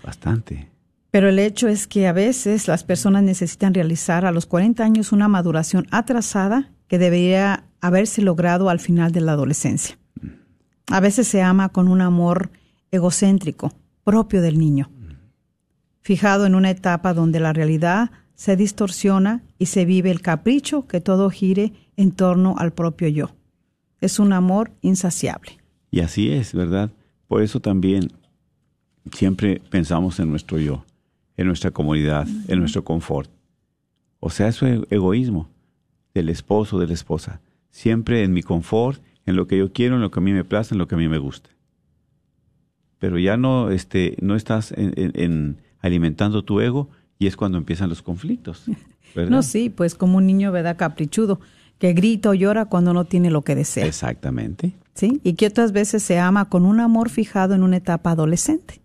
bastante. 0.03 0.69
Pero 1.11 1.29
el 1.29 1.39
hecho 1.39 1.67
es 1.67 1.87
que 1.87 2.07
a 2.07 2.13
veces 2.13 2.67
las 2.67 2.83
personas 2.83 3.21
necesitan 3.23 3.73
realizar 3.73 4.25
a 4.25 4.31
los 4.31 4.45
40 4.45 4.83
años 4.83 5.11
una 5.11 5.27
maduración 5.27 5.85
atrasada 5.91 6.71
que 6.87 6.97
debería 6.97 7.65
haberse 7.81 8.21
logrado 8.21 8.69
al 8.69 8.79
final 8.79 9.11
de 9.11 9.21
la 9.21 9.33
adolescencia. 9.33 9.97
A 10.87 10.99
veces 11.01 11.27
se 11.27 11.41
ama 11.41 11.69
con 11.69 11.87
un 11.87 12.01
amor 12.01 12.49
egocéntrico, 12.91 13.73
propio 14.03 14.41
del 14.41 14.57
niño, 14.57 14.89
fijado 16.01 16.45
en 16.45 16.55
una 16.55 16.69
etapa 16.69 17.13
donde 17.13 17.39
la 17.39 17.53
realidad 17.53 18.11
se 18.33 18.55
distorsiona 18.55 19.43
y 19.59 19.67
se 19.67 19.85
vive 19.85 20.09
el 20.09 20.21
capricho 20.21 20.87
que 20.87 20.99
todo 20.99 21.29
gire 21.29 21.73
en 21.95 22.11
torno 22.11 22.55
al 22.57 22.73
propio 22.73 23.07
yo. 23.07 23.35
Es 23.99 24.17
un 24.17 24.33
amor 24.33 24.71
insaciable. 24.81 25.59
Y 25.91 25.99
así 25.99 26.31
es, 26.31 26.53
¿verdad? 26.53 26.91
Por 27.27 27.43
eso 27.43 27.59
también 27.59 28.11
siempre 29.13 29.61
pensamos 29.69 30.19
en 30.19 30.29
nuestro 30.29 30.57
yo, 30.57 30.85
en 31.37 31.47
nuestra 31.47 31.71
comunidad, 31.71 32.27
en 32.47 32.59
nuestro 32.59 32.83
confort. 32.83 33.29
O 34.19 34.29
sea, 34.29 34.47
eso 34.47 34.65
es 34.65 34.81
egoísmo 34.89 35.49
del 36.13 36.29
esposo, 36.29 36.79
de 36.79 36.87
la 36.87 36.93
esposa. 36.93 37.41
Siempre 37.69 38.23
en 38.23 38.33
mi 38.33 38.41
confort, 38.41 39.01
en 39.25 39.35
lo 39.35 39.47
que 39.47 39.57
yo 39.57 39.71
quiero, 39.71 39.95
en 39.95 40.01
lo 40.01 40.11
que 40.11 40.19
a 40.19 40.23
mí 40.23 40.33
me 40.33 40.43
place, 40.43 40.73
en 40.73 40.79
lo 40.79 40.87
que 40.87 40.95
a 40.95 40.97
mí 40.97 41.07
me 41.07 41.17
gusta. 41.17 41.49
Pero 43.01 43.17
ya 43.19 43.35
no, 43.35 43.71
este, 43.71 44.15
no 44.21 44.35
estás 44.35 44.71
en, 44.71 44.93
en- 44.95 45.11
en 45.15 45.57
alimentando 45.81 46.43
tu 46.45 46.61
ego 46.61 46.87
y 47.19 47.25
es 47.27 47.35
cuando 47.35 47.57
empiezan 47.57 47.89
los 47.89 48.01
conflictos. 48.01 48.63
¿verdad? 49.15 49.31
No, 49.31 49.41
sí, 49.43 49.69
pues 49.69 49.95
como 49.95 50.17
un 50.19 50.27
niño, 50.27 50.51
¿verdad? 50.51 50.77
Caprichudo, 50.77 51.39
que 51.79 51.93
grita 51.93 52.29
o 52.29 52.33
llora 52.35 52.65
cuando 52.65 52.93
no 52.93 53.05
tiene 53.05 53.31
lo 53.31 53.41
que 53.41 53.55
desea. 53.55 53.87
Exactamente. 53.87 54.73
¿sí? 54.93 55.19
Y 55.23 55.33
que 55.33 55.47
otras 55.47 55.71
veces 55.71 56.03
se 56.03 56.19
ama 56.19 56.47
con 56.47 56.63
un 56.63 56.79
amor 56.79 57.09
fijado 57.09 57.55
en 57.55 57.63
una 57.63 57.77
etapa 57.77 58.11
adolescente, 58.11 58.81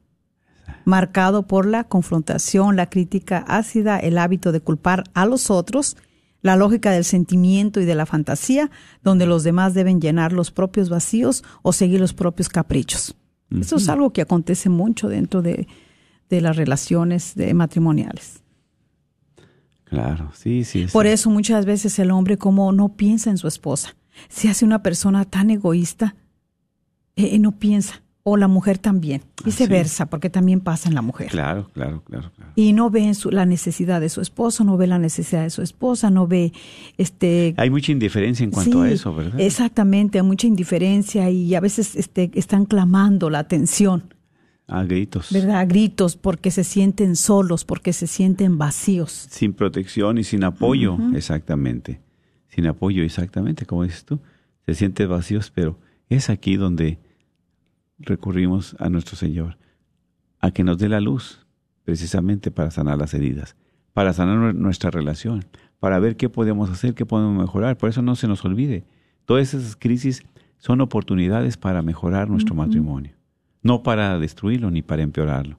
marcado 0.87 1.47
por 1.47 1.67
la 1.67 1.85
confrontación, 1.85 2.75
la 2.77 2.89
crítica 2.89 3.45
ácida, 3.47 3.99
el 3.99 4.17
hábito 4.19 4.51
de 4.51 4.61
culpar 4.61 5.05
a 5.15 5.27
los 5.27 5.51
otros, 5.51 5.97
la 6.43 6.57
lógica 6.57 6.91
del 6.91 7.05
sentimiento 7.05 7.81
y 7.81 7.85
de 7.85 7.95
la 7.95 8.07
fantasía, 8.07 8.71
donde 9.03 9.27
los 9.27 9.45
demás 9.45 9.75
deben 9.75 10.01
llenar 10.01 10.33
los 10.33 10.51
propios 10.51 10.89
vacíos 10.89 11.45
o 11.63 11.73
seguir 11.73 12.01
los 12.01 12.15
propios 12.15 12.49
caprichos. 12.49 13.15
Eso 13.51 13.77
es 13.77 13.89
algo 13.89 14.13
que 14.13 14.23
acontece 14.23 14.69
mucho 14.69 15.09
dentro 15.09 15.41
de, 15.43 15.69
de 16.29 16.41
las 16.41 16.57
relaciones 16.57 17.35
de 17.35 17.55
matrimoniales. 17.55 18.43
Claro, 19.85 20.33
sí, 20.35 20.65
sí. 20.65 20.87
Por 20.93 21.07
sí. 21.07 21.13
eso 21.13 21.31
muchas 21.31 21.65
veces 21.65 21.99
el 21.99 22.11
hombre 22.11 22.39
como 22.39 22.73
no 22.73 22.97
piensa 22.97 23.31
en 23.31 23.39
su 23.39 23.47
esposa. 23.47 23.97
Se 24.29 24.49
hace 24.49 24.65
una 24.65 24.83
persona 24.83 25.25
tan 25.25 25.51
egoísta, 25.51 26.17
eh, 27.15 27.39
no 27.39 27.53
piensa. 27.53 28.03
O 28.29 28.37
la 28.37 28.49
mujer 28.49 28.79
también. 28.79 29.23
Viceversa, 29.45 30.07
porque 30.07 30.31
también 30.31 30.59
pasa 30.61 30.89
en 30.89 30.97
la 30.97 31.03
mujer. 31.03 31.29
Claro, 31.29 31.71
claro, 31.73 32.03
claro, 32.03 32.33
claro. 32.35 32.51
Y 32.57 32.73
no 32.73 32.91
ve 32.91 33.15
su- 33.15 33.31
la 33.31 33.47
necesidad 33.47 34.01
de 34.01 34.09
su 34.09 34.21
esposo, 34.21 34.65
no 34.65 34.77
ve 34.77 34.89
la 34.89 34.99
necesidad 34.99 35.45
de 35.45 35.51
su 35.51 35.63
esposa, 35.63 36.11
no 36.11 36.27
ve 36.27 36.53
este 36.99 37.55
Hay 37.57 37.71
mucha 37.71 37.93
indiferencia 37.93 38.43
en 38.43 38.51
cuanto 38.51 38.83
a 38.83 38.89
Sí, 38.89 38.95
eso, 38.95 39.15
¿verdad? 39.15 39.39
Exactamente, 39.41 40.19
hay 40.19 40.25
mucha 40.27 40.49
indiferencia 40.49 41.31
y 41.31 41.55
a 41.55 41.61
veces 41.61 41.95
este, 41.95 42.31
están 42.35 42.65
clamando 42.65 43.31
la 43.31 43.39
atención, 43.39 44.13
A 44.67 44.83
gritos. 44.83 45.31
¿verdad? 45.31 45.61
A 45.61 45.65
gritos 45.65 46.17
porque 46.17 46.51
se 46.51 46.65
sienten 46.65 47.15
solos, 47.15 47.65
porque 47.65 47.93
se 47.93 48.09
sienten 48.09 48.59
vacíos. 48.59 49.29
Sin 49.31 49.53
protección 49.53 50.19
y 50.19 50.25
sin 50.25 50.43
apoyo, 50.43 50.99
exactamente. 51.15 52.01
Sin 52.49 52.67
apoyo, 52.67 53.05
exactamente, 53.05 53.67
como 53.67 53.85
dices 53.85 54.05
tú. 54.05 54.19
Se 54.67 54.75
sienten 54.75 55.09
vacíos, 55.09 55.53
pero 55.55 55.79
es 56.09 56.29
aquí 56.29 56.57
donde 56.57 56.99
recurrimos 57.99 58.77
a 58.79 58.89
nuestro 58.89 59.17
Señor, 59.17 59.57
a 60.41 60.51
que 60.51 60.65
nos 60.65 60.79
dé 60.79 60.89
la 60.89 61.01
luz, 61.01 61.47
precisamente 61.85 62.51
para 62.51 62.71
sanar 62.71 62.99
las 62.99 63.15
heridas, 63.15 63.57
para 63.93 64.13
sanar 64.13 64.37
nue- 64.39 64.55
nuestra 64.55 64.91
relación, 64.91 65.45
para 65.81 65.99
ver 65.99 66.17
qué 66.17 66.29
podemos 66.29 66.71
hacer, 66.71 66.95
qué 66.95 67.07
podemos 67.07 67.37
mejorar. 67.41 67.77
Por 67.79 67.89
eso 67.89 68.03
no 68.03 68.17
se 68.17 68.29
nos 68.29 68.45
olvide. 68.45 68.85
Todas 69.25 69.55
esas 69.55 69.77
crisis 69.77 70.23
son 70.59 70.81
oportunidades 70.81 71.57
para 71.57 71.83
mejorar 71.83 72.29
nuestro 72.29 72.55
matrimonio, 72.55 73.13
no 73.63 73.83
para 73.83 74.19
destruirlo 74.19 74.71
ni 74.71 74.83
para 74.83 75.03
empeorarlo. 75.03 75.59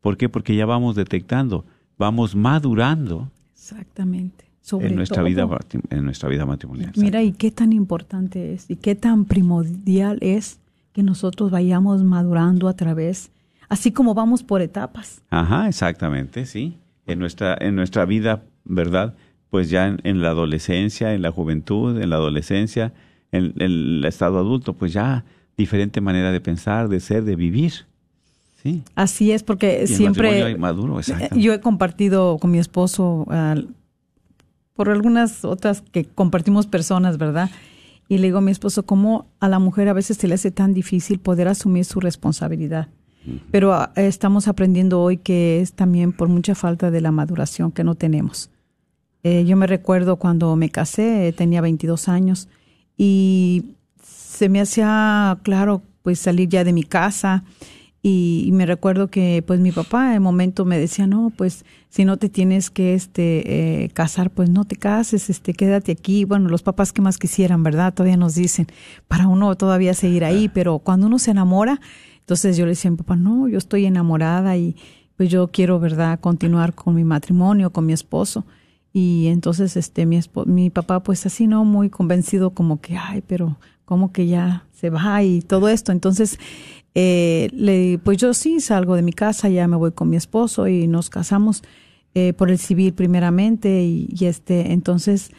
¿Por 0.00 0.16
qué? 0.16 0.28
Porque 0.28 0.56
ya 0.56 0.66
vamos 0.66 0.96
detectando, 0.96 1.64
vamos 1.98 2.34
madurando 2.34 3.30
Exactamente. 3.54 4.46
Sobre 4.60 4.88
en 4.88 4.96
nuestra 4.96 5.18
todo. 5.22 5.26
vida 5.26 5.48
en 5.90 6.04
nuestra 6.04 6.28
vida 6.28 6.46
matrimonial. 6.46 6.92
Mira, 6.96 7.20
y 7.22 7.32
qué 7.32 7.50
tan 7.50 7.72
importante 7.72 8.52
es 8.54 8.70
y 8.70 8.76
qué 8.76 8.94
tan 8.94 9.24
primordial 9.24 10.18
es 10.20 10.58
que 10.92 11.02
nosotros 11.02 11.50
vayamos 11.50 12.02
madurando 12.02 12.68
a 12.68 12.74
través, 12.74 13.30
así 13.68 13.92
como 13.92 14.14
vamos 14.14 14.42
por 14.42 14.60
etapas. 14.60 15.22
Ajá, 15.30 15.68
exactamente, 15.68 16.46
sí. 16.46 16.76
En 17.06 17.18
nuestra 17.18 17.56
en 17.60 17.74
nuestra 17.74 18.04
vida, 18.04 18.42
¿verdad? 18.64 19.14
Pues 19.50 19.70
ya 19.70 19.86
en, 19.88 20.00
en 20.04 20.22
la 20.22 20.28
adolescencia, 20.28 21.14
en 21.14 21.22
la 21.22 21.30
juventud, 21.30 22.00
en 22.00 22.10
la 22.10 22.16
adolescencia, 22.16 22.92
en, 23.32 23.46
en 23.56 23.62
el 23.62 24.04
estado 24.06 24.38
adulto, 24.38 24.74
pues 24.74 24.92
ya 24.92 25.24
diferente 25.56 26.00
manera 26.00 26.32
de 26.32 26.40
pensar, 26.40 26.88
de 26.88 27.00
ser, 27.00 27.24
de 27.24 27.36
vivir. 27.36 27.72
Sí. 28.62 28.82
Así 28.94 29.32
es, 29.32 29.42
porque 29.42 29.82
Y 29.84 29.86
siempre 29.88 30.56
maduro, 30.56 31.00
yo 31.34 31.52
he 31.52 31.60
compartido 31.60 32.38
con 32.38 32.52
mi 32.52 32.58
esposo 32.58 33.26
por 34.74 34.88
algunas 34.88 35.44
otras 35.44 35.82
que 35.82 36.04
compartimos 36.04 36.66
personas, 36.66 37.18
¿verdad? 37.18 37.50
Y 38.08 38.18
le 38.18 38.28
digo 38.28 38.38
a 38.38 38.42
mi 38.42 38.50
esposo 38.50 38.84
cómo 38.84 39.26
a 39.40 39.48
la 39.48 39.58
mujer 39.58 39.88
a 39.88 39.92
veces 39.92 40.16
se 40.16 40.28
le 40.28 40.34
hace 40.34 40.50
tan 40.50 40.74
difícil 40.74 41.18
poder 41.18 41.48
asumir 41.48 41.84
su 41.84 42.00
responsabilidad. 42.00 42.88
Pero 43.50 43.72
ah, 43.72 43.92
estamos 43.96 44.48
aprendiendo 44.48 45.00
hoy 45.00 45.16
que 45.16 45.60
es 45.60 45.72
también 45.72 46.12
por 46.12 46.28
mucha 46.28 46.54
falta 46.54 46.90
de 46.90 47.00
la 47.00 47.12
maduración 47.12 47.70
que 47.70 47.84
no 47.84 47.94
tenemos. 47.94 48.50
Eh, 49.22 49.44
yo 49.44 49.56
me 49.56 49.68
recuerdo 49.68 50.16
cuando 50.16 50.56
me 50.56 50.70
casé, 50.70 51.28
eh, 51.28 51.32
tenía 51.32 51.60
22 51.60 52.08
años 52.08 52.48
y 52.96 53.76
se 54.02 54.48
me 54.48 54.60
hacía 54.60 55.38
claro 55.44 55.82
pues 56.02 56.18
salir 56.18 56.48
ya 56.48 56.64
de 56.64 56.72
mi 56.72 56.82
casa 56.82 57.44
y, 58.02 58.44
y 58.46 58.52
me 58.52 58.66
recuerdo 58.66 59.08
que 59.08 59.44
pues 59.46 59.60
mi 59.60 59.70
papá 59.70 60.16
en 60.16 60.22
momento 60.22 60.64
me 60.64 60.78
decía 60.78 61.06
no 61.06 61.30
pues 61.30 61.64
si 61.88 62.04
no 62.04 62.16
te 62.16 62.28
tienes 62.28 62.68
que 62.68 62.94
este 62.94 63.84
eh, 63.84 63.88
casar 63.90 64.30
pues 64.30 64.50
no 64.50 64.64
te 64.64 64.74
cases 64.74 65.30
este 65.30 65.54
quédate 65.54 65.92
aquí 65.92 66.24
bueno 66.24 66.48
los 66.48 66.64
papás 66.64 66.92
que 66.92 67.00
más 67.00 67.16
quisieran 67.16 67.62
verdad 67.62 67.94
todavía 67.94 68.16
nos 68.16 68.34
dicen 68.34 68.66
para 69.06 69.28
uno 69.28 69.54
todavía 69.54 69.94
seguir 69.94 70.24
ahí 70.24 70.48
pero 70.48 70.80
cuando 70.80 71.06
uno 71.06 71.20
se 71.20 71.30
enamora 71.30 71.80
entonces 72.18 72.56
yo 72.56 72.64
le 72.64 72.70
decía 72.70 72.88
a 72.88 72.92
mi 72.92 72.96
papá 72.96 73.14
no 73.14 73.46
yo 73.46 73.58
estoy 73.58 73.86
enamorada 73.86 74.56
y 74.56 74.74
pues 75.16 75.28
yo 75.30 75.48
quiero 75.48 75.78
verdad 75.78 76.18
continuar 76.18 76.74
con 76.74 76.96
mi 76.96 77.04
matrimonio 77.04 77.70
con 77.70 77.86
mi 77.86 77.92
esposo 77.92 78.44
y 78.92 79.28
entonces 79.28 79.76
este 79.76 80.06
mi 80.06 80.18
mi 80.46 80.70
papá 80.70 81.04
pues 81.04 81.24
así 81.24 81.46
no 81.46 81.64
muy 81.64 81.88
convencido 81.88 82.50
como 82.50 82.80
que 82.80 82.96
ay 82.96 83.22
pero 83.24 83.58
como 83.84 84.10
que 84.10 84.26
ya 84.26 84.64
se 84.72 84.90
va 84.90 85.22
y 85.22 85.40
todo 85.40 85.68
esto 85.68 85.92
entonces 85.92 86.38
eh, 86.94 87.48
le 87.52 87.98
pues 87.98 88.18
yo 88.18 88.34
sí 88.34 88.60
salgo 88.60 88.96
de 88.96 89.02
mi 89.02 89.12
casa 89.12 89.48
ya 89.48 89.66
me 89.68 89.76
voy 89.76 89.92
con 89.92 90.10
mi 90.10 90.16
esposo 90.16 90.68
y 90.68 90.86
nos 90.86 91.08
casamos 91.10 91.62
eh, 92.14 92.32
por 92.34 92.50
el 92.50 92.58
civil 92.58 92.92
primeramente 92.92 93.82
y, 93.82 94.08
y, 94.10 94.26
este 94.26 94.72
entonces 94.72 95.30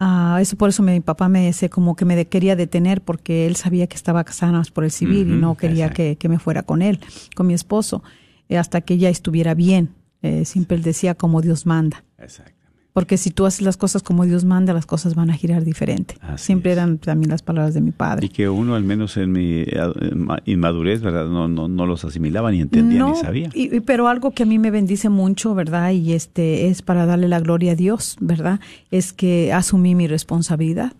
ah, 0.00 0.38
eso 0.40 0.56
por 0.56 0.68
eso 0.70 0.82
mi 0.82 0.98
papá 1.00 1.28
me 1.28 1.46
dice 1.46 1.70
como 1.70 1.94
que 1.94 2.04
me 2.04 2.16
de- 2.16 2.26
quería 2.26 2.56
detener 2.56 3.00
porque 3.02 3.46
él 3.46 3.54
sabía 3.56 3.86
que 3.86 3.94
estaba 3.96 4.24
casada 4.24 4.60
por 4.74 4.82
el 4.84 4.90
civil 4.90 5.28
y 5.30 5.36
no 5.36 5.56
quería 5.56 5.84
exacto. 5.86 5.96
que, 5.96 6.16
que 6.16 6.28
me 6.28 6.38
fuera 6.40 6.62
con 6.64 6.82
él 6.82 6.98
con 7.36 7.46
mi 7.46 7.54
esposo 7.54 8.02
eh, 8.48 8.58
hasta 8.58 8.80
que 8.80 8.94
ella 8.94 9.08
estuviera 9.10 9.54
bien 9.54 9.90
Eh, 10.22 10.44
siempre 10.44 10.76
él 10.76 10.82
decía 10.82 11.14
como 11.14 11.40
Dios 11.42 11.66
manda 11.66 12.02
Exactamente. 12.18 12.55
Porque 12.96 13.18
si 13.18 13.28
tú 13.30 13.44
haces 13.44 13.60
las 13.60 13.76
cosas 13.76 14.02
como 14.02 14.24
Dios 14.24 14.46
manda, 14.46 14.72
las 14.72 14.86
cosas 14.86 15.14
van 15.14 15.28
a 15.28 15.34
girar 15.34 15.64
diferente. 15.64 16.14
Así 16.22 16.46
Siempre 16.46 16.70
es. 16.72 16.78
eran 16.78 16.96
también 16.96 17.28
las 17.30 17.42
palabras 17.42 17.74
de 17.74 17.82
mi 17.82 17.90
Y 17.90 17.92
padre. 17.92 18.30
que 18.30 18.48
uno, 18.48 18.74
al 18.74 18.84
menos 18.84 19.18
en 19.18 19.32
mi 19.32 19.64
eh, 19.66 19.74
ma- 20.14 20.40
inmadurez, 20.46 21.02
¿verdad? 21.02 21.26
No, 21.28 21.46
no, 21.46 21.68
no 21.68 21.84
los 21.84 22.06
asimilaba, 22.06 22.50
ni 22.50 22.62
entendía, 22.62 23.00
No, 23.00 23.10
ni 23.10 23.16
sabía. 23.16 23.50
y- 23.52 23.76
y- 23.76 23.80
pero 23.80 24.08
algo 24.08 24.30
que 24.30 24.44
a 24.44 24.46
mí 24.46 24.58
me 24.58 24.70
bendice 24.70 25.10
mucho, 25.10 25.54
¿verdad? 25.54 25.90
Y 25.90 26.14
este 26.14 26.68
es 26.68 26.80
para 26.80 27.04
darle 27.04 27.28
la 27.28 27.40
gloria 27.40 27.72
a 27.72 27.74
Dios, 27.74 28.16
¿verdad? 28.18 28.60
Es 28.90 29.12
que 29.12 29.52
asumí 29.52 29.94
mi 29.94 30.06
responsabilidad. 30.06 30.94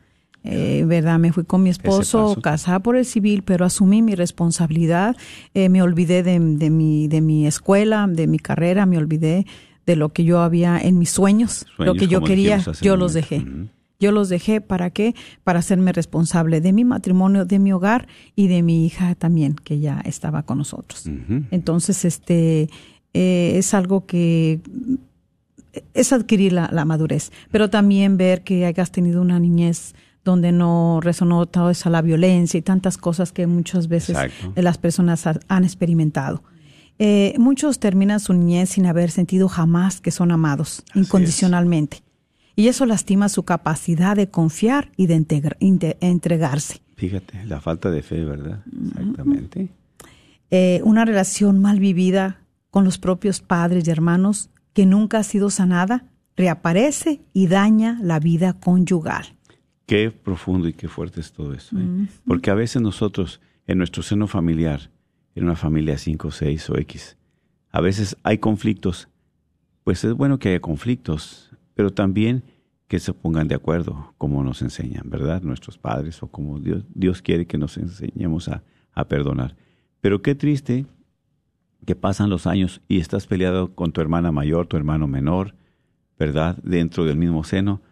Eh, 0.45 0.85
¿Verdad? 0.87 1.19
Me 1.19 1.33
fui 1.33 1.45
con 1.45 1.63
mi 1.63 1.71
esposo, 1.71 2.37
casada 2.43 2.79
por 2.81 2.95
el 2.97 3.07
civil, 3.07 3.43
pero 3.43 3.65
asumí 3.65 4.03
mi 4.03 4.15
responsabilidad. 4.15 5.17
Eh, 5.55 5.69
me 5.71 5.81
olvidé 5.83 6.23
de, 6.23 6.39
de 6.39 6.71
mi, 6.71 7.09
de 7.09 7.21
mi 7.21 7.47
escuela, 7.47 8.07
de 8.07 8.27
mi 8.27 8.39
carrera, 8.39 8.85
me 8.87 8.97
olvidé 8.99 9.45
de 9.87 9.97
lo 9.97 10.09
que 10.13 10.25
yo 10.25 10.41
había 10.41 10.79
en 10.79 10.99
mis 10.99 11.11
sueños, 11.11 11.67
lo 11.79 11.95
que 11.95 12.09
yo 12.09 12.23
quería, 12.23 12.63
yo 12.83 12.97
los 12.97 13.13
dejé. 13.15 13.45
Yo 13.99 14.13
los 14.13 14.29
dejé 14.29 14.61
para 14.61 14.91
qué? 14.91 15.15
Para 15.43 15.61
hacerme 15.61 15.91
responsable 15.93 16.61
de 16.61 16.75
mi 16.75 16.85
matrimonio, 16.85 17.47
de 17.47 17.59
mi 17.59 17.73
hogar 17.73 18.09
y 18.35 18.49
de 18.49 18.63
mi 18.63 18.85
hija 18.85 19.15
también, 19.15 19.55
que 19.55 19.79
ya 19.81 20.01
estaba 20.05 20.43
con 20.43 20.59
nosotros. 20.59 21.09
Entonces, 21.51 22.05
este 22.05 22.69
eh, 23.15 23.55
es 23.57 23.73
algo 23.73 24.05
que 24.05 24.61
es 25.95 26.13
adquirir 26.13 26.53
la, 26.53 26.69
la 26.73 26.85
madurez, 26.85 27.33
pero 27.51 27.71
también 27.71 28.17
ver 28.17 28.43
que 28.43 28.65
hayas 28.67 28.91
tenido 28.93 29.21
una 29.23 29.39
niñez 29.39 29.95
donde 30.25 30.51
no 30.53 31.01
resonó 31.03 31.47
toda 31.47 31.71
esa 31.73 31.89
la 31.91 32.03
violencia 32.03 32.59
y 32.59 32.63
tantas 32.63 32.99
cosas 32.99 33.31
que 33.33 33.47
muchas 33.47 33.87
veces 33.89 34.11
Exacto. 34.17 34.53
las 34.61 34.77
personas 34.79 35.27
ha- 35.27 35.39
han 35.49 35.65
experimentado. 35.65 36.43
Eh, 36.99 37.35
muchos 37.39 37.79
terminan 37.79 38.21
su 38.21 38.33
niñez 38.33 38.71
sin 38.71 38.87
haber 38.87 39.11
sentido 39.11 39.49
jamás 39.49 40.01
que 40.01 40.11
son 40.11 40.31
amados 40.31 40.83
Así 40.91 41.01
incondicionalmente. 41.01 42.03
Y 42.55 42.69
eso 42.69 42.87
lastima 42.87 43.29
su 43.29 43.43
capacidad 43.43 44.17
de 44.17 44.31
confiar 44.31 44.91
y 44.97 45.07
de 45.09 45.17
integra- 45.19 45.57
entregarse. 46.01 46.81
Fíjate, 46.97 47.45
la 47.45 47.61
falta 47.61 47.91
de 47.91 48.03
fe, 48.03 48.25
¿verdad? 48.25 48.65
Exactamente. 48.89 49.69
Eh, 50.51 50.81
una 50.85 51.05
relación 51.05 51.59
mal 51.59 51.79
vivida 51.81 52.41
con 52.71 52.85
los 52.85 52.97
propios 52.99 53.41
padres 53.41 53.87
y 53.87 53.91
hermanos 53.91 54.49
que 54.73 54.87
nunca 54.87 55.19
ha 55.19 55.23
sido 55.23 55.51
sanada 55.51 56.05
reaparece 56.37 57.21
y 57.35 57.47
daña 57.49 57.99
la 58.03 58.21
vida 58.21 58.55
conyugal. 58.55 59.35
Qué 59.87 60.11
profundo 60.11 60.69
y 60.69 60.73
qué 60.73 60.89
fuerte 60.89 61.21
es 61.21 61.33
todo 61.33 61.53
eso. 61.55 61.79
¿eh? 61.79 62.07
Porque 62.27 62.51
a 62.51 62.55
veces 62.55 62.81
nosotros, 62.83 63.41
en 63.67 63.79
nuestro 63.79 64.03
seno 64.03 64.27
familiar, 64.27 64.91
en 65.37 65.45
una 65.45 65.55
familia 65.55 65.97
5, 65.97 66.33
6 66.33 66.71
o 66.71 66.79
X, 66.79 67.17
a 67.71 67.81
veces 67.81 68.17
hay 68.25 68.39
conflictos. 68.39 69.09
Pues 69.85 70.03
es 70.03 70.15
bueno 70.15 70.39
que 70.39 70.49
haya 70.49 70.61
conflictos, 70.61 71.51
pero 71.75 71.91
también 71.91 72.43
que 72.89 72.99
se 72.99 73.13
pongan 73.13 73.47
de 73.47 73.55
acuerdo, 73.55 74.15
como 74.19 74.43
nos 74.43 74.63
enseñan, 74.63 75.09
¿verdad? 75.09 75.43
Nuestros 75.43 75.79
padres 75.79 76.23
o 76.23 76.29
como 76.29 76.59
Dios, 76.59 76.85
Dios 76.95 77.23
quiere 77.23 77.47
que 77.47 77.59
nos 77.59 77.77
enseñemos 77.77 78.49
a, 78.49 78.65
a 78.93 79.07
perdonar. 79.07 79.57
Pero 80.01 80.23
qué 80.23 80.35
triste 80.35 80.87
que 81.85 81.95
pasan 81.95 82.31
los 82.31 82.47
años 82.47 82.81
y 82.89 82.99
estás 82.99 83.27
peleado 83.27 83.75
con 83.75 83.93
tu 83.93 84.01
hermana 84.01 84.33
mayor, 84.33 84.67
tu 84.67 84.77
hermano 84.77 85.07
menor, 85.07 85.55
¿verdad? 86.19 86.57
Dentro 86.63 87.05
del 87.05 87.17
mismo 87.17 87.45
seno 87.45 87.83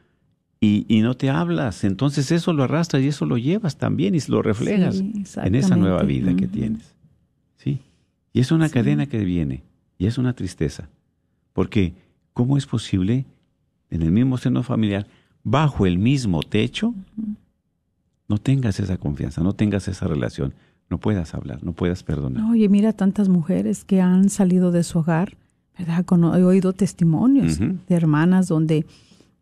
y, 0.61 0.87
y 0.89 1.03
no 1.03 1.15
te 1.15 1.29
hablas. 1.29 1.85
Entonces 1.85 2.33
eso 2.33 2.53
lo 2.53 2.65
arrastras 2.65 3.03
y 3.03 3.09
eso 3.09 3.27
lo 3.27 3.37
llevas 3.37 3.77
también 3.77 4.15
y 4.15 4.19
lo 4.29 4.43
reflejas 4.43 4.97
Sí, 4.97 5.25
en 5.37 5.55
esa 5.55 5.77
nueva 5.77 6.03
vida 6.03 6.35
que 6.35 6.49
tienes. 6.49 6.94
Y 8.35 8.41
es 8.41 8.53
una 8.53 8.69
cadena 8.69 9.07
que 9.07 9.25
viene 9.25 9.63
y 9.97 10.05
es 10.07 10.19
una 10.19 10.35
tristeza. 10.35 10.91
Porque 11.55 11.95
¿cómo 12.35 12.59
es 12.59 12.67
posible 12.67 13.25
en 13.91 14.03
el 14.03 14.11
mismo 14.13 14.37
seno 14.37 14.63
familiar, 14.63 15.07
bajo 15.45 15.87
el 15.87 15.99
mismo 15.99 16.43
techo, 16.43 16.93
no 18.29 18.39
tengas 18.39 18.81
esa 18.81 18.97
confianza, 18.97 19.43
no 19.43 19.53
tengas 19.55 19.87
esa 19.89 20.07
relación, 20.09 20.53
no 20.91 20.99
puedas 20.99 21.35
hablar, 21.35 21.63
no 21.63 21.73
puedas 21.73 22.03
perdonar? 22.03 22.45
Oye, 22.51 22.69
mira 22.69 22.93
tantas 22.93 23.29
mujeres 23.29 23.85
que 23.85 24.01
han 24.03 24.29
salido 24.29 24.71
de 24.73 24.83
su 24.83 24.99
hogar 24.99 25.37
¿verdad? 25.79 26.05
Con- 26.05 26.23
he 26.23 26.43
oído 26.45 26.73
testimonios 26.73 27.59
de 27.59 27.77
hermanas 27.97 28.47
donde, 28.47 28.87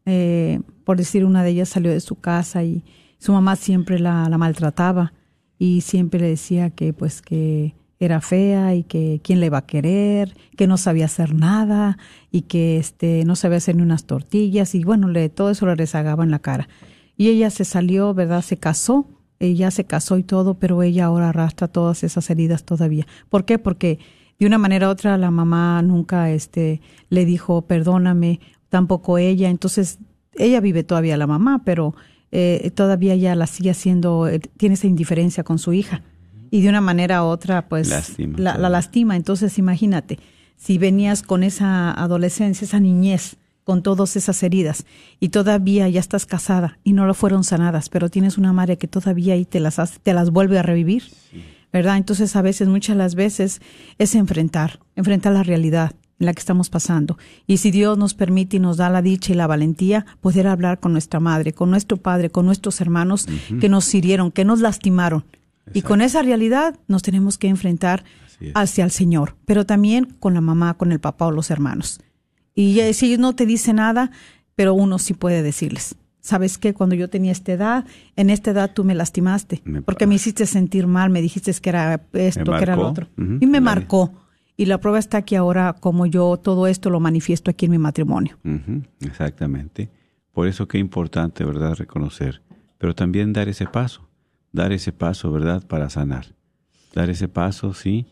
eh, 0.06 0.60
por 0.84 0.96
decir, 0.96 1.26
una 1.26 1.42
de 1.44 1.50
ellas 1.50 1.68
salió 1.68 1.90
de 1.90 2.00
su 2.00 2.14
casa 2.14 2.64
y 2.64 2.82
su 3.18 3.32
mamá 3.32 3.54
siempre 3.56 3.98
la, 3.98 4.28
la 4.30 4.38
maltrataba 4.38 5.12
y 5.58 5.82
siempre 5.82 6.20
le 6.20 6.28
decía 6.28 6.70
que 6.70 6.94
pues 6.94 7.20
que 7.20 7.74
era 8.04 8.20
fea 8.20 8.74
y 8.74 8.82
que 8.82 9.20
quién 9.22 9.38
le 9.38 9.46
iba 9.46 9.58
a 9.58 9.66
querer, 9.66 10.34
que 10.56 10.66
no 10.66 10.76
sabía 10.76 11.04
hacer 11.04 11.34
nada 11.34 11.98
y 12.32 12.42
que 12.42 12.78
este 12.78 13.24
no 13.24 13.36
sabía 13.36 13.58
hacer 13.58 13.76
ni 13.76 13.82
unas 13.82 14.06
tortillas 14.06 14.74
y 14.74 14.82
bueno, 14.82 15.06
le, 15.06 15.28
todo 15.28 15.50
eso 15.50 15.66
le 15.66 15.76
rezagaba 15.76 16.24
en 16.24 16.32
la 16.32 16.40
cara. 16.40 16.68
Y 17.16 17.28
ella 17.28 17.48
se 17.50 17.64
salió, 17.64 18.12
¿verdad? 18.12 18.42
Se 18.42 18.56
casó, 18.56 19.06
ella 19.38 19.70
se 19.70 19.84
casó 19.84 20.18
y 20.18 20.24
todo, 20.24 20.54
pero 20.54 20.82
ella 20.82 21.04
ahora 21.04 21.28
arrastra 21.28 21.68
todas 21.68 22.02
esas 22.02 22.28
heridas 22.28 22.64
todavía. 22.64 23.06
¿Por 23.28 23.44
qué? 23.44 23.60
Porque 23.60 24.00
de 24.40 24.46
una 24.46 24.58
manera 24.58 24.88
u 24.88 24.90
otra 24.90 25.16
la 25.16 25.30
mamá 25.30 25.80
nunca 25.82 26.30
este 26.30 26.80
le 27.08 27.24
dijo 27.24 27.62
perdóname, 27.62 28.40
tampoco 28.68 29.18
ella, 29.18 29.48
entonces 29.48 30.00
ella 30.34 30.60
vive 30.60 30.82
todavía 30.82 31.16
la 31.16 31.28
mamá, 31.28 31.62
pero 31.64 31.94
eh, 32.32 32.72
todavía 32.74 33.14
ella 33.14 33.36
la 33.36 33.46
sigue 33.46 33.70
haciendo, 33.70 34.26
eh, 34.26 34.40
tiene 34.40 34.74
esa 34.74 34.88
indiferencia 34.88 35.44
con 35.44 35.60
su 35.60 35.72
hija 35.72 36.02
y 36.52 36.60
de 36.60 36.68
una 36.68 36.82
manera 36.82 37.24
u 37.24 37.28
otra 37.28 37.66
pues 37.66 37.88
Lastima 37.88 38.38
la, 38.38 38.68
lastima. 38.68 39.16
Entonces 39.16 39.58
imagínate, 39.58 40.18
si 40.54 40.76
venías 40.76 41.22
con 41.22 41.42
esa 41.42 41.90
adolescencia, 41.90 42.66
esa 42.66 42.78
niñez, 42.78 43.38
con 43.64 43.82
todas 43.82 44.16
esas 44.16 44.42
heridas 44.42 44.84
y 45.18 45.30
todavía 45.30 45.88
ya 45.88 46.00
estás 46.00 46.26
casada 46.26 46.78
y 46.84 46.92
no 46.92 47.06
lo 47.06 47.14
fueron 47.14 47.42
sanadas, 47.42 47.88
pero 47.88 48.10
tienes 48.10 48.36
una 48.36 48.52
madre 48.52 48.76
que 48.76 48.86
todavía 48.86 49.34
ahí 49.34 49.46
te 49.46 49.60
las 49.60 49.78
hace, 49.78 49.98
te 50.00 50.12
las 50.12 50.30
vuelve 50.30 50.58
a 50.58 50.62
revivir, 50.62 51.04
¿verdad? 51.72 51.96
Entonces 51.96 52.36
a 52.36 52.42
veces, 52.42 52.68
muchas 52.68 52.96
las 52.96 53.14
veces 53.14 53.62
es 53.98 54.14
enfrentar, 54.14 54.80
enfrentar 54.94 55.32
la 55.32 55.44
realidad 55.44 55.92
en 56.18 56.26
la 56.26 56.34
que 56.34 56.40
estamos 56.40 56.68
pasando. 56.70 57.16
Y 57.46 57.58
si 57.58 57.70
Dios 57.70 57.96
nos 57.96 58.14
permite 58.14 58.58
y 58.58 58.60
nos 58.60 58.76
da 58.76 58.90
la 58.90 59.00
dicha 59.00 59.32
y 59.32 59.36
la 59.36 59.46
valentía, 59.46 60.04
poder 60.20 60.48
hablar 60.48 60.80
con 60.80 60.92
nuestra 60.92 61.18
madre, 61.18 61.54
con 61.54 61.70
nuestro 61.70 61.96
padre, 61.96 62.28
con 62.30 62.44
nuestros 62.44 62.80
hermanos 62.80 63.26
que 63.60 63.68
nos 63.70 63.94
hirieron, 63.94 64.32
que 64.32 64.44
nos 64.44 64.60
lastimaron. 64.60 65.24
Y 65.72 65.82
con 65.82 66.00
esa 66.02 66.22
realidad 66.22 66.78
nos 66.88 67.02
tenemos 67.02 67.38
que 67.38 67.48
enfrentar 67.48 68.04
hacia 68.54 68.84
el 68.84 68.90
Señor, 68.90 69.36
pero 69.46 69.64
también 69.66 70.06
con 70.18 70.34
la 70.34 70.40
mamá, 70.40 70.74
con 70.74 70.90
el 70.92 70.98
papá 71.00 71.26
o 71.26 71.30
los 71.30 71.50
hermanos. 71.50 72.00
Y 72.54 72.74
ya- 72.74 72.92
si 72.92 73.06
ellos 73.06 73.18
no 73.20 73.34
te 73.34 73.46
dicen 73.46 73.76
nada, 73.76 74.10
pero 74.56 74.74
uno 74.74 74.98
sí 74.98 75.14
puede 75.14 75.42
decirles. 75.42 75.94
¿Sabes 76.20 76.58
qué? 76.58 76.72
Cuando 76.74 76.94
yo 76.94 77.08
tenía 77.08 77.32
esta 77.32 77.52
edad, 77.52 77.84
en 78.16 78.30
esta 78.30 78.50
edad 78.52 78.72
tú 78.72 78.84
me 78.84 78.94
lastimaste, 78.94 79.60
Me 79.64 79.82
porque 79.82 80.06
me 80.06 80.14
hiciste 80.16 80.46
sentir 80.46 80.86
mal, 80.86 81.10
me 81.10 81.20
dijiste 81.20 81.52
que 81.60 81.68
era 81.68 82.00
esto, 82.12 82.44
que 82.58 82.62
era 82.62 82.76
lo 82.76 82.82
otro. 82.88 83.08
Y 83.40 83.46
me 83.46 83.60
marcó. 83.60 84.12
Y 84.56 84.66
la 84.66 84.78
prueba 84.78 84.98
está 84.98 85.22
que 85.22 85.36
ahora, 85.36 85.72
como 85.80 86.06
yo 86.06 86.36
todo 86.36 86.66
esto 86.66 86.90
lo 86.90 87.00
manifiesto 87.00 87.50
aquí 87.50 87.64
en 87.64 87.72
mi 87.72 87.78
matrimonio. 87.78 88.38
Exactamente. 89.00 89.90
Por 90.32 90.46
eso 90.46 90.68
qué 90.68 90.78
importante, 90.78 91.44
¿verdad? 91.44 91.74
Reconocer. 91.74 92.42
Pero 92.78 92.94
también 92.94 93.32
dar 93.32 93.48
ese 93.48 93.66
paso. 93.66 94.08
Dar 94.52 94.72
ese 94.72 94.92
paso, 94.92 95.32
¿verdad? 95.32 95.66
Para 95.66 95.88
sanar. 95.90 96.26
Dar 96.94 97.08
ese 97.10 97.28
paso, 97.28 97.72
sí, 97.72 98.06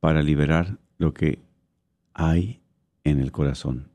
para 0.00 0.22
liberar 0.22 0.78
lo 0.98 1.12
que 1.12 1.38
hay 2.14 2.60
en 3.04 3.20
el 3.20 3.32
corazón. 3.32 3.88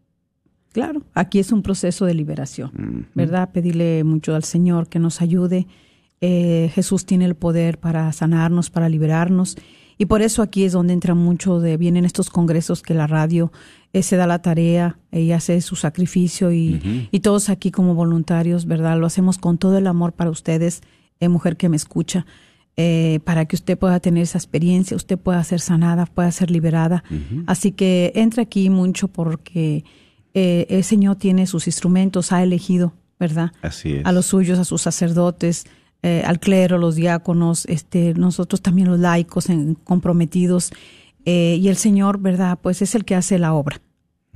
Claro, 0.71 1.01
aquí 1.15 1.39
es 1.39 1.51
un 1.51 1.63
proceso 1.63 2.05
de 2.05 2.13
liberación. 2.13 3.07
¿verdad? 3.15 3.49
Pedirle 3.51 4.03
mucho 4.03 4.35
al 4.35 4.43
Señor 4.43 4.87
que 4.87 4.99
nos 4.99 5.21
ayude. 5.21 5.67
Eh, 6.21 6.69
Jesús 6.73 7.05
tiene 7.05 7.25
el 7.25 7.35
poder 7.35 7.79
para 7.79 8.11
sanarnos, 8.11 8.69
para 8.69 8.87
liberarnos. 8.87 9.57
Y 9.97 10.05
por 10.05 10.21
eso 10.21 10.41
aquí 10.41 10.63
es 10.63 10.71
donde 10.71 10.93
entra 10.93 11.15
mucho 11.15 11.59
de, 11.59 11.75
vienen 11.75 12.05
estos 12.05 12.29
congresos 12.29 12.81
que 12.81 12.93
la 12.93 13.07
radio 13.07 13.51
eh, 13.91 14.03
se 14.03 14.15
da 14.15 14.27
la 14.27 14.41
tarea 14.41 14.97
y 15.11 15.31
hace 15.31 15.59
su 15.59 15.75
sacrificio 15.75 16.51
y 16.53 17.19
todos 17.21 17.49
aquí 17.49 17.71
como 17.71 17.95
voluntarios, 17.95 18.65
¿verdad? 18.65 18.97
Lo 18.97 19.07
hacemos 19.07 19.37
con 19.37 19.57
todo 19.57 19.77
el 19.77 19.87
amor 19.87 20.13
para 20.13 20.29
ustedes, 20.29 20.81
eh, 21.19 21.29
mujer 21.29 21.57
que 21.57 21.69
me 21.69 21.75
escucha, 21.75 22.25
eh, 22.77 23.19
para 23.25 23.45
que 23.45 23.55
usted 23.55 23.77
pueda 23.77 23.99
tener 23.99 24.23
esa 24.23 24.37
experiencia, 24.37 24.95
usted 24.95 25.17
pueda 25.17 25.43
ser 25.43 25.59
sanada, 25.59 26.05
pueda 26.05 26.31
ser 26.31 26.49
liberada. 26.49 27.03
Así 27.45 27.71
que 27.73 28.13
entra 28.15 28.43
aquí 28.43 28.69
mucho 28.69 29.09
porque 29.09 29.83
eh, 30.33 30.65
el 30.69 30.83
Señor 30.83 31.17
tiene 31.17 31.45
sus 31.45 31.67
instrumentos, 31.67 32.31
ha 32.31 32.41
elegido, 32.41 32.93
¿verdad? 33.19 33.51
Así 33.61 33.93
es. 33.95 34.05
A 34.05 34.11
los 34.13 34.27
suyos, 34.27 34.59
a 34.59 34.63
sus 34.63 34.81
sacerdotes, 34.81 35.65
eh, 36.03 36.23
al 36.25 36.39
clero, 36.39 36.77
los 36.77 36.95
diáconos, 36.95 37.65
este, 37.65 38.13
nosotros 38.13 38.61
también 38.61 38.87
los 38.87 38.99
laicos 38.99 39.49
en- 39.49 39.75
comprometidos. 39.75 40.71
y 41.25 41.67
el 41.67 41.75
Señor, 41.75 42.17
¿verdad? 42.19 42.57
Pues 42.59 42.81
es 42.81 42.95
el 42.95 43.03
que 43.05 43.13
hace 43.13 43.37
la 43.37 43.53
obra. 43.53 43.81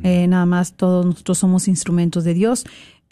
Eh, 0.04 0.28
nada 0.28 0.46
más 0.46 0.74
todos 0.74 1.06
nosotros 1.06 1.38
somos 1.40 1.68
instrumentos 1.68 2.24
de 2.24 2.34
Dios. 2.36 2.66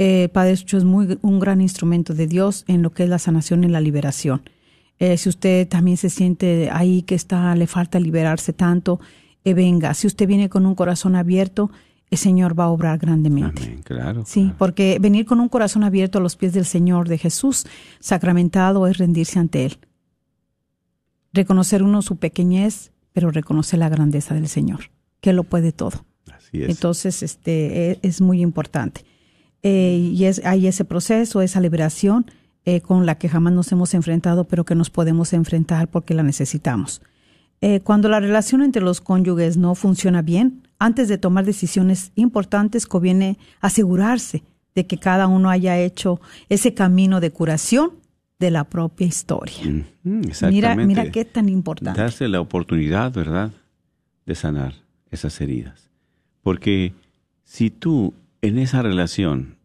Eh, 0.04 0.30
Padre 0.30 0.58
Sucho 0.58 0.80
es 0.80 0.84
muy, 0.84 1.20
un 1.22 1.40
gran 1.40 1.62
instrumento 1.62 2.16
de 2.16 2.26
Dios 2.26 2.64
en 2.68 2.82
lo 2.82 2.92
que 2.92 3.04
es 3.04 3.10
la 3.10 3.20
sanación 3.20 3.64
y 3.64 3.68
la 3.68 3.80
liberación. 3.80 4.42
Eh, 4.98 5.16
si 5.16 5.30
usted 5.30 5.68
también 5.68 5.96
se 5.96 6.10
siente 6.10 6.72
ahí 6.72 7.04
que 7.04 7.14
está, 7.14 7.54
le 7.54 7.68
falta 7.68 8.00
liberarse 8.00 8.52
tanto, 8.52 9.00
eh, 9.44 9.54
venga. 9.54 9.94
Si 9.94 10.08
usted 10.08 10.28
viene 10.28 10.50
con 10.50 10.66
un 10.66 10.74
corazón 10.74 11.16
abierto, 11.16 11.70
el 12.10 12.18
Señor 12.18 12.60
va 12.60 12.64
a 12.64 12.70
obrar 12.70 12.98
grandemente. 12.98 13.62
Amén, 13.62 13.82
claro. 13.84 14.24
Sí, 14.26 14.42
claro. 14.42 14.56
porque 14.58 14.98
venir 15.00 15.28
con 15.28 15.40
un 15.40 15.50
corazón 15.50 15.84
abierto 15.84 16.18
a 16.18 16.22
los 16.22 16.36
pies 16.36 16.54
del 16.54 16.66
Señor 16.66 17.08
de 17.08 17.20
Jesús, 17.20 17.68
sacramentado, 18.00 18.88
es 18.88 18.98
rendirse 18.98 19.38
ante 19.38 19.66
Él. 19.66 19.78
Reconocer 21.32 21.84
uno 21.84 22.02
su 22.02 22.16
pequeñez, 22.16 22.92
pero 23.14 23.30
reconocer 23.30 23.78
la 23.78 23.90
grandeza 23.90 24.34
del 24.34 24.48
Señor, 24.48 24.90
que 25.20 25.32
lo 25.32 25.44
puede 25.44 25.72
todo. 25.72 26.06
Así 26.36 26.64
es. 26.64 26.70
Entonces, 26.70 27.22
este, 27.22 27.92
e- 27.92 28.00
es, 28.02 28.20
muy 28.20 28.42
importante. 28.42 29.06
Eh, 29.64 30.12
y 30.14 30.26
es, 30.26 30.44
hay 30.46 30.68
ese 30.68 30.86
proceso, 30.86 31.42
esa 31.42 31.60
liberación 31.62 32.26
eh, 32.66 32.82
con 32.82 33.06
la 33.06 33.16
que 33.16 33.30
jamás 33.30 33.54
nos 33.54 33.72
hemos 33.72 33.94
enfrentado, 33.94 34.46
pero 34.46 34.66
que 34.66 34.76
nos 34.76 34.90
podemos 34.90 35.34
enfrentar 35.34 35.88
porque 35.88 36.14
la 36.14 36.24
necesitamos. 36.24 37.02
Eh, 37.62 37.80
cuando 37.82 38.10
la 38.10 38.20
relación 38.20 38.64
entre 38.64 38.82
los 38.82 39.02
cónyuges 39.02 39.58
no 39.58 39.76
funciona 39.76 40.22
bien, 40.22 40.68
antes 40.80 41.08
de 41.08 41.18
tomar 41.20 41.46
decisiones 41.46 42.12
importantes, 42.16 42.88
conviene 42.88 43.38
asegurarse 43.60 44.44
de 44.74 44.88
que 44.88 44.98
cada 44.98 45.28
uno 45.28 45.50
haya 45.50 45.78
hecho 45.78 46.20
ese 46.50 46.74
camino 46.74 47.20
de 47.20 47.32
curación 47.32 47.92
de 48.40 48.50
la 48.50 48.64
propia 48.64 49.06
historia. 49.06 49.62
Ujú, 50.04 50.22
Mira, 50.50 50.76
mira 50.76 51.12
qué 51.12 51.26
tan 51.26 51.50
importante. 51.50 52.00
darse 52.02 52.28
la 52.28 52.42
oportunidad, 52.42 53.14
¿verdad?, 53.14 53.52
de 54.26 54.34
sanar 54.34 54.74
esas 55.12 55.40
heridas. 55.42 55.90
Porque 56.42 56.94
si 57.44 57.70
tú 57.70 58.14
en 58.42 58.58
esa 58.58 58.82
relación 58.82 59.58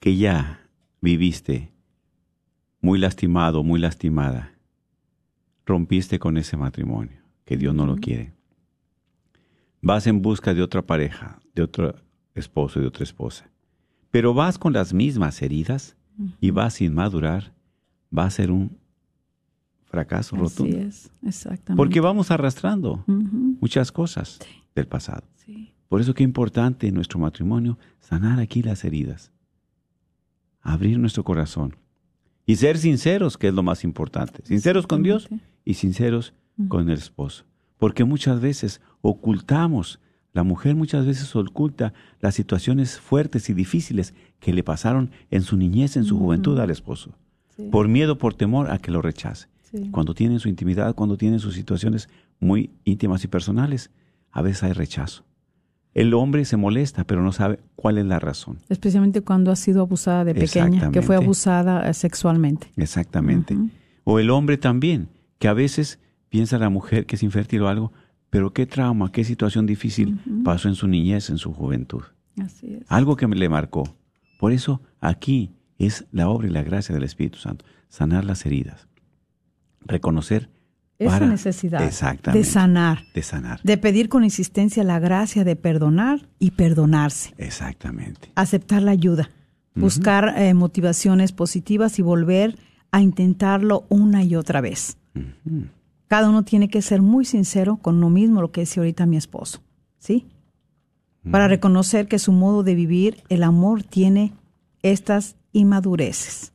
que 0.00 0.16
ya 0.16 0.60
viviste 1.00 1.72
muy 2.80 2.98
lastimado, 2.98 3.62
muy 3.62 3.80
lastimada, 3.80 4.52
rompiste 5.64 6.18
con 6.18 6.36
ese 6.36 6.56
matrimonio, 6.56 7.18
que 7.44 7.56
Dios 7.56 7.74
no 7.74 7.86
lo 7.86 7.96
quiere, 7.96 8.34
vas 9.80 10.06
en 10.06 10.22
busca 10.22 10.54
de 10.54 10.62
otra 10.62 10.82
pareja, 10.82 11.40
de 11.54 11.62
otro 11.62 11.96
esposo, 12.34 12.80
de 12.80 12.86
otra 12.86 13.04
esposa, 13.04 13.50
pero 14.10 14.34
vas 14.34 14.58
con 14.58 14.72
las 14.72 14.92
mismas 14.92 15.40
heridas 15.42 15.96
y 16.40 16.50
vas 16.50 16.74
sin 16.74 16.94
madurar, 16.94 17.52
va 18.16 18.24
a 18.24 18.30
ser 18.30 18.50
un 18.50 18.78
fracaso 19.84 20.36
Así 20.36 20.42
rotundo. 20.44 20.78
es, 20.78 21.10
exactamente. 21.22 21.76
Porque 21.76 22.00
vamos 22.00 22.30
arrastrando 22.30 23.04
muchas 23.06 23.90
cosas 23.90 24.38
del 24.74 24.86
pasado. 24.86 25.24
sí. 25.34 25.72
Por 25.88 26.00
eso 26.00 26.12
es 26.12 26.20
importante 26.20 26.88
en 26.88 26.94
nuestro 26.94 27.18
matrimonio 27.18 27.78
sanar 28.00 28.40
aquí 28.40 28.62
las 28.62 28.84
heridas, 28.84 29.30
abrir 30.60 30.98
nuestro 30.98 31.24
corazón 31.24 31.76
y 32.44 32.56
ser 32.56 32.78
sinceros, 32.78 33.36
que 33.36 33.48
es 33.48 33.54
lo 33.54 33.62
más 33.62 33.84
importante. 33.84 34.40
Sinceros 34.44 34.86
con 34.86 35.02
Dios 35.02 35.28
y 35.64 35.74
sinceros 35.74 36.32
con 36.68 36.88
el 36.88 36.98
esposo. 36.98 37.44
Porque 37.78 38.04
muchas 38.04 38.40
veces 38.40 38.80
ocultamos, 39.00 40.00
la 40.32 40.42
mujer 40.42 40.74
muchas 40.74 41.06
veces 41.06 41.34
oculta 41.36 41.92
las 42.20 42.34
situaciones 42.34 42.98
fuertes 42.98 43.48
y 43.50 43.54
difíciles 43.54 44.14
que 44.40 44.52
le 44.52 44.62
pasaron 44.62 45.10
en 45.30 45.42
su 45.42 45.56
niñez, 45.56 45.96
en 45.96 46.04
su 46.04 46.18
juventud 46.18 46.58
al 46.58 46.70
esposo. 46.70 47.14
Sí. 47.56 47.68
Por 47.70 47.88
miedo, 47.88 48.18
por 48.18 48.34
temor 48.34 48.70
a 48.70 48.78
que 48.78 48.90
lo 48.90 49.02
rechace. 49.02 49.48
Sí. 49.62 49.90
Cuando 49.90 50.14
tienen 50.14 50.40
su 50.40 50.48
intimidad, 50.48 50.94
cuando 50.94 51.16
tienen 51.16 51.40
sus 51.40 51.54
situaciones 51.54 52.08
muy 52.38 52.70
íntimas 52.84 53.24
y 53.24 53.28
personales, 53.28 53.90
a 54.30 54.42
veces 54.42 54.62
hay 54.62 54.72
rechazo. 54.72 55.24
El 55.96 56.12
hombre 56.12 56.44
se 56.44 56.58
molesta, 56.58 57.04
pero 57.04 57.22
no 57.22 57.32
sabe 57.32 57.58
cuál 57.74 57.96
es 57.96 58.04
la 58.04 58.18
razón. 58.18 58.58
Especialmente 58.68 59.22
cuando 59.22 59.50
ha 59.50 59.56
sido 59.56 59.80
abusada 59.80 60.26
de 60.26 60.34
pequeña, 60.34 60.90
que 60.90 61.00
fue 61.00 61.16
abusada 61.16 61.88
eh, 61.88 61.94
sexualmente. 61.94 62.70
Exactamente. 62.76 63.56
O 64.04 64.18
el 64.18 64.28
hombre 64.28 64.58
también, 64.58 65.08
que 65.38 65.48
a 65.48 65.54
veces 65.54 65.98
piensa 66.28 66.58
la 66.58 66.68
mujer 66.68 67.06
que 67.06 67.16
es 67.16 67.22
infértil 67.22 67.62
o 67.62 67.68
algo, 67.68 67.94
pero 68.28 68.52
qué 68.52 68.66
trauma, 68.66 69.10
qué 69.10 69.24
situación 69.24 69.64
difícil 69.64 70.20
pasó 70.44 70.68
en 70.68 70.74
su 70.74 70.86
niñez, 70.86 71.30
en 71.30 71.38
su 71.38 71.54
juventud. 71.54 72.02
Así 72.38 72.74
es. 72.74 72.84
Algo 72.88 73.16
que 73.16 73.26
me 73.26 73.34
le 73.34 73.48
marcó. 73.48 73.84
Por 74.38 74.52
eso 74.52 74.82
aquí 75.00 75.54
es 75.78 76.04
la 76.12 76.28
obra 76.28 76.46
y 76.46 76.50
la 76.50 76.62
gracia 76.62 76.94
del 76.94 77.04
Espíritu 77.04 77.38
Santo, 77.38 77.64
sanar 77.88 78.26
las 78.26 78.44
heridas, 78.44 78.86
reconocer 79.80 80.50
esa 80.98 81.10
para- 81.10 81.26
necesidad 81.26 81.78
de 81.80 81.92
sanar, 82.44 83.00
De 83.12 83.22
sanar. 83.22 83.60
de 83.62 83.76
pedir 83.76 84.08
con 84.08 84.24
insistencia 84.24 84.82
la 84.84 84.98
gracia 84.98 85.44
de 85.44 85.56
perdonar 85.56 86.28
y 86.38 86.52
perdonarse, 86.52 87.34
Exactamente. 87.38 88.30
aceptar 88.34 88.82
la 88.82 88.92
ayuda, 88.92 89.30
buscar 89.74 90.34
eh, 90.38 90.54
motivaciones 90.54 91.32
positivas 91.32 91.98
y 91.98 92.02
volver 92.02 92.56
a 92.92 93.02
intentarlo 93.02 93.84
una 93.90 94.22
y 94.24 94.36
otra 94.36 94.60
vez. 94.62 94.96
Cada 96.08 96.28
uno 96.30 96.44
tiene 96.44 96.68
que 96.68 96.80
ser 96.82 97.02
muy 97.02 97.24
sincero 97.24 97.76
con 97.78 97.96
uno 97.96 98.08
mismo, 98.10 98.40
lo 98.40 98.52
que 98.52 98.60
decía 98.62 98.80
ahorita 98.80 99.04
mi 99.06 99.16
esposo, 99.16 99.60
¿sí? 99.98 100.26
Para 101.30 101.48
reconocer 101.48 102.06
que 102.06 102.18
su 102.20 102.30
modo 102.32 102.62
de 102.62 102.74
vivir, 102.76 103.22
el 103.28 103.42
amor, 103.42 103.82
tiene 103.82 104.32
estas 104.82 105.34
inmadureces. 105.52 106.52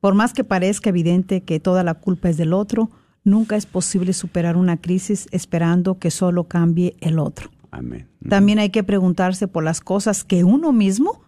Por 0.00 0.14
más 0.14 0.32
que 0.32 0.44
parezca 0.44 0.88
evidente 0.90 1.42
que 1.42 1.60
toda 1.60 1.84
la 1.84 1.94
culpa 1.94 2.30
es 2.30 2.38
del 2.38 2.54
otro, 2.54 2.90
nunca 3.26 3.56
es 3.56 3.66
posible 3.66 4.12
superar 4.12 4.56
una 4.56 4.76
crisis 4.78 5.26
esperando 5.32 5.98
que 5.98 6.10
solo 6.10 6.44
cambie 6.44 6.96
el 7.00 7.18
otro. 7.18 7.50
Amén. 7.70 8.06
También 8.28 8.58
hay 8.58 8.70
que 8.70 8.84
preguntarse 8.84 9.48
por 9.48 9.64
las 9.64 9.80
cosas 9.80 10.24
que 10.24 10.44
uno 10.44 10.72
mismo 10.72 11.20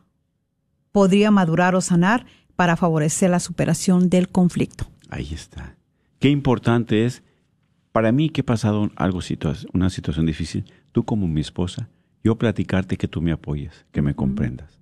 podría 0.93 1.31
madurar 1.31 1.75
o 1.75 1.81
sanar 1.81 2.25
para 2.57 2.77
favorecer 2.77 3.31
la 3.31 3.41
superación 3.41 4.09
del 4.09 4.29
conflicto. 4.29 4.91
Ahí 5.11 5.29
está. 5.33 5.77
Qué 6.19 6.31
importante 6.31 7.05
es, 7.05 7.23
para 7.93 8.13
mí 8.13 8.31
que 8.31 8.41
he 8.41 8.45
pasado 8.45 8.91
algo, 8.97 9.21
una 9.73 9.91
situación 9.91 10.25
difícil, 10.25 10.65
tú 10.93 11.05
como 11.05 11.29
mi 11.29 11.41
esposa, 11.41 11.89
yo 12.25 12.37
platicarte 12.37 12.97
que 12.97 13.09
tú 13.09 13.21
me 13.21 13.33
apoyes, 13.33 13.87
que 13.93 14.03
me 14.03 14.15
comprendas. 14.15 14.81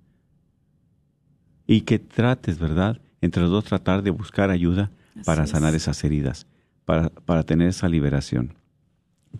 Y 1.65 1.81
que 1.81 1.99
trates, 1.99 2.59
¿verdad? 2.59 3.01
Entre 3.21 3.41
los 3.41 3.51
dos 3.51 3.65
tratar 3.65 4.03
de 4.03 4.11
buscar 4.11 4.51
ayuda 4.51 4.91
para 5.25 5.47
sanar 5.47 5.75
es. 5.75 5.83
esas 5.83 6.03
heridas, 6.03 6.47
para, 6.87 7.09
para 7.09 7.43
tener 7.43 7.67
esa 7.67 7.89
liberación. 7.89 8.53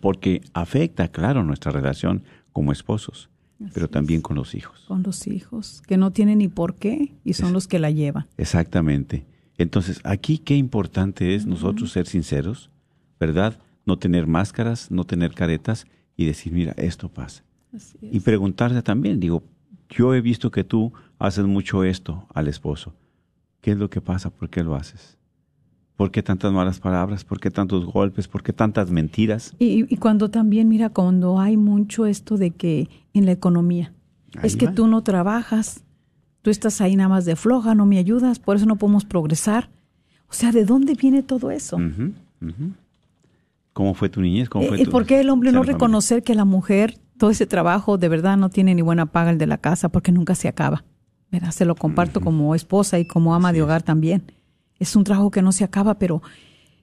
Porque 0.00 0.42
afecta, 0.52 1.08
claro, 1.08 1.42
nuestra 1.42 1.72
relación 1.72 2.22
como 2.52 2.72
esposos, 2.72 3.30
pero 3.72 3.88
también 3.88 4.20
con 4.20 4.36
los 4.36 4.54
hijos. 4.54 4.84
Con 4.86 5.02
los 5.02 5.26
hijos, 5.26 5.82
que 5.86 5.96
no 5.96 6.10
tienen 6.12 6.38
ni 6.38 6.48
por 6.48 6.74
qué 6.76 7.14
y 7.24 7.32
son 7.32 7.46
Es- 7.48 7.52
los 7.54 7.66
que 7.66 7.78
la 7.78 7.90
llevan. 7.90 8.26
Exactamente. 8.36 9.26
Entonces, 9.56 10.00
aquí 10.04 10.36
qué 10.38 10.56
importante 10.56 11.34
es 11.34 11.46
nosotros 11.46 11.90
ser 11.90 12.06
sinceros, 12.06 12.70
¿verdad? 13.18 13.58
No 13.86 13.98
tener 13.98 14.26
máscaras, 14.26 14.90
no 14.90 15.04
tener 15.04 15.32
caretas 15.32 15.86
y 16.18 16.26
decir, 16.26 16.52
mira, 16.52 16.74
esto 16.76 17.08
pasa. 17.08 17.42
Y 18.02 18.20
preguntarse 18.20 18.82
también, 18.82 19.20
digo, 19.20 19.42
yo 19.88 20.14
he 20.14 20.20
visto 20.20 20.50
que 20.50 20.64
tú 20.64 20.92
haces 21.18 21.46
mucho 21.46 21.82
esto 21.82 22.26
al 22.34 22.46
esposo. 22.46 22.94
¿Qué 23.62 23.70
es 23.72 23.78
lo 23.78 23.88
que 23.90 24.00
pasa? 24.02 24.28
¿Por 24.30 24.50
qué 24.50 24.62
lo 24.62 24.76
haces? 24.76 25.17
¿Por 25.98 26.12
qué 26.12 26.22
tantas 26.22 26.52
malas 26.52 26.78
palabras? 26.78 27.24
¿Por 27.24 27.40
qué 27.40 27.50
tantos 27.50 27.84
golpes? 27.84 28.28
¿Por 28.28 28.44
qué 28.44 28.52
tantas 28.52 28.88
mentiras? 28.92 29.52
Y, 29.58 29.92
y 29.92 29.96
cuando 29.96 30.30
también, 30.30 30.68
mira, 30.68 30.90
cuando 30.90 31.40
hay 31.40 31.56
mucho 31.56 32.06
esto 32.06 32.36
de 32.36 32.52
que 32.52 32.88
en 33.14 33.26
la 33.26 33.32
economía, 33.32 33.92
es 34.44 34.54
que 34.56 34.68
tú 34.68 34.86
no 34.86 35.02
trabajas, 35.02 35.82
tú 36.42 36.50
estás 36.50 36.80
ahí 36.80 36.94
nada 36.94 37.08
más 37.08 37.24
de 37.24 37.34
floja, 37.34 37.74
no 37.74 37.84
me 37.84 37.98
ayudas, 37.98 38.38
por 38.38 38.54
eso 38.54 38.64
no 38.64 38.76
podemos 38.76 39.04
progresar. 39.04 39.70
O 40.30 40.34
sea, 40.34 40.52
¿de 40.52 40.64
dónde 40.64 40.94
viene 40.94 41.24
todo 41.24 41.50
eso? 41.50 41.78
¿Cómo 43.72 43.94
fue 43.94 44.08
tu 44.08 44.20
niñez? 44.20 44.48
¿Cómo 44.48 44.66
Eh, 44.66 44.68
fue 44.68 44.80
¿Y 44.80 44.84
tu- 44.84 44.90
por 44.92 45.04
qué 45.04 45.18
el 45.20 45.30
hombre 45.30 45.50
no 45.50 45.64
reconocer 45.64 46.22
que 46.22 46.36
la 46.36 46.44
mujer, 46.44 46.96
todo 47.16 47.30
ese 47.30 47.46
trabajo 47.46 47.98
de 47.98 48.08
verdad 48.08 48.36
no 48.36 48.50
tiene 48.50 48.72
ni 48.74 48.82
buena 48.82 49.06
paga 49.06 49.30
el 49.32 49.38
de 49.38 49.48
la 49.48 49.58
casa 49.58 49.88
porque 49.88 50.12
nunca 50.12 50.36
se 50.36 50.46
acaba? 50.46 50.84
¿Verdad? 51.32 51.50
Se 51.50 51.64
lo 51.64 51.74
comparto 51.74 52.20
como 52.20 52.54
esposa 52.54 53.00
y 53.00 53.04
como 53.04 53.34
ama 53.34 53.52
de 53.52 53.62
hogar 53.62 53.82
también. 53.82 54.22
Es 54.78 54.94
un 54.96 55.04
trabajo 55.04 55.30
que 55.30 55.42
no 55.42 55.52
se 55.52 55.64
acaba, 55.64 55.94
pero 55.98 56.22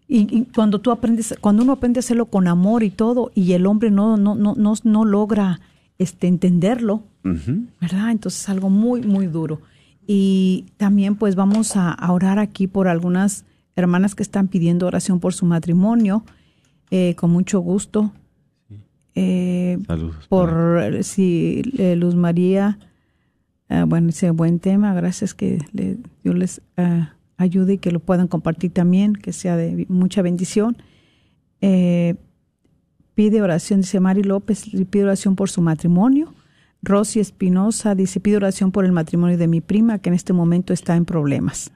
y, 0.07 0.27
y 0.37 0.45
cuando 0.53 0.79
tú 0.79 0.91
aprendes, 0.91 1.35
cuando 1.41 1.63
uno 1.63 1.73
aprende 1.73 1.97
a 1.99 2.01
hacerlo 2.01 2.25
con 2.27 2.47
amor 2.47 2.83
y 2.83 2.89
todo, 2.91 3.31
y 3.33 3.53
el 3.53 3.65
hombre 3.65 3.89
no, 3.91 4.17
no, 4.17 4.35
no, 4.35 4.53
no, 4.55 4.73
no 4.83 5.05
logra 5.05 5.59
este 5.97 6.27
entenderlo. 6.27 7.03
¿verdad? 7.81 8.11
Entonces 8.11 8.41
es 8.41 8.49
algo 8.49 8.69
muy, 8.69 9.01
muy 9.01 9.25
duro. 9.27 9.61
Y 10.05 10.65
también 10.77 11.15
pues 11.15 11.35
vamos 11.35 11.75
a, 11.75 11.91
a 11.91 12.11
orar 12.11 12.37
aquí 12.37 12.67
por 12.67 12.87
algunas 12.87 13.45
hermanas 13.75 14.13
que 14.13 14.21
están 14.21 14.47
pidiendo 14.47 14.85
oración 14.85 15.19
por 15.19 15.33
su 15.33 15.45
matrimonio, 15.47 16.23
eh, 16.91 17.15
con 17.15 17.31
mucho 17.31 17.59
gusto. 17.61 18.11
Eh, 19.15 19.79
Saludos. 19.87 20.27
por 20.27 20.99
si 21.03 21.63
eh, 21.77 21.95
Luz 21.95 22.15
María, 22.15 22.77
eh, 23.69 23.83
bueno, 23.87 24.09
ese 24.09 24.29
buen 24.31 24.59
tema, 24.59 24.93
gracias 24.93 25.33
que 25.33 25.59
le- 25.71 25.97
Dios 26.23 26.35
les 26.35 26.61
eh, 26.77 27.07
ayude 27.37 27.73
y 27.73 27.77
que 27.77 27.91
lo 27.91 27.99
puedan 27.99 28.27
compartir 28.27 28.71
también, 28.71 29.13
que 29.13 29.33
sea 29.33 29.57
de 29.57 29.85
mucha 29.89 30.21
bendición. 30.21 30.77
Eh, 31.61 32.15
pide 33.13 33.41
oración, 33.41 33.81
dice 33.81 33.99
Mari 33.99 34.23
López, 34.23 34.73
le 34.73 34.85
pide 34.85 35.03
oración 35.03 35.35
por 35.35 35.49
su 35.49 35.61
matrimonio. 35.61 36.33
Rosy 36.81 37.19
Espinosa 37.19 37.95
dice, 37.95 38.19
pide 38.19 38.37
oración 38.37 38.71
por 38.71 38.85
el 38.85 38.91
matrimonio 38.91 39.37
de 39.37 39.47
mi 39.47 39.61
prima, 39.61 39.99
que 39.99 40.09
en 40.09 40.15
este 40.15 40.33
momento 40.33 40.71
está 40.73 40.95
en 40.95 41.05
problemas. 41.05 41.71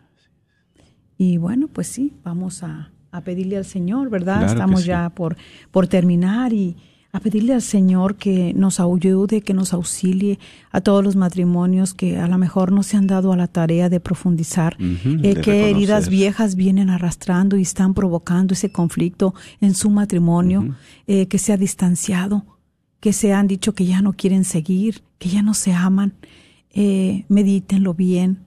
Y 1.17 1.37
bueno, 1.37 1.67
pues 1.67 1.87
sí, 1.87 2.13
vamos 2.23 2.63
a, 2.63 2.91
a 3.11 3.21
pedirle 3.21 3.57
al 3.57 3.65
Señor, 3.65 4.09
¿verdad? 4.09 4.37
Claro 4.37 4.53
Estamos 4.53 4.81
sí. 4.81 4.87
ya 4.87 5.09
por, 5.09 5.35
por 5.71 5.87
terminar 5.87 6.53
y 6.53 6.77
a 7.11 7.19
pedirle 7.19 7.53
al 7.53 7.61
Señor 7.61 8.15
que 8.15 8.53
nos 8.53 8.79
ayude, 8.79 9.41
que 9.41 9.53
nos 9.53 9.73
auxilie 9.73 10.37
a 10.71 10.81
todos 10.81 11.03
los 11.03 11.15
matrimonios 11.15 11.93
que 11.93 12.17
a 12.17 12.27
lo 12.27 12.37
mejor 12.37 12.71
no 12.71 12.83
se 12.83 12.97
han 12.97 13.07
dado 13.07 13.33
a 13.33 13.35
la 13.35 13.47
tarea 13.47 13.89
de 13.89 13.99
profundizar, 13.99 14.77
eh, 14.79 15.17
de 15.17 15.41
qué 15.41 15.71
heridas 15.71 16.09
viejas 16.09 16.55
vienen 16.55 16.89
arrastrando 16.89 17.57
y 17.57 17.63
están 17.63 17.95
provocando 17.95 18.53
ese 18.53 18.71
conflicto 18.71 19.33
en 19.59 19.73
su 19.73 19.89
matrimonio, 19.89 20.75
eh, 21.07 21.27
que 21.27 21.39
se 21.39 21.51
ha 21.51 21.57
distanciado, 21.57 22.45
que 22.99 23.11
se 23.11 23.33
han 23.33 23.47
dicho 23.47 23.73
que 23.73 23.85
ya 23.85 24.01
no 24.01 24.13
quieren 24.13 24.43
seguir, 24.43 25.01
que 25.17 25.29
ya 25.29 25.41
no 25.41 25.53
se 25.53 25.73
aman. 25.73 26.13
Eh, 26.71 27.25
medítenlo 27.29 27.95
bien 27.95 28.45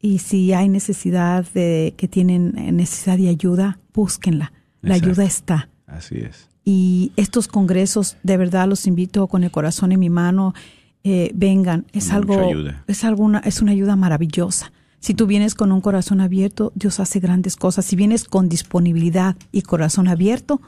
y 0.00 0.18
si 0.18 0.52
hay 0.52 0.68
necesidad 0.68 1.46
de 1.52 1.94
que 1.96 2.08
tienen 2.08 2.52
necesidad 2.76 3.16
de 3.16 3.28
ayuda, 3.28 3.78
búsquenla. 3.94 4.52
La 4.82 4.96
Exacto. 4.96 5.10
ayuda 5.10 5.24
está. 5.24 5.68
Así 5.86 6.16
es. 6.16 6.48
Y 6.64 7.12
estos 7.16 7.46
congresos, 7.48 8.16
de 8.22 8.36
verdad 8.36 8.66
los 8.68 8.86
invito 8.86 9.26
con 9.26 9.44
el 9.44 9.50
corazón 9.50 9.92
en 9.92 10.00
mi 10.00 10.08
mano, 10.10 10.54
eh, 11.02 11.30
vengan. 11.34 11.86
Es 11.92 12.04
Mucha 12.06 12.16
algo, 12.16 12.48
ayuda. 12.48 12.84
es 12.86 13.04
alguna, 13.04 13.38
es 13.40 13.60
una 13.60 13.72
ayuda 13.72 13.96
maravillosa. 13.96 14.72
Si 15.00 15.12
tú 15.12 15.26
vienes 15.26 15.54
con 15.54 15.70
un 15.72 15.82
corazón 15.82 16.22
abierto, 16.22 16.72
Dios 16.74 16.98
hace 17.00 17.20
grandes 17.20 17.56
cosas. 17.56 17.84
Si 17.84 17.94
vienes 17.96 18.24
con 18.24 18.48
disponibilidad 18.48 19.36
y 19.52 19.60
corazón 19.62 20.08
abierto, 20.08 20.62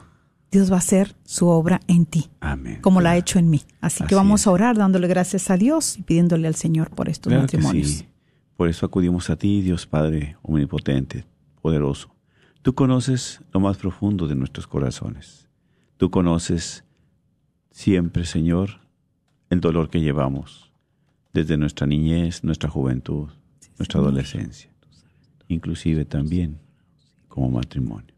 Dios 0.51 0.69
va 0.71 0.75
a 0.75 0.79
hacer 0.79 1.15
su 1.25 1.47
obra 1.47 1.81
en 1.87 2.05
ti, 2.05 2.29
Amén. 2.39 2.77
como 2.81 3.01
la 3.01 3.11
ha 3.11 3.17
hecho 3.17 3.39
en 3.39 3.49
mí. 3.49 3.63
Así, 3.81 4.03
Así 4.03 4.07
que 4.07 4.13
vamos 4.15 4.41
es. 4.41 4.47
a 4.47 4.51
orar 4.51 4.77
dándole 4.77 5.07
gracias 5.07 5.49
a 5.49 5.57
Dios 5.57 5.97
y 5.97 6.03
pidiéndole 6.03 6.47
al 6.47 6.55
Señor 6.55 6.91
por 6.91 7.09
estos 7.09 7.31
Claro 7.31 7.41
matrimonios. 7.43 7.87
sí. 7.89 8.05
Por 8.55 8.69
eso 8.69 8.85
acudimos 8.85 9.29
a 9.31 9.35
ti, 9.35 9.61
Dios 9.61 9.87
Padre 9.87 10.37
omnipotente, 10.43 11.25
poderoso. 11.61 12.15
Tú 12.61 12.75
conoces 12.75 13.41
lo 13.53 13.59
más 13.59 13.77
profundo 13.77 14.27
de 14.27 14.35
nuestros 14.35 14.67
corazones. 14.67 15.46
Tú 15.97 16.11
conoces 16.11 16.83
siempre, 17.71 18.25
Señor, 18.25 18.81
el 19.49 19.61
dolor 19.61 19.89
que 19.89 19.99
llevamos 20.01 20.71
desde 21.33 21.57
nuestra 21.57 21.87
niñez, 21.87 22.43
nuestra 22.43 22.69
juventud, 22.69 23.29
nuestra 23.79 23.99
adolescencia, 23.99 24.71
inclusive 25.47 26.05
también 26.05 26.59
como 27.27 27.49
matrimonio. 27.49 28.13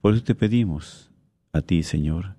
Por 0.00 0.14
eso 0.14 0.22
te 0.22 0.36
pedimos 0.36 1.10
a 1.52 1.60
ti, 1.60 1.82
Señor, 1.82 2.36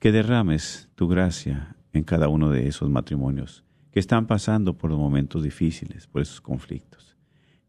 que 0.00 0.10
derrames 0.10 0.88
tu 0.96 1.06
gracia 1.06 1.76
en 1.92 2.02
cada 2.02 2.28
uno 2.28 2.50
de 2.50 2.66
esos 2.66 2.90
matrimonios 2.90 3.64
que 3.92 4.00
están 4.00 4.26
pasando 4.26 4.76
por 4.76 4.90
los 4.90 4.98
momentos 4.98 5.42
difíciles, 5.42 6.06
por 6.06 6.22
esos 6.22 6.40
conflictos, 6.40 7.16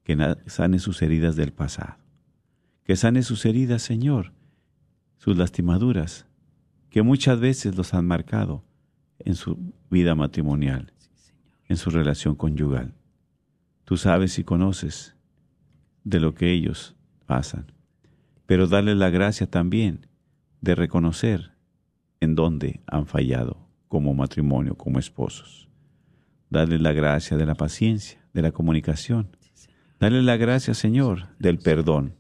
que 0.04 0.18
sane 0.48 0.80
sus 0.80 1.02
heridas 1.02 1.36
del 1.36 1.54
pasado, 1.54 1.98
que 2.84 2.96
sane 2.96 3.22
sus 3.22 3.46
heridas, 3.46 3.82
Señor, 3.82 4.34
sus 5.18 5.38
lastimaduras, 5.38 6.26
que 6.90 7.02
muchas 7.02 7.40
veces 7.40 7.76
los 7.76 7.94
han 7.94 8.06
marcado 8.06 8.64
en 9.20 9.36
su 9.36 9.58
vida 9.90 10.16
matrimonial, 10.16 10.94
en 11.68 11.78
su 11.78 11.90
relación 11.90 12.36
conyugal. 12.36 12.94
Tú 13.84 13.98
sabes 13.98 14.38
y 14.40 14.44
conoces 14.44 15.16
de 16.04 16.20
lo 16.20 16.34
que 16.34 16.52
ellos 16.52 16.96
pasan, 17.26 17.72
pero 18.46 18.68
darles 18.68 18.98
la 18.98 19.10
gracia 19.10 19.50
también 19.50 20.08
de 20.62 20.76
reconocer 20.76 21.52
en 22.20 22.36
dónde 22.36 22.82
han 22.88 23.06
fallado 23.06 23.68
como 23.88 24.14
matrimonio, 24.14 24.76
como 24.76 25.00
esposos. 25.00 25.68
Darles 26.50 26.82
la 26.82 26.94
gracia 26.94 27.38
de 27.38 27.46
la 27.46 27.56
paciencia, 27.56 28.22
de 28.34 28.42
la 28.42 28.52
comunicación. 28.52 29.36
Darles 30.00 30.24
la 30.24 30.38
gracia, 30.38 30.74
Señor, 30.74 31.28
del 31.40 31.58
perdón. 31.58 32.16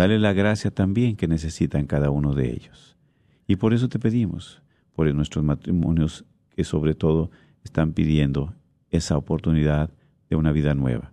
Dale 0.00 0.18
la 0.18 0.32
gracia 0.32 0.70
también 0.70 1.14
que 1.14 1.28
necesitan 1.28 1.84
cada 1.84 2.08
uno 2.08 2.32
de 2.32 2.50
ellos. 2.50 2.96
Y 3.46 3.56
por 3.56 3.74
eso 3.74 3.90
te 3.90 3.98
pedimos, 3.98 4.62
por 4.94 5.14
nuestros 5.14 5.44
matrimonios 5.44 6.24
que 6.48 6.64
sobre 6.64 6.94
todo 6.94 7.30
están 7.64 7.92
pidiendo 7.92 8.54
esa 8.88 9.18
oportunidad 9.18 9.90
de 10.30 10.36
una 10.36 10.52
vida 10.52 10.72
nueva. 10.72 11.12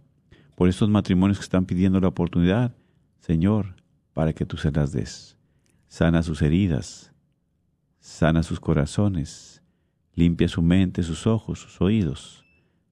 Por 0.55 0.69
estos 0.69 0.89
matrimonios 0.89 1.37
que 1.37 1.43
están 1.43 1.65
pidiendo 1.65 1.99
la 1.99 2.07
oportunidad, 2.07 2.77
Señor, 3.19 3.75
para 4.13 4.31
que 4.31 4.45
tú 4.45 4.55
se 4.55 4.71
las 4.71 4.93
des. 4.93 5.37
Sana 5.89 6.23
sus 6.23 6.41
heridas, 6.41 7.11
sana 7.99 8.41
sus 8.41 8.61
corazones, 8.61 9.61
limpia 10.15 10.47
su 10.47 10.61
mente, 10.61 11.03
sus 11.03 11.27
ojos, 11.27 11.59
sus 11.59 11.81
oídos, 11.81 12.45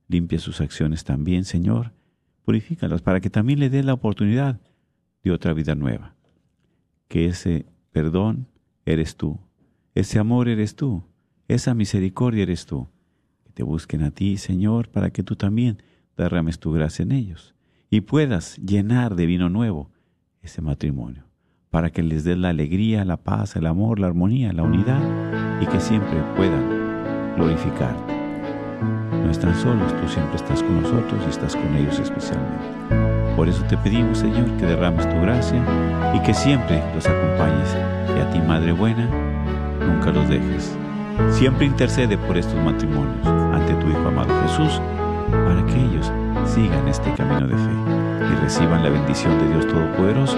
limpia 0.10 0.40
sus 0.40 0.60
acciones 0.60 1.06
también, 1.06 1.46
Señor, 1.46 1.94
purifícalas 2.44 3.02
para 3.02 3.22
que 3.22 3.30
también 3.30 3.60
le 3.60 3.70
dé 3.70 3.82
la 3.82 3.94
oportunidad 3.94 4.60
de 5.30 5.36
otra 5.36 5.54
vida 5.54 5.76
nueva. 5.76 6.16
Que 7.08 7.26
ese 7.26 7.66
perdón 7.92 8.48
eres 8.86 9.16
tú, 9.16 9.40
ese 9.94 10.20
amor 10.20 10.48
eres 10.48 10.76
tú, 10.76 11.04
esa 11.48 11.74
misericordia 11.74 12.44
eres 12.44 12.66
tú. 12.66 12.88
Que 13.44 13.52
te 13.52 13.64
busquen 13.64 14.04
a 14.04 14.12
ti, 14.12 14.38
Señor, 14.38 14.90
para 14.90 15.10
que 15.10 15.24
tú 15.24 15.36
también 15.36 15.82
derrames 16.16 16.60
tu 16.60 16.72
gracia 16.72 17.04
en 17.04 17.12
ellos 17.12 17.56
y 17.90 18.02
puedas 18.02 18.58
llenar 18.58 19.16
de 19.16 19.26
vino 19.26 19.50
nuevo 19.50 19.90
ese 20.42 20.62
matrimonio, 20.62 21.24
para 21.70 21.92
que 21.92 22.04
les 22.04 22.24
des 22.24 22.38
la 22.38 22.50
alegría, 22.50 23.06
la 23.06 23.18
paz, 23.18 23.56
el 23.56 23.66
amor, 23.66 24.00
la 24.00 24.08
armonía, 24.08 24.54
la 24.54 24.64
unidad 24.64 25.62
y 25.62 25.66
que 25.66 25.80
siempre 25.80 26.22
puedan 26.36 27.36
glorificarte. 27.36 28.14
No 29.12 29.32
están 29.32 29.56
solos, 29.56 29.96
tú 30.00 30.08
siempre 30.08 30.36
estás 30.36 30.62
con 30.62 30.82
nosotros 30.82 31.24
y 31.26 31.30
estás 31.30 31.56
con 31.56 31.76
ellos 31.76 32.00
especialmente. 32.00 33.15
Por 33.36 33.50
eso 33.50 33.64
te 33.64 33.78
pedimos, 33.78 34.20
Señor, 34.20 34.46
que 34.58 34.66
derrames 34.66 35.10
tu 35.10 35.20
gracia 35.22 35.62
y 36.14 36.20
que 36.20 36.34
siempre 36.34 36.82
los 36.94 37.06
acompañes 37.06 37.76
y 38.16 38.22
a 38.22 38.30
ti, 38.30 38.40
Madre 38.40 38.72
Buena, 38.72 39.10
nunca 39.86 40.12
los 40.12 40.28
dejes. 40.30 40.76
Siempre 41.32 41.66
intercede 41.66 42.18
por 42.18 42.38
estos 42.38 42.56
matrimonios 42.64 43.26
ante 43.26 43.74
tu 43.76 43.90
Hijo 43.90 44.08
amado 44.08 44.34
Jesús, 44.44 44.82
para 45.32 45.66
que 45.66 45.80
ellos 45.80 46.12
sigan 46.46 46.88
este 46.88 47.12
camino 47.14 47.48
de 47.48 47.56
fe 47.56 48.32
y 48.32 48.42
reciban 48.42 48.84
la 48.84 48.90
bendición 48.90 49.38
de 49.40 49.48
Dios 49.50 49.68
Todopoderoso, 49.68 50.38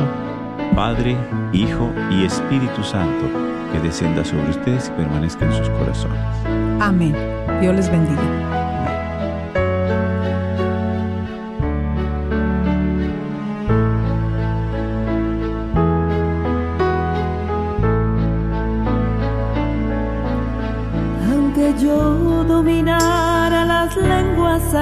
Padre, 0.75 1.15
Hijo 1.53 1.91
y 2.11 2.25
Espíritu 2.25 2.83
Santo, 2.83 3.25
que 3.71 3.79
descienda 3.79 4.23
sobre 4.23 4.49
ustedes 4.49 4.87
y 4.87 4.91
permanezca 4.91 5.45
en 5.45 5.53
sus 5.53 5.69
corazones. 5.69 6.19
Amén. 6.79 7.15
Dios 7.61 7.75
les 7.75 7.91
bendiga. 7.91 8.46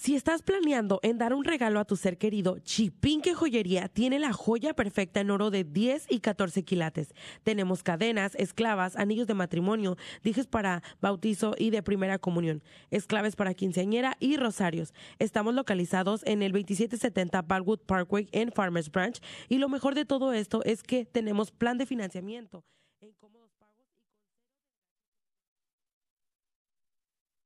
Si 0.00 0.14
estás 0.14 0.42
planeando 0.42 1.00
en 1.02 1.18
dar 1.18 1.34
un 1.34 1.42
regalo 1.42 1.80
a 1.80 1.84
tu 1.84 1.96
ser 1.96 2.18
querido, 2.18 2.60
Chipinque 2.60 3.34
Joyería 3.34 3.88
tiene 3.88 4.20
la 4.20 4.32
joya 4.32 4.72
perfecta 4.72 5.18
en 5.18 5.32
oro 5.32 5.50
de 5.50 5.64
10 5.64 6.06
y 6.08 6.20
14 6.20 6.62
quilates. 6.62 7.12
Tenemos 7.42 7.82
cadenas, 7.82 8.36
esclavas, 8.36 8.94
anillos 8.94 9.26
de 9.26 9.34
matrimonio, 9.34 9.96
dijes 10.22 10.46
para 10.46 10.84
bautizo 11.00 11.56
y 11.58 11.70
de 11.70 11.82
primera 11.82 12.20
comunión, 12.20 12.62
esclaves 12.92 13.34
para 13.34 13.54
quinceañera 13.54 14.16
y 14.20 14.36
rosarios. 14.36 14.94
Estamos 15.18 15.56
localizados 15.56 16.24
en 16.26 16.44
el 16.44 16.52
2770 16.52 17.42
Balwood 17.42 17.80
Parkway 17.80 18.28
en 18.30 18.52
Farmers 18.52 18.92
Branch 18.92 19.20
y 19.48 19.58
lo 19.58 19.68
mejor 19.68 19.96
de 19.96 20.04
todo 20.04 20.32
esto 20.32 20.62
es 20.62 20.84
que 20.84 21.06
tenemos 21.06 21.50
plan 21.50 21.76
de 21.76 21.86
financiamiento. 21.86 22.62